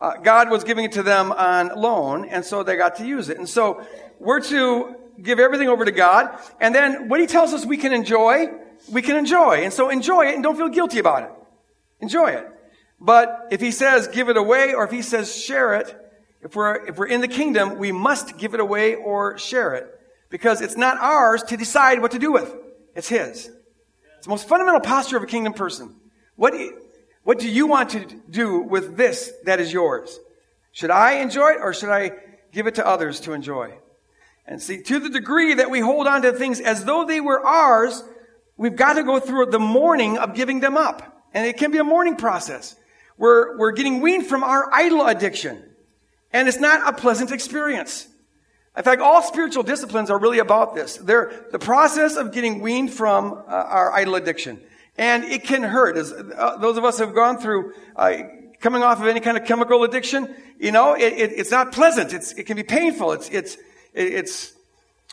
uh, 0.00 0.16
God 0.18 0.50
was 0.50 0.64
giving 0.64 0.84
it 0.84 0.92
to 0.92 1.02
them 1.02 1.32
on 1.32 1.70
loan, 1.74 2.26
and 2.26 2.44
so 2.44 2.62
they 2.62 2.76
got 2.76 2.96
to 2.96 3.06
use 3.06 3.28
it. 3.28 3.38
And 3.38 3.48
so 3.48 3.86
we're 4.18 4.40
to 4.40 4.94
give 5.20 5.38
everything 5.38 5.68
over 5.68 5.84
to 5.84 5.92
God, 5.92 6.38
and 6.60 6.74
then 6.74 7.08
what 7.08 7.20
He 7.20 7.26
tells 7.26 7.54
us 7.54 7.64
we 7.64 7.78
can 7.78 7.92
enjoy, 7.92 8.48
we 8.90 9.02
can 9.02 9.16
enjoy. 9.16 9.62
And 9.64 9.72
so 9.72 9.88
enjoy 9.88 10.26
it 10.26 10.34
and 10.34 10.42
don't 10.42 10.56
feel 10.56 10.68
guilty 10.68 10.98
about 10.98 11.22
it. 11.22 11.30
Enjoy 12.00 12.28
it. 12.28 12.46
But 13.00 13.48
if 13.50 13.60
He 13.60 13.70
says 13.70 14.08
give 14.08 14.28
it 14.28 14.36
away, 14.36 14.74
or 14.74 14.84
if 14.84 14.90
He 14.90 15.02
says 15.02 15.34
share 15.34 15.74
it, 15.74 15.94
if 16.42 16.54
we're, 16.54 16.86
if 16.86 16.96
we're 16.98 17.06
in 17.06 17.22
the 17.22 17.28
kingdom, 17.28 17.78
we 17.78 17.90
must 17.90 18.38
give 18.38 18.54
it 18.54 18.60
away 18.60 18.94
or 18.94 19.38
share 19.38 19.74
it. 19.74 19.92
Because 20.28 20.60
it's 20.60 20.76
not 20.76 20.98
ours 20.98 21.42
to 21.44 21.56
decide 21.56 22.02
what 22.02 22.10
to 22.12 22.18
do 22.18 22.32
with. 22.32 22.54
It's 22.94 23.08
His. 23.08 23.50
It's 24.16 24.26
the 24.26 24.30
most 24.30 24.46
fundamental 24.46 24.80
posture 24.80 25.16
of 25.16 25.22
a 25.22 25.26
kingdom 25.26 25.54
person. 25.54 25.94
What, 26.34 26.54
what 27.26 27.40
do 27.40 27.50
you 27.50 27.66
want 27.66 27.90
to 27.90 28.06
do 28.30 28.60
with 28.60 28.96
this 28.96 29.32
that 29.46 29.58
is 29.58 29.72
yours? 29.72 30.20
Should 30.70 30.92
I 30.92 31.14
enjoy 31.14 31.54
it 31.54 31.58
or 31.60 31.74
should 31.74 31.88
I 31.88 32.12
give 32.52 32.68
it 32.68 32.76
to 32.76 32.86
others 32.86 33.18
to 33.22 33.32
enjoy? 33.32 33.74
And 34.46 34.62
see, 34.62 34.80
to 34.82 35.00
the 35.00 35.08
degree 35.08 35.54
that 35.54 35.68
we 35.68 35.80
hold 35.80 36.06
on 36.06 36.22
to 36.22 36.32
things 36.32 36.60
as 36.60 36.84
though 36.84 37.04
they 37.04 37.20
were 37.20 37.44
ours, 37.44 38.00
we've 38.56 38.76
got 38.76 38.92
to 38.92 39.02
go 39.02 39.18
through 39.18 39.46
the 39.46 39.58
mourning 39.58 40.18
of 40.18 40.36
giving 40.36 40.60
them 40.60 40.76
up. 40.76 41.20
And 41.34 41.44
it 41.44 41.56
can 41.56 41.72
be 41.72 41.78
a 41.78 41.84
mourning 41.84 42.14
process. 42.14 42.76
We're, 43.18 43.58
we're 43.58 43.72
getting 43.72 44.00
weaned 44.00 44.28
from 44.28 44.44
our 44.44 44.72
idol 44.72 45.04
addiction. 45.04 45.64
And 46.32 46.46
it's 46.46 46.60
not 46.60 46.88
a 46.88 46.96
pleasant 46.96 47.32
experience. 47.32 48.06
In 48.76 48.84
fact, 48.84 49.02
all 49.02 49.20
spiritual 49.20 49.64
disciplines 49.64 50.10
are 50.10 50.18
really 50.20 50.38
about 50.38 50.76
this. 50.76 50.96
They're 50.96 51.48
the 51.50 51.58
process 51.58 52.14
of 52.14 52.30
getting 52.30 52.60
weaned 52.60 52.92
from 52.92 53.32
uh, 53.32 53.50
our 53.50 53.92
idol 53.92 54.14
addiction. 54.14 54.60
And 54.98 55.24
it 55.24 55.44
can 55.44 55.62
hurt. 55.62 55.96
As 55.96 56.12
uh, 56.12 56.56
those 56.58 56.76
of 56.76 56.84
us 56.84 56.98
who 56.98 57.04
have 57.04 57.14
gone 57.14 57.38
through 57.38 57.74
uh, 57.94 58.18
coming 58.60 58.82
off 58.82 59.00
of 59.00 59.06
any 59.06 59.20
kind 59.20 59.36
of 59.36 59.44
chemical 59.44 59.84
addiction, 59.84 60.34
you 60.58 60.72
know, 60.72 60.94
it, 60.94 61.12
it, 61.12 61.32
it's 61.32 61.50
not 61.50 61.72
pleasant. 61.72 62.12
It's, 62.12 62.32
it 62.32 62.44
can 62.44 62.56
be 62.56 62.62
painful. 62.62 63.12
It's, 63.12 63.28
it's, 63.28 63.56
it's, 63.92 64.54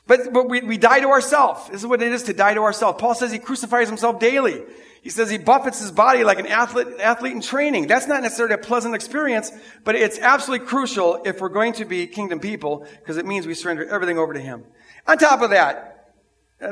but, 0.07 0.31
but 0.31 0.49
we, 0.49 0.61
we 0.61 0.77
die 0.77 1.01
to 1.01 1.09
ourselves. 1.09 1.69
This 1.69 1.81
is 1.81 1.87
what 1.87 2.01
it 2.01 2.11
is 2.11 2.23
to 2.23 2.33
die 2.33 2.53
to 2.53 2.61
ourselves. 2.61 2.99
Paul 2.99 3.15
says 3.15 3.31
he 3.31 3.39
crucifies 3.39 3.87
himself 3.87 4.19
daily. 4.19 4.61
He 5.01 5.09
says 5.09 5.29
he 5.29 5.37
buffets 5.37 5.81
his 5.81 5.91
body 5.91 6.23
like 6.23 6.39
an 6.39 6.47
athlete, 6.47 6.87
athlete 7.01 7.33
in 7.33 7.41
training. 7.41 7.87
That's 7.87 8.07
not 8.07 8.21
necessarily 8.21 8.55
a 8.55 8.57
pleasant 8.57 8.95
experience, 8.95 9.51
but 9.83 9.95
it's 9.95 10.17
absolutely 10.17 10.65
crucial 10.65 11.21
if 11.25 11.41
we're 11.41 11.49
going 11.49 11.73
to 11.73 11.85
be 11.85 12.07
kingdom 12.07 12.39
people 12.39 12.87
because 12.99 13.17
it 13.17 13.25
means 13.25 13.45
we 13.45 13.53
surrender 13.53 13.85
everything 13.85 14.17
over 14.17 14.33
to 14.33 14.39
him. 14.39 14.63
On 15.05 15.17
top 15.17 15.41
of 15.41 15.49
that, 15.49 15.92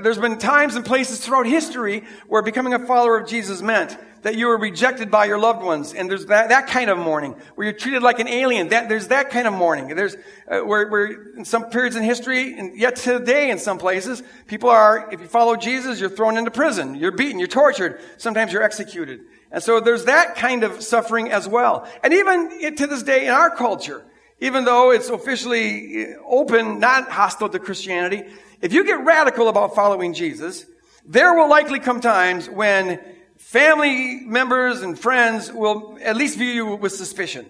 There's 0.02 0.18
been 0.18 0.38
times 0.38 0.76
and 0.76 0.86
places 0.86 1.20
throughout 1.20 1.46
history 1.46 2.04
where 2.28 2.42
becoming 2.42 2.74
a 2.74 2.80
follower 2.80 3.20
of 3.20 3.28
Jesus 3.28 3.62
meant 3.62 3.98
that 4.22 4.36
you 4.36 4.48
were 4.48 4.58
rejected 4.58 5.10
by 5.10 5.26
your 5.26 5.40
loved 5.40 5.64
ones. 5.64 5.94
And 5.94 6.10
there's 6.10 6.28
that, 6.28 6.50
that 6.50 6.68
kind 6.68 6.90
of 6.90 6.98
mourning 6.98 7.36
where 7.56 7.66
you're 7.66 7.78
treated 7.78 8.04
like 8.04 8.20
an 8.20 8.28
alien. 8.28 8.70
That, 8.70 8.88
there's 8.88 9.08
that 9.08 9.32
kind 9.32 9.48
of 9.48 9.54
mourning. 9.54 9.96
There's, 9.96 10.16
uh, 10.48 10.60
where, 10.60 10.88
where 10.88 11.34
in 11.34 11.44
some 11.44 11.70
periods 11.70 11.96
in 11.96 12.04
history, 12.04 12.58
and 12.58 12.78
yet 12.78 12.96
today 12.96 13.50
in 13.50 13.58
some 13.58 13.78
places, 13.78 14.22
people 14.48 14.70
are, 14.70 15.10
if 15.12 15.20
you 15.20 15.28
follow 15.28 15.56
Jesus, 15.56 16.00
you're 16.00 16.10
thrown 16.10 16.38
into 16.38 16.52
prison. 16.52 16.96
You're 16.96 17.12
beaten. 17.12 17.40
You're 17.40 17.48
tortured. 17.48 18.00
Sometimes 18.18 18.54
you're 18.54 18.64
executed. 18.64 19.22
And 19.52 19.62
so 19.62 19.80
there's 19.80 20.06
that 20.06 20.36
kind 20.36 20.64
of 20.64 20.82
suffering 20.82 21.32
as 21.32 21.48
well. 21.48 21.88
And 22.04 22.14
even 22.14 22.76
to 22.76 22.88
this 22.88 23.04
day 23.04 23.26
in 23.26 23.34
our 23.34 23.54
culture, 23.54 24.06
even 24.42 24.66
though 24.66 24.92
it's 24.92 25.10
officially 25.10 26.08
open, 26.28 26.80
not 26.80 27.10
hostile 27.10 27.48
to 27.48 27.60
Christianity, 27.60 28.24
if 28.60 28.74
you 28.74 28.84
get 28.84 29.06
radical 29.06 29.48
about 29.48 29.76
following 29.76 30.14
Jesus, 30.14 30.66
there 31.06 31.34
will 31.34 31.50
likely 31.50 31.80
come 31.80 32.02
times 32.02 32.50
when 32.50 33.00
family 33.38 34.22
members 34.22 34.82
and 34.82 34.98
friends 34.98 35.52
will 35.52 35.98
at 36.02 36.16
least 36.16 36.38
view 36.38 36.50
you 36.50 36.76
with 36.76 36.92
suspicion. 36.92 37.46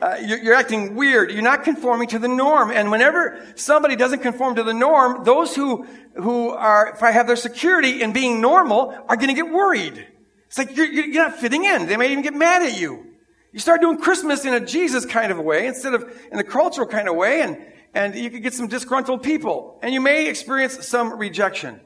Uh, 0.00 0.16
you're, 0.22 0.38
you're, 0.38 0.54
acting 0.54 0.94
weird. 0.94 1.30
You're 1.30 1.42
not 1.42 1.64
conforming 1.64 2.08
to 2.08 2.18
the 2.18 2.28
norm. 2.28 2.70
And 2.70 2.90
whenever 2.90 3.38
somebody 3.54 3.96
doesn't 3.96 4.20
conform 4.20 4.54
to 4.54 4.62
the 4.62 4.72
norm, 4.72 5.24
those 5.24 5.54
who, 5.54 5.84
who 6.14 6.50
are, 6.50 6.92
if 6.94 7.02
I 7.02 7.10
have 7.10 7.26
their 7.26 7.36
security 7.36 8.00
in 8.00 8.14
being 8.14 8.40
normal, 8.40 8.94
are 9.08 9.16
going 9.16 9.28
to 9.28 9.34
get 9.34 9.50
worried. 9.50 10.06
It's 10.46 10.56
like 10.56 10.74
you're, 10.74 10.86
you're 10.86 11.22
not 11.22 11.36
fitting 11.38 11.64
in. 11.64 11.86
They 11.86 11.98
may 11.98 12.12
even 12.12 12.24
get 12.24 12.34
mad 12.34 12.62
at 12.62 12.80
you. 12.80 13.09
You 13.52 13.58
start 13.58 13.80
doing 13.80 13.98
Christmas 13.98 14.44
in 14.44 14.54
a 14.54 14.60
Jesus 14.60 15.04
kind 15.04 15.32
of 15.32 15.38
a 15.38 15.42
way 15.42 15.66
instead 15.66 15.94
of 15.94 16.02
in 16.30 16.36
the 16.36 16.44
cultural 16.44 16.86
kind 16.86 17.08
of 17.08 17.16
way, 17.16 17.42
and, 17.42 17.58
and 17.94 18.14
you 18.14 18.30
could 18.30 18.42
get 18.42 18.54
some 18.54 18.68
disgruntled 18.68 19.22
people. 19.22 19.78
And 19.82 19.92
you 19.92 20.00
may 20.00 20.28
experience 20.28 20.86
some 20.86 21.18
rejection. 21.18 21.80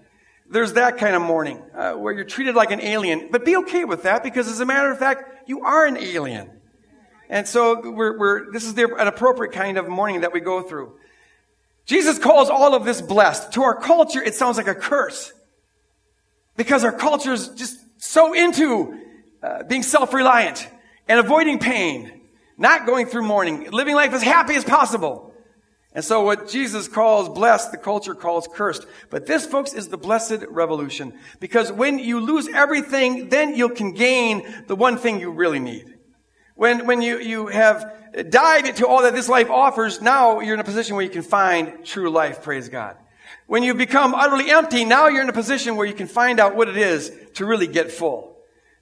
There's 0.50 0.74
that 0.74 0.98
kind 0.98 1.16
of 1.16 1.22
mourning 1.22 1.62
uh, 1.74 1.94
where 1.94 2.12
you're 2.12 2.24
treated 2.24 2.54
like 2.54 2.70
an 2.70 2.80
alien, 2.80 3.28
but 3.30 3.46
be 3.46 3.56
okay 3.56 3.86
with 3.86 4.02
that 4.02 4.22
because, 4.22 4.46
as 4.46 4.60
a 4.60 4.66
matter 4.66 4.90
of 4.90 4.98
fact, 4.98 5.48
you 5.48 5.64
are 5.64 5.86
an 5.86 5.96
alien. 5.96 6.50
And 7.30 7.48
so 7.48 7.90
we're, 7.90 8.18
we're, 8.18 8.52
this 8.52 8.64
is 8.64 8.74
the, 8.74 8.94
an 8.96 9.06
appropriate 9.06 9.54
kind 9.54 9.78
of 9.78 9.88
mourning 9.88 10.20
that 10.20 10.34
we 10.34 10.40
go 10.40 10.62
through. 10.62 10.98
Jesus 11.86 12.18
calls 12.18 12.50
all 12.50 12.74
of 12.74 12.84
this 12.84 13.00
blessed. 13.00 13.52
To 13.52 13.62
our 13.62 13.74
culture, 13.74 14.22
it 14.22 14.34
sounds 14.34 14.58
like 14.58 14.68
a 14.68 14.74
curse 14.74 15.32
because 16.56 16.84
our 16.84 16.92
culture 16.92 17.32
is 17.32 17.48
just 17.48 17.78
so 17.96 18.34
into 18.34 19.00
uh, 19.42 19.62
being 19.64 19.82
self-reliant 19.82 20.68
and 21.08 21.20
avoiding 21.20 21.58
pain, 21.58 22.20
not 22.56 22.86
going 22.86 23.06
through 23.06 23.22
mourning, 23.22 23.70
living 23.70 23.94
life 23.94 24.12
as 24.12 24.22
happy 24.22 24.54
as 24.54 24.64
possible. 24.64 25.32
And 25.92 26.04
so 26.04 26.22
what 26.22 26.48
Jesus 26.48 26.88
calls 26.88 27.28
blessed, 27.28 27.70
the 27.70 27.78
culture 27.78 28.14
calls 28.14 28.48
cursed. 28.52 28.84
But 29.10 29.26
this, 29.26 29.46
folks, 29.46 29.74
is 29.74 29.88
the 29.88 29.96
blessed 29.96 30.44
revolution. 30.48 31.14
Because 31.38 31.70
when 31.70 32.00
you 32.00 32.20
lose 32.20 32.48
everything, 32.48 33.28
then 33.28 33.54
you 33.54 33.68
can 33.68 33.92
gain 33.92 34.64
the 34.66 34.74
one 34.74 34.98
thing 34.98 35.20
you 35.20 35.30
really 35.30 35.60
need. 35.60 35.94
When, 36.56 36.86
when 36.86 37.00
you, 37.00 37.20
you 37.20 37.46
have 37.46 38.30
died 38.30 38.76
to 38.76 38.88
all 38.88 39.02
that 39.02 39.14
this 39.14 39.28
life 39.28 39.50
offers, 39.50 40.00
now 40.00 40.40
you're 40.40 40.54
in 40.54 40.60
a 40.60 40.64
position 40.64 40.96
where 40.96 41.04
you 41.04 41.10
can 41.10 41.22
find 41.22 41.84
true 41.84 42.10
life, 42.10 42.42
praise 42.42 42.68
God. 42.68 42.96
When 43.46 43.62
you 43.62 43.74
become 43.74 44.14
utterly 44.14 44.50
empty, 44.50 44.84
now 44.84 45.08
you're 45.08 45.22
in 45.22 45.28
a 45.28 45.34
position 45.34 45.76
where 45.76 45.86
you 45.86 45.94
can 45.94 46.06
find 46.08 46.40
out 46.40 46.56
what 46.56 46.68
it 46.68 46.76
is 46.76 47.12
to 47.34 47.44
really 47.44 47.66
get 47.66 47.92
full 47.92 48.33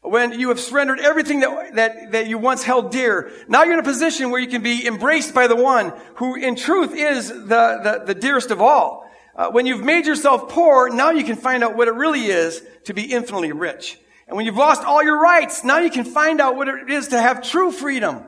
when 0.02 0.38
you 0.38 0.48
have 0.48 0.58
surrendered 0.58 0.98
everything 0.98 1.40
that, 1.40 1.74
that, 1.76 2.12
that 2.12 2.26
you 2.26 2.36
once 2.36 2.64
held 2.64 2.90
dear, 2.90 3.30
now 3.48 3.62
you're 3.62 3.74
in 3.74 3.78
a 3.78 3.84
position 3.84 4.30
where 4.30 4.40
you 4.40 4.48
can 4.48 4.62
be 4.62 4.86
embraced 4.86 5.32
by 5.32 5.46
the 5.46 5.56
one 5.56 5.92
who 6.16 6.34
in 6.34 6.56
truth 6.56 6.92
is 6.94 7.28
the, 7.28 7.44
the, 7.46 8.02
the 8.06 8.14
dearest 8.14 8.50
of 8.50 8.60
all. 8.60 9.08
Uh, 9.34 9.50
when 9.50 9.64
you've 9.64 9.84
made 9.84 10.04
yourself 10.04 10.48
poor, 10.48 10.90
now 10.90 11.10
you 11.10 11.24
can 11.24 11.36
find 11.36 11.62
out 11.64 11.76
what 11.76 11.88
it 11.88 11.94
really 11.94 12.26
is 12.26 12.62
to 12.84 12.92
be 12.92 13.04
infinitely 13.04 13.52
rich. 13.52 13.98
And 14.26 14.36
when 14.36 14.44
you've 14.44 14.56
lost 14.56 14.82
all 14.82 15.02
your 15.04 15.20
rights, 15.20 15.62
now 15.62 15.78
you 15.78 15.90
can 15.90 16.04
find 16.04 16.40
out 16.40 16.56
what 16.56 16.68
it 16.68 16.90
is 16.90 17.08
to 17.08 17.20
have 17.20 17.42
true 17.42 17.70
freedom. 17.70 18.24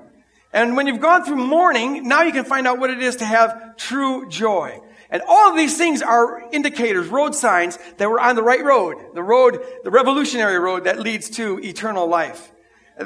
And 0.53 0.77
when 0.77 0.87
you've 0.87 1.01
gone 1.01 1.25
through 1.25 1.45
mourning, 1.45 2.07
now 2.07 2.23
you 2.23 2.33
can 2.33 2.45
find 2.45 2.69
out 2.69 2.79
what 2.79 2.91
it 2.91 3.03
is 3.03 3.17
to 3.17 3.25
have 3.25 3.77
true 3.77 4.29
joy. 4.29 4.81
And 5.15 5.23
all 5.29 5.49
of 5.49 5.57
these 5.57 5.79
things 5.79 6.03
are 6.03 6.43
indicators, 6.51 7.07
road 7.07 7.37
signs 7.37 7.79
that 7.99 8.11
we're 8.11 8.19
on 8.19 8.35
the 8.35 8.43
right 8.43 8.65
road. 8.65 8.97
The 9.15 9.23
road, 9.23 9.65
the 9.85 9.91
revolutionary 9.93 10.59
road 10.59 10.85
that 10.85 10.99
leads 10.99 11.31
to 11.31 11.61
eternal 11.61 12.09
life. 12.09 12.51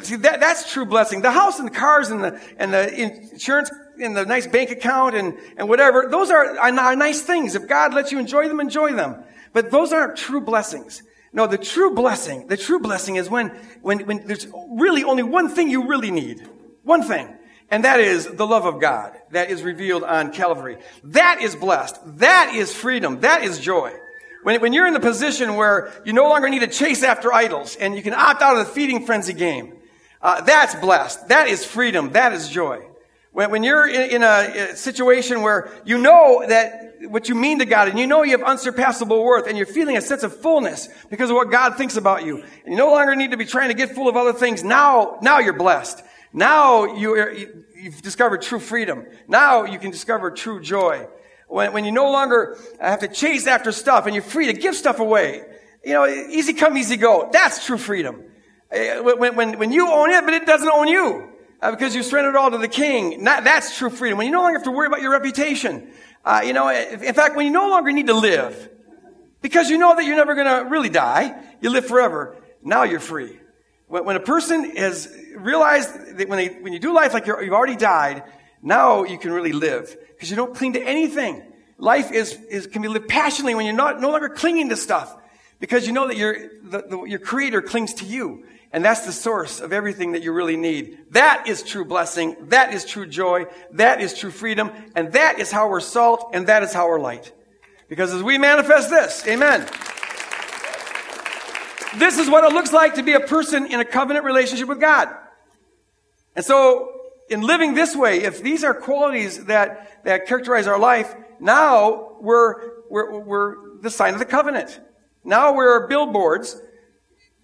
See, 0.00 0.16
that, 0.16 0.40
that's 0.40 0.72
true 0.72 0.86
blessing. 0.86 1.20
The 1.20 1.30
house 1.30 1.58
and 1.58 1.68
the 1.68 1.72
cars 1.72 2.08
and 2.08 2.24
the, 2.24 2.40
and 2.56 2.72
the 2.72 2.98
insurance 2.98 3.70
and 4.00 4.16
the 4.16 4.24
nice 4.24 4.46
bank 4.46 4.70
account 4.70 5.16
and, 5.16 5.36
and 5.58 5.68
whatever, 5.68 6.08
those 6.10 6.30
are, 6.30 6.58
are 6.58 6.96
nice 6.96 7.20
things. 7.20 7.54
If 7.54 7.68
God 7.68 7.92
lets 7.92 8.10
you 8.10 8.18
enjoy 8.18 8.48
them, 8.48 8.58
enjoy 8.58 8.94
them. 8.94 9.22
But 9.52 9.70
those 9.70 9.92
aren't 9.92 10.16
true 10.16 10.40
blessings. 10.40 11.02
No, 11.34 11.46
the 11.46 11.58
true 11.58 11.94
blessing, 11.94 12.46
the 12.46 12.56
true 12.56 12.80
blessing 12.80 13.16
is 13.16 13.28
when, 13.28 13.48
when, 13.82 14.06
when 14.06 14.26
there's 14.26 14.46
really 14.70 15.04
only 15.04 15.24
one 15.24 15.50
thing 15.50 15.68
you 15.68 15.86
really 15.86 16.10
need. 16.10 16.48
One 16.84 17.02
thing. 17.02 17.37
And 17.70 17.84
that 17.84 18.00
is 18.00 18.26
the 18.26 18.46
love 18.46 18.64
of 18.64 18.80
God 18.80 19.12
that 19.30 19.50
is 19.50 19.62
revealed 19.62 20.02
on 20.02 20.32
Calvary. 20.32 20.78
That 21.04 21.42
is 21.42 21.54
blessed. 21.54 21.96
That 22.18 22.54
is 22.54 22.74
freedom. 22.74 23.20
That 23.20 23.44
is 23.44 23.58
joy. 23.58 23.92
When, 24.42 24.60
when 24.60 24.72
you're 24.72 24.86
in 24.86 24.94
the 24.94 25.00
position 25.00 25.56
where 25.56 25.92
you 26.04 26.12
no 26.12 26.28
longer 26.28 26.48
need 26.48 26.60
to 26.60 26.68
chase 26.68 27.02
after 27.02 27.32
idols 27.32 27.76
and 27.76 27.94
you 27.94 28.02
can 28.02 28.14
opt 28.14 28.40
out 28.40 28.56
of 28.56 28.66
the 28.66 28.72
feeding 28.72 29.04
frenzy 29.04 29.34
game, 29.34 29.74
uh, 30.22 30.40
that's 30.40 30.74
blessed. 30.76 31.28
That 31.28 31.48
is 31.48 31.64
freedom. 31.64 32.12
That 32.12 32.32
is 32.32 32.48
joy. 32.48 32.84
When, 33.32 33.50
when 33.50 33.62
you're 33.62 33.86
in, 33.86 34.10
in 34.10 34.22
a, 34.22 34.70
a 34.72 34.76
situation 34.76 35.42
where 35.42 35.70
you 35.84 35.98
know 35.98 36.44
that 36.46 36.94
what 37.02 37.28
you 37.28 37.34
mean 37.34 37.58
to 37.58 37.64
God 37.64 37.88
and 37.88 37.98
you 37.98 38.06
know 38.06 38.22
you 38.22 38.32
have 38.32 38.42
unsurpassable 38.42 39.22
worth 39.22 39.46
and 39.46 39.56
you're 39.56 39.66
feeling 39.66 39.96
a 39.96 40.00
sense 40.00 40.22
of 40.22 40.34
fullness 40.34 40.88
because 41.10 41.30
of 41.30 41.36
what 41.36 41.50
God 41.50 41.76
thinks 41.76 41.96
about 41.96 42.24
you 42.24 42.38
and 42.38 42.72
you 42.72 42.76
no 42.76 42.90
longer 42.90 43.14
need 43.14 43.30
to 43.32 43.36
be 43.36 43.44
trying 43.44 43.68
to 43.68 43.74
get 43.74 43.94
full 43.94 44.08
of 44.08 44.16
other 44.16 44.32
things, 44.32 44.64
now, 44.64 45.18
now 45.22 45.38
you're 45.38 45.52
blessed. 45.52 46.02
Now 46.32 46.84
you, 46.84 47.14
have 47.84 48.02
discovered 48.02 48.42
true 48.42 48.60
freedom. 48.60 49.06
Now 49.26 49.64
you 49.64 49.78
can 49.78 49.90
discover 49.90 50.30
true 50.30 50.60
joy. 50.60 51.06
When, 51.48 51.72
when 51.72 51.84
you 51.84 51.92
no 51.92 52.10
longer 52.10 52.58
have 52.80 53.00
to 53.00 53.08
chase 53.08 53.46
after 53.46 53.72
stuff 53.72 54.06
and 54.06 54.14
you're 54.14 54.22
free 54.22 54.46
to 54.46 54.52
give 54.52 54.74
stuff 54.74 55.00
away. 55.00 55.44
You 55.84 55.94
know, 55.94 56.06
easy 56.06 56.52
come, 56.52 56.76
easy 56.76 56.96
go. 56.96 57.30
That's 57.32 57.64
true 57.64 57.78
freedom. 57.78 58.24
Eh, 58.70 59.00
when, 59.00 59.36
when, 59.36 59.58
when 59.58 59.72
you 59.72 59.90
own 59.90 60.10
it, 60.10 60.24
but 60.24 60.34
it 60.34 60.44
doesn't 60.44 60.68
own 60.68 60.88
you. 60.88 61.32
Uh, 61.60 61.70
because 61.72 61.94
you 61.94 62.02
surrendered 62.02 62.34
it 62.34 62.38
all 62.38 62.50
to 62.50 62.58
the 62.58 62.68
king. 62.68 63.24
Not, 63.24 63.44
that's 63.44 63.76
true 63.76 63.90
freedom. 63.90 64.18
When 64.18 64.26
you 64.26 64.32
no 64.32 64.42
longer 64.42 64.58
have 64.58 64.64
to 64.64 64.70
worry 64.70 64.86
about 64.86 65.00
your 65.00 65.10
reputation. 65.10 65.90
Uh, 66.24 66.42
you 66.44 66.52
know, 66.52 66.68
in 66.68 67.14
fact, 67.14 67.36
when 67.36 67.46
you 67.46 67.52
no 67.52 67.68
longer 67.70 67.90
need 67.90 68.08
to 68.08 68.14
live, 68.14 68.68
because 69.40 69.70
you 69.70 69.78
know 69.78 69.96
that 69.96 70.04
you're 70.04 70.16
never 70.16 70.34
going 70.34 70.46
to 70.46 70.70
really 70.70 70.90
die, 70.90 71.34
you 71.60 71.70
live 71.70 71.86
forever. 71.86 72.36
Now 72.62 72.82
you're 72.82 73.00
free. 73.00 73.40
When, 73.88 74.16
a 74.16 74.20
person 74.20 74.76
has 74.76 75.12
realized 75.34 76.18
that 76.18 76.28
when, 76.28 76.36
they, 76.38 76.48
when 76.60 76.72
you 76.72 76.78
do 76.78 76.92
life 76.92 77.14
like 77.14 77.26
you've 77.26 77.52
already 77.52 77.76
died, 77.76 78.22
now 78.62 79.04
you 79.04 79.18
can 79.18 79.32
really 79.32 79.52
live 79.52 79.96
because 80.10 80.30
you 80.30 80.36
don't 80.36 80.54
cling 80.54 80.74
to 80.74 80.82
anything. 80.82 81.42
Life 81.78 82.12
is, 82.12 82.34
is, 82.50 82.66
can 82.66 82.82
be 82.82 82.88
lived 82.88 83.08
passionately 83.08 83.54
when 83.54 83.64
you're 83.64 83.74
not, 83.74 84.00
no 84.00 84.10
longer 84.10 84.28
clinging 84.28 84.68
to 84.68 84.76
stuff 84.76 85.16
because 85.60 85.86
you 85.86 85.92
know 85.92 86.06
that 86.06 86.16
your, 86.16 86.36
the, 86.62 86.82
the, 86.82 87.04
your 87.04 87.18
creator 87.18 87.62
clings 87.62 87.94
to 87.94 88.04
you. 88.04 88.44
And 88.72 88.84
that's 88.84 89.06
the 89.06 89.12
source 89.12 89.60
of 89.60 89.72
everything 89.72 90.12
that 90.12 90.22
you 90.22 90.32
really 90.32 90.56
need. 90.56 90.98
That 91.12 91.48
is 91.48 91.62
true 91.62 91.86
blessing. 91.86 92.36
That 92.48 92.74
is 92.74 92.84
true 92.84 93.06
joy. 93.06 93.46
That 93.72 94.02
is 94.02 94.12
true 94.12 94.30
freedom. 94.30 94.70
And 94.94 95.12
that 95.12 95.38
is 95.38 95.50
how 95.50 95.70
we're 95.70 95.80
salt 95.80 96.30
and 96.34 96.48
that 96.48 96.62
is 96.62 96.74
how 96.74 96.88
we're 96.88 97.00
light. 97.00 97.32
Because 97.88 98.12
as 98.12 98.22
we 98.22 98.36
manifest 98.36 98.90
this, 98.90 99.26
amen. 99.26 99.66
This 101.96 102.18
is 102.18 102.28
what 102.28 102.44
it 102.44 102.52
looks 102.52 102.72
like 102.72 102.94
to 102.94 103.02
be 103.02 103.12
a 103.12 103.20
person 103.20 103.66
in 103.66 103.80
a 103.80 103.84
covenant 103.84 104.24
relationship 104.24 104.68
with 104.68 104.80
God. 104.80 105.08
And 106.36 106.44
so, 106.44 106.92
in 107.30 107.42
living 107.42 107.74
this 107.74 107.96
way, 107.96 108.22
if 108.22 108.42
these 108.42 108.64
are 108.64 108.74
qualities 108.74 109.46
that, 109.46 110.04
that 110.04 110.26
characterize 110.26 110.66
our 110.66 110.78
life, 110.78 111.14
now 111.40 112.16
we're, 112.20 112.54
we're, 112.90 113.18
we're 113.20 113.78
the 113.80 113.90
sign 113.90 114.14
of 114.14 114.18
the 114.18 114.26
covenant. 114.26 114.80
Now 115.24 115.54
we're 115.54 115.86
billboards, 115.88 116.60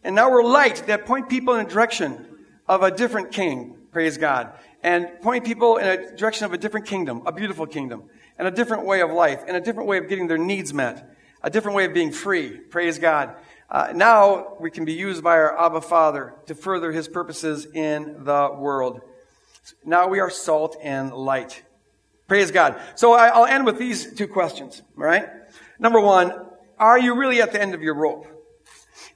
and 0.03 0.15
now 0.15 0.31
we're 0.31 0.45
light 0.45 0.85
that 0.87 1.07
point 1.07 1.29
people 1.29 1.55
in 1.55 1.67
a 1.67 1.69
direction 1.69 2.27
of 2.67 2.83
a 2.83 2.91
different 2.91 3.33
king, 3.33 3.77
praise 3.93 4.17
God, 4.17 4.53
and 4.83 5.21
point 5.21 5.45
people 5.45 5.77
in 5.77 5.87
a 5.87 6.17
direction 6.17 6.47
of 6.47 6.53
a 6.53 6.59
different 6.59 6.87
kingdom, 6.87 7.23
a 7.27 7.33
beautiful 7.33 7.67
kingdom, 7.67 8.05
and 8.39 8.49
a 8.49 8.51
different 8.51 8.87
way 8.87 9.01
of 9.01 9.11
life, 9.11 9.43
and 9.47 9.57
a 9.57 9.61
different 9.61 9.89
way 9.89 9.99
of 9.99 10.09
getting 10.09 10.29
their 10.29 10.39
needs 10.39 10.73
met, 10.73 11.15
a 11.43 11.51
different 11.51 11.77
way 11.77 11.85
of 11.85 11.93
being 11.93 12.11
free, 12.13 12.51
praise 12.51 12.99
God. 12.99 13.35
Uh, 13.75 13.91
now 13.93 14.55
we 14.61 14.71
can 14.71 14.85
be 14.85 14.93
used 14.93 15.25
by 15.25 15.33
our 15.33 15.61
Abba 15.67 15.81
Father 15.81 16.33
to 16.47 16.55
further 16.55 16.93
his 16.93 17.09
purposes 17.09 17.67
in 17.67 18.23
the 18.23 18.49
world. 18.57 19.01
Now 19.85 20.07
we 20.07 20.21
are 20.21 20.31
salt 20.31 20.77
and 20.81 21.13
light. 21.13 21.61
Praise 22.29 22.53
God. 22.53 22.81
So 22.95 23.15
I, 23.15 23.37
will 23.37 23.47
end 23.47 23.67
with 23.67 23.77
these 23.77 24.15
two 24.15 24.29
questions, 24.29 24.81
all 24.97 25.03
right? 25.03 25.29
Number 25.81 25.99
one, 25.99 26.33
are 26.79 26.97
you 26.97 27.17
really 27.17 27.43
at 27.43 27.51
the 27.51 27.61
end 27.61 27.75
of 27.75 27.83
your 27.83 27.97
rope? 27.97 28.29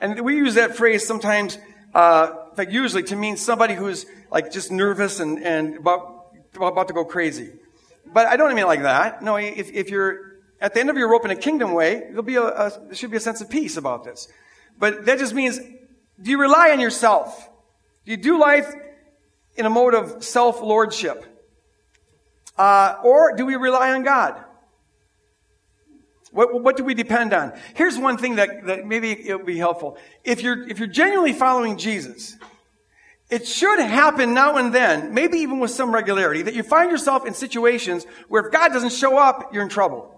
And 0.00 0.22
we 0.22 0.34
use 0.34 0.54
that 0.54 0.76
phrase 0.76 1.06
sometimes, 1.06 1.56
uh, 1.94 2.50
fact, 2.56 2.72
usually 2.72 3.04
to 3.04 3.14
mean 3.14 3.36
somebody 3.36 3.74
who's 3.74 4.06
like 4.28 4.50
just 4.50 4.72
nervous 4.72 5.20
and, 5.20 5.40
and 5.40 5.76
about, 5.76 6.34
about 6.56 6.88
to 6.88 6.94
go 6.94 7.04
crazy. 7.04 7.52
But 8.12 8.26
I 8.26 8.36
don't 8.36 8.52
mean 8.56 8.66
like 8.66 8.82
that. 8.82 9.22
No, 9.22 9.36
if, 9.36 9.70
if 9.70 9.88
you're 9.88 10.40
at 10.60 10.74
the 10.74 10.80
end 10.80 10.90
of 10.90 10.96
your 10.96 11.08
rope 11.08 11.24
in 11.24 11.30
a 11.30 11.36
kingdom 11.36 11.74
way, 11.74 12.00
there'll 12.08 12.24
be 12.24 12.34
a, 12.34 12.42
a, 12.42 12.72
there 12.86 12.96
should 12.96 13.12
be 13.12 13.18
a 13.18 13.20
sense 13.20 13.40
of 13.40 13.48
peace 13.48 13.76
about 13.76 14.02
this. 14.02 14.26
But 14.78 15.06
that 15.06 15.18
just 15.18 15.34
means, 15.34 15.58
do 15.58 16.30
you 16.30 16.40
rely 16.40 16.70
on 16.70 16.80
yourself? 16.80 17.48
Do 18.04 18.12
you 18.12 18.16
do 18.16 18.38
life 18.38 18.72
in 19.56 19.66
a 19.66 19.70
mode 19.70 19.94
of 19.94 20.24
self-lordship? 20.24 21.24
Uh, 22.56 22.96
or 23.04 23.36
do 23.36 23.44
we 23.46 23.56
rely 23.56 23.92
on 23.92 24.02
God? 24.02 24.44
What, 26.30 26.62
what 26.62 26.76
do 26.76 26.84
we 26.84 26.94
depend 26.94 27.32
on? 27.32 27.58
Here's 27.74 27.98
one 27.98 28.18
thing 28.18 28.36
that, 28.36 28.66
that 28.66 28.86
maybe 28.86 29.12
it'll 29.28 29.44
be 29.44 29.56
helpful. 29.56 29.96
If 30.24 30.42
you're, 30.42 30.68
if 30.68 30.78
you're 30.78 30.88
genuinely 30.88 31.32
following 31.32 31.78
Jesus, 31.78 32.36
it 33.30 33.46
should 33.46 33.78
happen 33.80 34.34
now 34.34 34.56
and 34.56 34.74
then, 34.74 35.14
maybe 35.14 35.38
even 35.38 35.58
with 35.58 35.70
some 35.70 35.92
regularity, 35.92 36.42
that 36.42 36.54
you 36.54 36.62
find 36.62 36.90
yourself 36.90 37.26
in 37.26 37.34
situations 37.34 38.06
where 38.28 38.46
if 38.46 38.52
God 38.52 38.72
doesn't 38.72 38.92
show 38.92 39.18
up, 39.18 39.52
you're 39.52 39.62
in 39.62 39.68
trouble. 39.68 40.14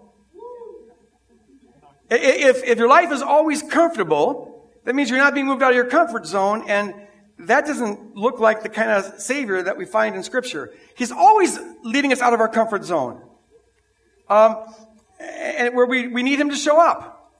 If, 2.09 2.63
if 2.65 2.77
your 2.77 2.89
life 2.89 3.11
is 3.11 3.21
always 3.21 3.63
comfortable, 3.63 4.50
that 4.83 4.95
means 4.95 5.09
you're 5.09 5.19
not 5.19 5.33
being 5.33 5.45
moved 5.45 5.61
out 5.61 5.71
of 5.71 5.75
your 5.75 5.85
comfort 5.85 6.25
zone, 6.25 6.65
and 6.67 6.93
that 7.39 7.65
doesn't 7.65 8.15
look 8.15 8.39
like 8.39 8.63
the 8.63 8.69
kind 8.69 8.91
of 8.91 9.19
Savior 9.19 9.61
that 9.63 9.77
we 9.77 9.85
find 9.85 10.15
in 10.15 10.23
Scripture. 10.23 10.71
He's 10.95 11.11
always 11.11 11.59
leading 11.83 12.11
us 12.11 12.21
out 12.21 12.33
of 12.33 12.39
our 12.39 12.49
comfort 12.49 12.83
zone. 12.83 13.21
Um, 14.29 14.65
and 15.19 15.75
where 15.75 15.85
we, 15.85 16.07
we 16.07 16.23
need 16.23 16.39
Him 16.39 16.49
to 16.49 16.55
show 16.55 16.79
up. 16.79 17.33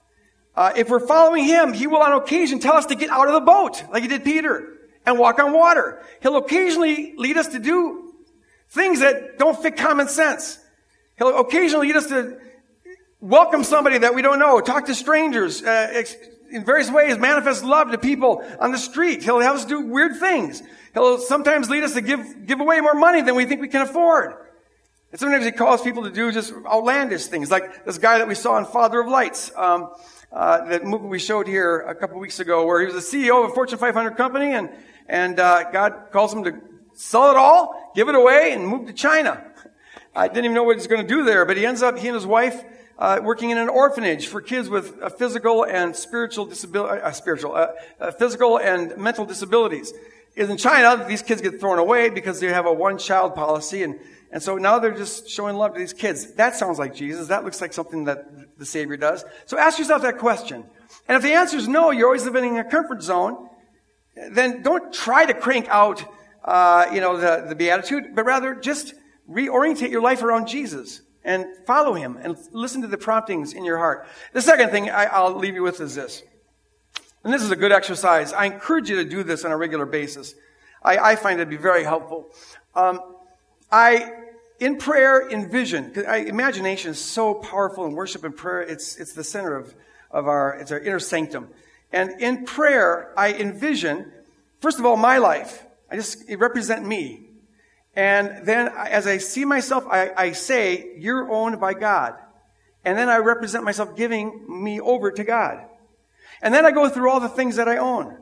Uh, 0.54 0.72
if 0.76 0.88
we're 0.88 1.06
following 1.06 1.44
Him, 1.44 1.72
He 1.72 1.86
will 1.86 2.02
on 2.02 2.12
occasion 2.12 2.58
tell 2.58 2.74
us 2.74 2.86
to 2.86 2.94
get 2.94 3.10
out 3.10 3.26
of 3.28 3.34
the 3.34 3.40
boat, 3.40 3.82
like 3.90 4.02
He 4.02 4.08
did 4.08 4.24
Peter 4.24 4.72
and 5.04 5.18
walk 5.18 5.38
on 5.38 5.52
water. 5.52 6.02
He'll 6.20 6.36
occasionally 6.36 7.14
lead 7.16 7.36
us 7.36 7.48
to 7.48 7.58
do 7.58 8.12
things 8.70 9.00
that 9.00 9.38
don't 9.38 9.60
fit 9.60 9.76
common 9.76 10.08
sense. 10.08 10.58
He'll 11.16 11.38
occasionally 11.38 11.88
lead 11.88 11.96
us 11.96 12.06
to 12.08 12.38
welcome 13.20 13.64
somebody 13.64 13.98
that 13.98 14.14
we 14.14 14.22
don't 14.22 14.38
know, 14.38 14.60
talk 14.60 14.86
to 14.86 14.94
strangers, 14.94 15.62
uh, 15.62 16.02
in 16.52 16.64
various 16.64 16.90
ways, 16.90 17.18
manifest 17.18 17.64
love 17.64 17.90
to 17.90 17.98
people 17.98 18.44
on 18.60 18.72
the 18.72 18.78
street. 18.78 19.22
He'll 19.22 19.40
have 19.40 19.56
us 19.56 19.64
do 19.64 19.80
weird 19.80 20.16
things. 20.16 20.62
He'll 20.94 21.18
sometimes 21.18 21.70
lead 21.70 21.82
us 21.82 21.94
to 21.94 22.00
give, 22.00 22.46
give 22.46 22.60
away 22.60 22.80
more 22.80 22.94
money 22.94 23.22
than 23.22 23.34
we 23.34 23.46
think 23.46 23.60
we 23.60 23.68
can 23.68 23.82
afford. 23.82 24.34
And 25.10 25.20
sometimes 25.20 25.44
he 25.44 25.52
calls 25.52 25.82
people 25.82 26.04
to 26.04 26.10
do 26.10 26.30
just 26.32 26.52
outlandish 26.66 27.26
things, 27.26 27.50
like 27.50 27.84
this 27.84 27.98
guy 27.98 28.18
that 28.18 28.28
we 28.28 28.34
saw 28.34 28.56
in 28.58 28.64
Father 28.64 29.00
of 29.00 29.08
Lights. 29.08 29.50
Um, 29.56 29.90
uh, 30.32 30.64
that 30.66 30.84
movie 30.84 31.06
we 31.08 31.18
showed 31.18 31.46
here 31.46 31.80
a 31.80 31.94
couple 31.94 32.18
weeks 32.18 32.40
ago, 32.40 32.64
where 32.64 32.80
he 32.80 32.86
was 32.86 33.10
the 33.10 33.16
CEO 33.16 33.44
of 33.44 33.50
a 33.50 33.54
Fortune 33.54 33.78
500 33.78 34.16
company, 34.16 34.52
and 34.54 34.70
and 35.08 35.38
uh, 35.38 35.70
God 35.70 36.06
calls 36.10 36.32
him 36.32 36.44
to 36.44 36.58
sell 36.94 37.30
it 37.30 37.36
all, 37.36 37.92
give 37.94 38.08
it 38.08 38.14
away, 38.14 38.52
and 38.52 38.66
move 38.66 38.86
to 38.86 38.94
China. 38.94 39.44
I 40.14 40.28
didn't 40.28 40.44
even 40.44 40.54
know 40.54 40.64
what 40.64 40.76
he's 40.76 40.86
going 40.86 41.02
to 41.02 41.08
do 41.08 41.24
there, 41.24 41.44
but 41.44 41.56
he 41.56 41.66
ends 41.66 41.82
up, 41.82 41.98
he 41.98 42.08
and 42.08 42.14
his 42.14 42.26
wife, 42.26 42.64
uh, 43.02 43.18
working 43.20 43.50
in 43.50 43.58
an 43.58 43.68
orphanage 43.68 44.28
for 44.28 44.40
kids 44.40 44.68
with 44.68 45.02
uh, 45.02 45.08
physical 45.08 45.64
and 45.64 45.96
spiritual 45.96 46.46
disability, 46.46 47.02
uh, 47.02 47.10
spiritual, 47.10 47.52
uh, 47.52 47.66
uh, 48.00 48.12
physical 48.12 48.58
and 48.58 48.96
mental 48.96 49.24
disabilities. 49.24 49.92
Because 50.32 50.48
in 50.48 50.56
China, 50.56 51.04
these 51.08 51.20
kids 51.20 51.42
get 51.42 51.58
thrown 51.58 51.80
away 51.80 52.10
because 52.10 52.38
they 52.38 52.46
have 52.46 52.64
a 52.64 52.72
one-child 52.72 53.34
policy, 53.34 53.82
and 53.82 53.98
and 54.30 54.40
so 54.40 54.56
now 54.56 54.78
they're 54.78 54.94
just 54.94 55.28
showing 55.28 55.56
love 55.56 55.74
to 55.74 55.80
these 55.80 55.92
kids. 55.92 56.34
That 56.34 56.54
sounds 56.54 56.78
like 56.78 56.94
Jesus. 56.94 57.26
That 57.26 57.44
looks 57.44 57.60
like 57.60 57.72
something 57.72 58.04
that 58.04 58.56
the 58.56 58.64
Savior 58.64 58.96
does. 58.96 59.24
So 59.46 59.58
ask 59.58 59.80
yourself 59.80 60.02
that 60.02 60.18
question. 60.18 60.64
And 61.08 61.16
if 61.16 61.22
the 61.22 61.32
answer 61.32 61.56
is 61.56 61.66
no, 61.66 61.90
you're 61.90 62.06
always 62.06 62.24
living 62.24 62.54
in 62.54 62.58
a 62.60 62.70
comfort 62.70 63.02
zone, 63.02 63.48
then 64.30 64.62
don't 64.62 64.92
try 64.92 65.26
to 65.26 65.34
crank 65.34 65.66
out, 65.68 66.04
uh, 66.44 66.86
you 66.94 67.00
know, 67.00 67.16
the, 67.16 67.46
the 67.48 67.56
beatitude, 67.56 68.14
but 68.14 68.24
rather 68.24 68.54
just 68.54 68.94
reorientate 69.28 69.90
your 69.90 70.02
life 70.02 70.22
around 70.22 70.46
Jesus 70.46 71.02
and 71.24 71.46
follow 71.66 71.94
him 71.94 72.18
and 72.20 72.36
listen 72.50 72.82
to 72.82 72.88
the 72.88 72.98
promptings 72.98 73.52
in 73.52 73.64
your 73.64 73.78
heart. 73.78 74.06
The 74.32 74.42
second 74.42 74.70
thing 74.70 74.90
I, 74.90 75.22
will 75.22 75.36
leave 75.36 75.54
you 75.54 75.62
with 75.62 75.80
is 75.80 75.94
this. 75.94 76.22
And 77.24 77.32
this 77.32 77.42
is 77.42 77.50
a 77.50 77.56
good 77.56 77.72
exercise. 77.72 78.32
I 78.32 78.46
encourage 78.46 78.90
you 78.90 78.96
to 78.96 79.04
do 79.04 79.22
this 79.22 79.44
on 79.44 79.52
a 79.52 79.56
regular 79.56 79.86
basis. 79.86 80.34
I, 80.82 80.98
I 80.98 81.16
find 81.16 81.40
it 81.40 81.44
to 81.44 81.50
be 81.50 81.56
very 81.56 81.84
helpful. 81.84 82.30
Um, 82.74 83.00
I, 83.70 84.12
in 84.58 84.78
prayer, 84.78 85.30
envision, 85.30 85.92
imagination 85.92 86.90
is 86.90 86.98
so 86.98 87.34
powerful 87.34 87.86
in 87.86 87.92
worship 87.92 88.24
and 88.24 88.36
prayer. 88.36 88.62
It's, 88.62 88.96
it's 88.96 89.12
the 89.12 89.24
center 89.24 89.56
of, 89.56 89.74
of 90.10 90.26
our, 90.26 90.54
it's 90.54 90.72
our 90.72 90.80
inner 90.80 90.98
sanctum. 90.98 91.48
And 91.92 92.20
in 92.20 92.44
prayer, 92.44 93.12
I 93.16 93.32
envision, 93.34 94.10
first 94.60 94.78
of 94.78 94.86
all, 94.86 94.96
my 94.96 95.18
life. 95.18 95.64
I 95.90 95.96
just 95.96 96.24
represent 96.38 96.86
me. 96.86 97.28
And 97.94 98.46
then 98.46 98.68
as 98.68 99.06
I 99.06 99.18
see 99.18 99.44
myself, 99.44 99.84
I, 99.86 100.12
I 100.16 100.32
say, 100.32 100.92
you're 100.96 101.30
owned 101.30 101.60
by 101.60 101.74
God. 101.74 102.14
And 102.84 102.96
then 102.96 103.08
I 103.08 103.18
represent 103.18 103.64
myself 103.64 103.96
giving 103.96 104.62
me 104.62 104.80
over 104.80 105.10
to 105.12 105.24
God. 105.24 105.64
And 106.40 106.52
then 106.52 106.64
I 106.66 106.70
go 106.70 106.88
through 106.88 107.10
all 107.10 107.20
the 107.20 107.28
things 107.28 107.56
that 107.56 107.68
I 107.68 107.76
own. 107.76 108.18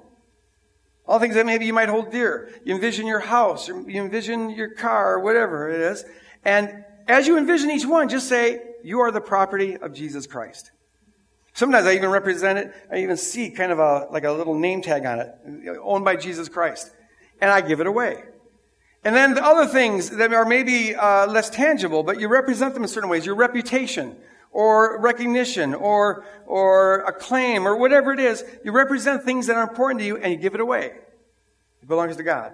All 1.07 1.19
things 1.19 1.35
that 1.35 1.47
maybe 1.47 1.67
you 1.67 1.73
might 1.73 1.89
hold 1.89 2.11
dear. 2.11 2.51
You 2.65 2.75
envision 2.75 3.07
your 3.07 3.21
house, 3.21 3.69
you 3.69 3.87
envision 3.89 4.51
your 4.51 4.75
car, 4.75 5.19
whatever 5.19 5.71
it 5.71 5.81
is. 5.81 6.05
And 6.45 6.85
as 7.09 7.27
you 7.27 7.39
envision 7.39 7.71
each 7.71 7.87
one, 7.87 8.09
just 8.09 8.29
say, 8.29 8.61
you 8.85 9.01
are 9.01 9.11
the 9.11 9.21
property 9.21 9.77
of 9.77 9.93
Jesus 9.93 10.27
Christ. 10.27 10.71
Sometimes 11.55 11.87
I 11.87 11.95
even 11.95 12.11
represent 12.11 12.59
it, 12.59 12.73
I 12.93 12.99
even 12.99 13.17
see 13.17 13.51
kind 13.51 13.73
of 13.73 13.79
a, 13.79 14.07
like 14.11 14.25
a 14.25 14.31
little 14.31 14.55
name 14.55 14.83
tag 14.83 15.05
on 15.05 15.21
it, 15.21 15.29
owned 15.83 16.05
by 16.05 16.17
Jesus 16.17 16.49
Christ. 16.49 16.93
And 17.41 17.51
I 17.51 17.61
give 17.61 17.81
it 17.81 17.87
away. 17.87 18.23
And 19.03 19.17
then 19.17 19.35
the 19.35 19.45
other 19.45 19.67
things 19.67 20.11
that 20.11 20.33
are 20.33 20.45
maybe 20.45 20.95
uh, 20.95 21.27
less 21.27 21.49
tangible, 21.49 22.03
but 22.03 22.21
you 22.21 22.29
represent 22.29 22.75
them 22.75 22.83
in 22.83 22.89
certain 22.89 23.09
ways. 23.09 23.25
Your 23.25 23.35
reputation, 23.35 24.17
or 24.53 25.01
recognition, 25.01 25.75
or, 25.75 26.25
or 26.47 27.01
acclaim, 27.03 27.67
or 27.67 27.77
whatever 27.77 28.13
it 28.13 28.21
is. 28.21 28.45
You 28.65 28.73
represent 28.73 29.25
things 29.25 29.47
that 29.47 29.57
are 29.57 29.63
important 29.63 30.01
to 30.01 30.07
you 30.07 30.17
and 30.17 30.33
you 30.33 30.39
give 30.39 30.55
it 30.55 30.61
away. 30.61 30.93
It 31.83 31.89
belongs 31.89 32.17
to 32.17 32.23
God. 32.23 32.53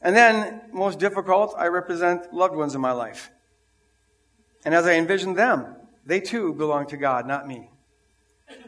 And 0.00 0.16
then, 0.16 0.62
most 0.72 0.98
difficult, 0.98 1.54
I 1.56 1.68
represent 1.68 2.32
loved 2.32 2.56
ones 2.56 2.74
in 2.74 2.80
my 2.80 2.92
life. 2.92 3.30
And 4.64 4.74
as 4.74 4.86
I 4.86 4.94
envision 4.94 5.34
them, 5.34 5.76
they 6.06 6.20
too 6.20 6.54
belong 6.54 6.86
to 6.88 6.96
God, 6.96 7.26
not 7.26 7.46
me. 7.46 7.70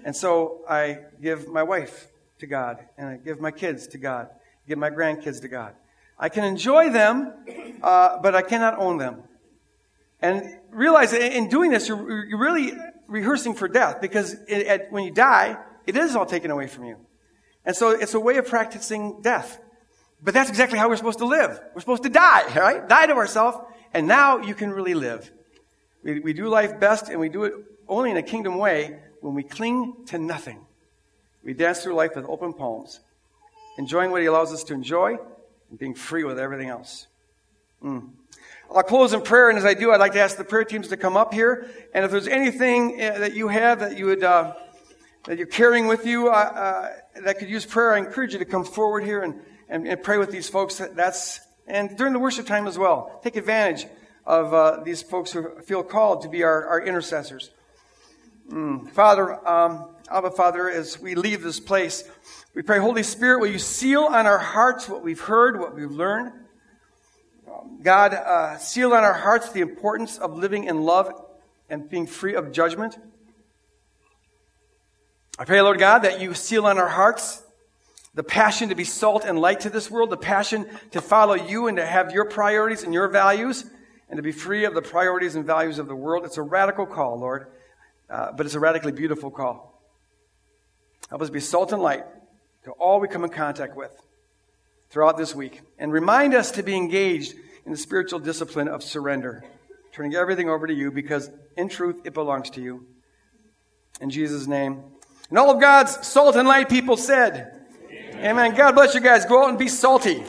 And 0.05 0.15
so 0.15 0.63
I 0.69 0.99
give 1.21 1.49
my 1.49 1.63
wife 1.63 2.09
to 2.39 2.47
God, 2.47 2.85
and 2.99 3.09
I 3.09 3.17
give 3.17 3.41
my 3.41 3.51
kids 3.51 3.87
to 3.89 3.99
God, 3.99 4.29
give 4.69 4.79
my 4.79 4.91
grandkids 4.91 5.41
to 5.43 5.49
God. 5.49 5.75
I 6.19 6.29
can 6.29 6.45
enjoy 6.45 6.91
them, 6.91 7.33
uh, 7.83 8.19
but 8.21 8.35
I 8.35 8.43
cannot 8.43 8.79
own 8.79 8.99
them. 8.99 9.23
And 10.23 10.59
realize 10.71 11.11
that 11.11 11.37
in 11.37 11.49
doing 11.49 11.71
this, 11.71 11.89
you're, 11.89 12.27
you're 12.27 12.39
really 12.39 12.73
rehearsing 13.07 13.55
for 13.55 13.69
death 13.69 14.01
because 14.01 14.35
it, 14.49 14.67
it, 14.67 14.87
when 14.91 15.05
you 15.05 15.11
die, 15.11 15.57
it 15.87 15.97
is 15.97 16.17
all 16.17 16.27
taken 16.27 16.51
away 16.51 16.67
from 16.67 16.85
you. 16.85 16.97
And 17.65 17.75
so 17.75 17.91
it's 17.91 18.15
a 18.15 18.21
way 18.21 18.37
of 18.37 18.47
practicing 18.47 19.21
death. 19.23 19.61
But 20.23 20.33
that's 20.33 20.49
exactly 20.49 20.79
how 20.79 20.89
we're 20.89 20.97
supposed 20.97 21.19
to 21.19 21.27
live. 21.27 21.61
We're 21.75 21.81
supposed 21.81 22.05
to 22.05 22.09
die, 22.09 22.47
right? 22.55 22.89
Die 22.89 23.07
to 23.07 23.15
ourselves, 23.15 23.59
and 23.93 24.07
now 24.07 24.39
you 24.39 24.55
can 24.55 24.71
really 24.71 24.95
live. 24.95 25.31
We, 26.03 26.21
we 26.21 26.33
do 26.33 26.49
life 26.49 26.81
best, 26.81 27.09
and 27.09 27.21
we 27.21 27.29
do 27.29 27.45
it 27.45 27.53
only 27.89 28.11
in 28.11 28.17
a 28.17 28.23
kingdom 28.23 28.57
way 28.57 28.99
when 29.21 29.35
we 29.35 29.43
cling 29.43 29.95
to 30.07 30.19
nothing, 30.19 30.65
we 31.43 31.55
dance 31.55 31.83
through 31.83 31.95
life 31.95 32.15
with 32.15 32.27
open 32.27 32.53
palms, 32.53 33.01
enjoying 33.79 34.11
what 34.11 34.21
He 34.21 34.27
allows 34.27 34.53
us 34.53 34.63
to 34.65 34.75
enjoy 34.75 35.17
being 35.77 35.95
free 35.95 36.25
with 36.25 36.39
everything 36.39 36.69
else. 36.69 37.07
Mm. 37.83 38.11
I'll 38.75 38.83
close 38.83 39.13
in 39.13 39.21
prayer, 39.21 39.51
and 39.51 39.59
as 39.59 39.65
I 39.65 39.75
do, 39.75 39.93
I'd 39.93 40.01
like 40.01 40.13
to 40.13 40.21
ask 40.21 40.37
the 40.37 40.45
prayer 40.45 40.65
teams 40.65 40.89
to 40.89 40.97
come 40.97 41.17
up 41.17 41.35
here. 41.35 41.69
And 41.93 42.05
if 42.05 42.11
there's 42.11 42.27
anything 42.27 43.01
uh, 43.01 43.19
that 43.19 43.35
you 43.35 43.49
have 43.49 43.81
that 43.81 43.97
you 43.99 44.07
would 44.07 44.25
uh, 44.25 44.55
that 45.27 45.39
you're 45.39 45.47
carrying 45.47 45.87
with 45.87 46.07
you 46.07 46.29
uh, 46.29 46.33
uh, 46.33 47.23
that 47.25 47.39
could 47.39 47.49
use 47.49 47.65
prayer, 47.67 47.95
I 47.95 47.99
encourage 47.99 48.33
you 48.33 48.39
to 48.39 48.45
come 48.45 48.65
forward 48.65 49.05
here 49.05 49.23
and, 49.23 49.41
and, 49.69 49.87
and, 49.87 50.03
pray 50.03 50.19
with 50.19 50.31
these 50.31 50.49
folks. 50.49 50.81
That's 50.95 51.41
and 51.67 51.97
during 51.97 52.13
the 52.13 52.19
worship 52.19 52.47
time 52.47 52.67
as 52.67 52.79
well. 52.79 53.21
Take 53.23 53.37
advantage 53.37 53.87
of 54.27 54.53
uh, 54.53 54.83
these 54.85 55.03
folks 55.03 55.33
who 55.33 55.61
feel 55.63 55.83
called 55.83 56.23
to 56.23 56.29
be 56.29 56.43
our, 56.43 56.67
our 56.67 56.83
intercessors. 56.83 57.51
Mm. 58.51 58.91
Father, 58.91 59.47
um, 59.49 59.89
Abba, 60.11 60.31
Father, 60.31 60.69
as 60.69 60.99
we 60.99 61.15
leave 61.15 61.43
this 61.43 61.61
place, 61.61 62.05
we 62.55 62.63
pray, 62.63 62.79
Holy 62.79 63.03
Spirit, 63.03 63.41
will 63.41 63.49
you 63.49 63.59
seal 63.59 64.05
on 64.05 64.27
our 64.27 64.39
hearts 64.39 64.89
what 64.89 65.03
we've 65.03 65.21
heard, 65.21 65.59
what 65.59 65.75
we've 65.75 65.91
learned? 65.91 66.31
Um, 67.49 67.81
God, 67.83 68.15
uh, 68.15 68.59
seal 68.59 68.93
on 68.93 69.03
our 69.03 69.13
hearts 69.13 69.51
the 69.51 69.61
importance 69.61 70.19
of 70.19 70.39
living 70.39 70.65
in 70.65 70.83
love 70.83 71.13
and 71.69 71.91
being 71.91 72.07
free 72.07 72.37
of 72.37 72.53
judgment. 72.53 72.97
I 75.37 75.45
pray, 75.45 75.61
Lord 75.63 75.81
God, 75.81 76.01
that 76.01 76.21
you 76.21 76.33
seal 76.33 76.65
on 76.67 76.79
our 76.79 76.89
hearts 76.89 77.43
the 78.15 78.23
passion 78.23 78.69
to 78.69 78.77
be 78.77 78.85
salt 78.85 79.25
and 79.25 79.37
light 79.37 79.61
to 79.61 79.71
this 79.71 79.91
world, 79.91 80.11
the 80.11 80.17
passion 80.17 80.69
to 80.93 81.01
follow 81.01 81.35
you 81.35 81.67
and 81.67 81.79
to 81.79 81.85
have 81.85 82.13
your 82.13 82.25
priorities 82.27 82.85
and 82.85 82.95
your 82.95 83.09
values, 83.09 83.65
and 84.09 84.17
to 84.17 84.23
be 84.23 84.31
free 84.31 84.65
of 84.65 84.75
the 84.75 84.83
priorities 84.83 85.35
and 85.35 85.45
values 85.45 85.81
of 85.81 85.89
the 85.89 85.97
world. 85.97 86.25
It's 86.25 86.37
a 86.37 86.43
radical 86.43 86.87
call, 86.87 87.19
Lord. 87.19 87.49
Uh, 88.09 88.31
but 88.31 88.47
it's 88.47 88.55
a 88.55 88.61
radically 88.61 88.93
beautiful 88.93 89.33
call. 89.33 89.83
Help 91.09 91.21
us 91.21 91.31
be 91.31 91.41
salt 91.41 91.73
and 91.73 91.83
light 91.83 92.05
to 92.65 92.73
all 92.73 93.01
we 93.01 93.09
come 93.09 93.25
in 93.25 93.31
contact 93.31 93.77
with 93.77 93.93
throughout 94.91 95.17
this 95.17 95.35
week. 95.35 95.61
And 95.79 95.93
remind 95.93 96.35
us 96.35 96.53
to 96.53 96.63
be 96.63 96.75
engaged 96.75 97.35
in 97.65 97.73
the 97.73 97.79
spiritual 97.79 98.19
discipline 98.19 98.69
of 98.69 98.83
surrender. 98.83 99.45
turning 99.93 100.15
everything 100.15 100.49
over 100.49 100.67
to 100.67 100.75
you 100.75 100.91
because 100.91 101.31
in 101.57 101.69
truth 101.69 102.01
it 102.05 102.15
belongs 102.15 102.51
to 102.51 102.61
you. 102.61 102.85
In 104.01 104.11
Jesus' 104.11 104.47
name. 104.47 104.83
And 105.31 105.39
all 105.39 105.51
of 105.51 105.61
God's 105.61 106.07
salt 106.07 106.37
and 106.37 106.49
light 106.49 106.69
people 106.69 106.97
said, 106.97 107.61
Amen. 107.91 108.25
Amen. 108.25 108.55
God 108.55 108.75
bless 108.75 108.95
you 108.95 109.01
guys. 109.01 109.25
Go 109.25 109.45
out 109.45 109.51
and 109.51 109.59
be 109.59 109.69
salty. 109.69 110.25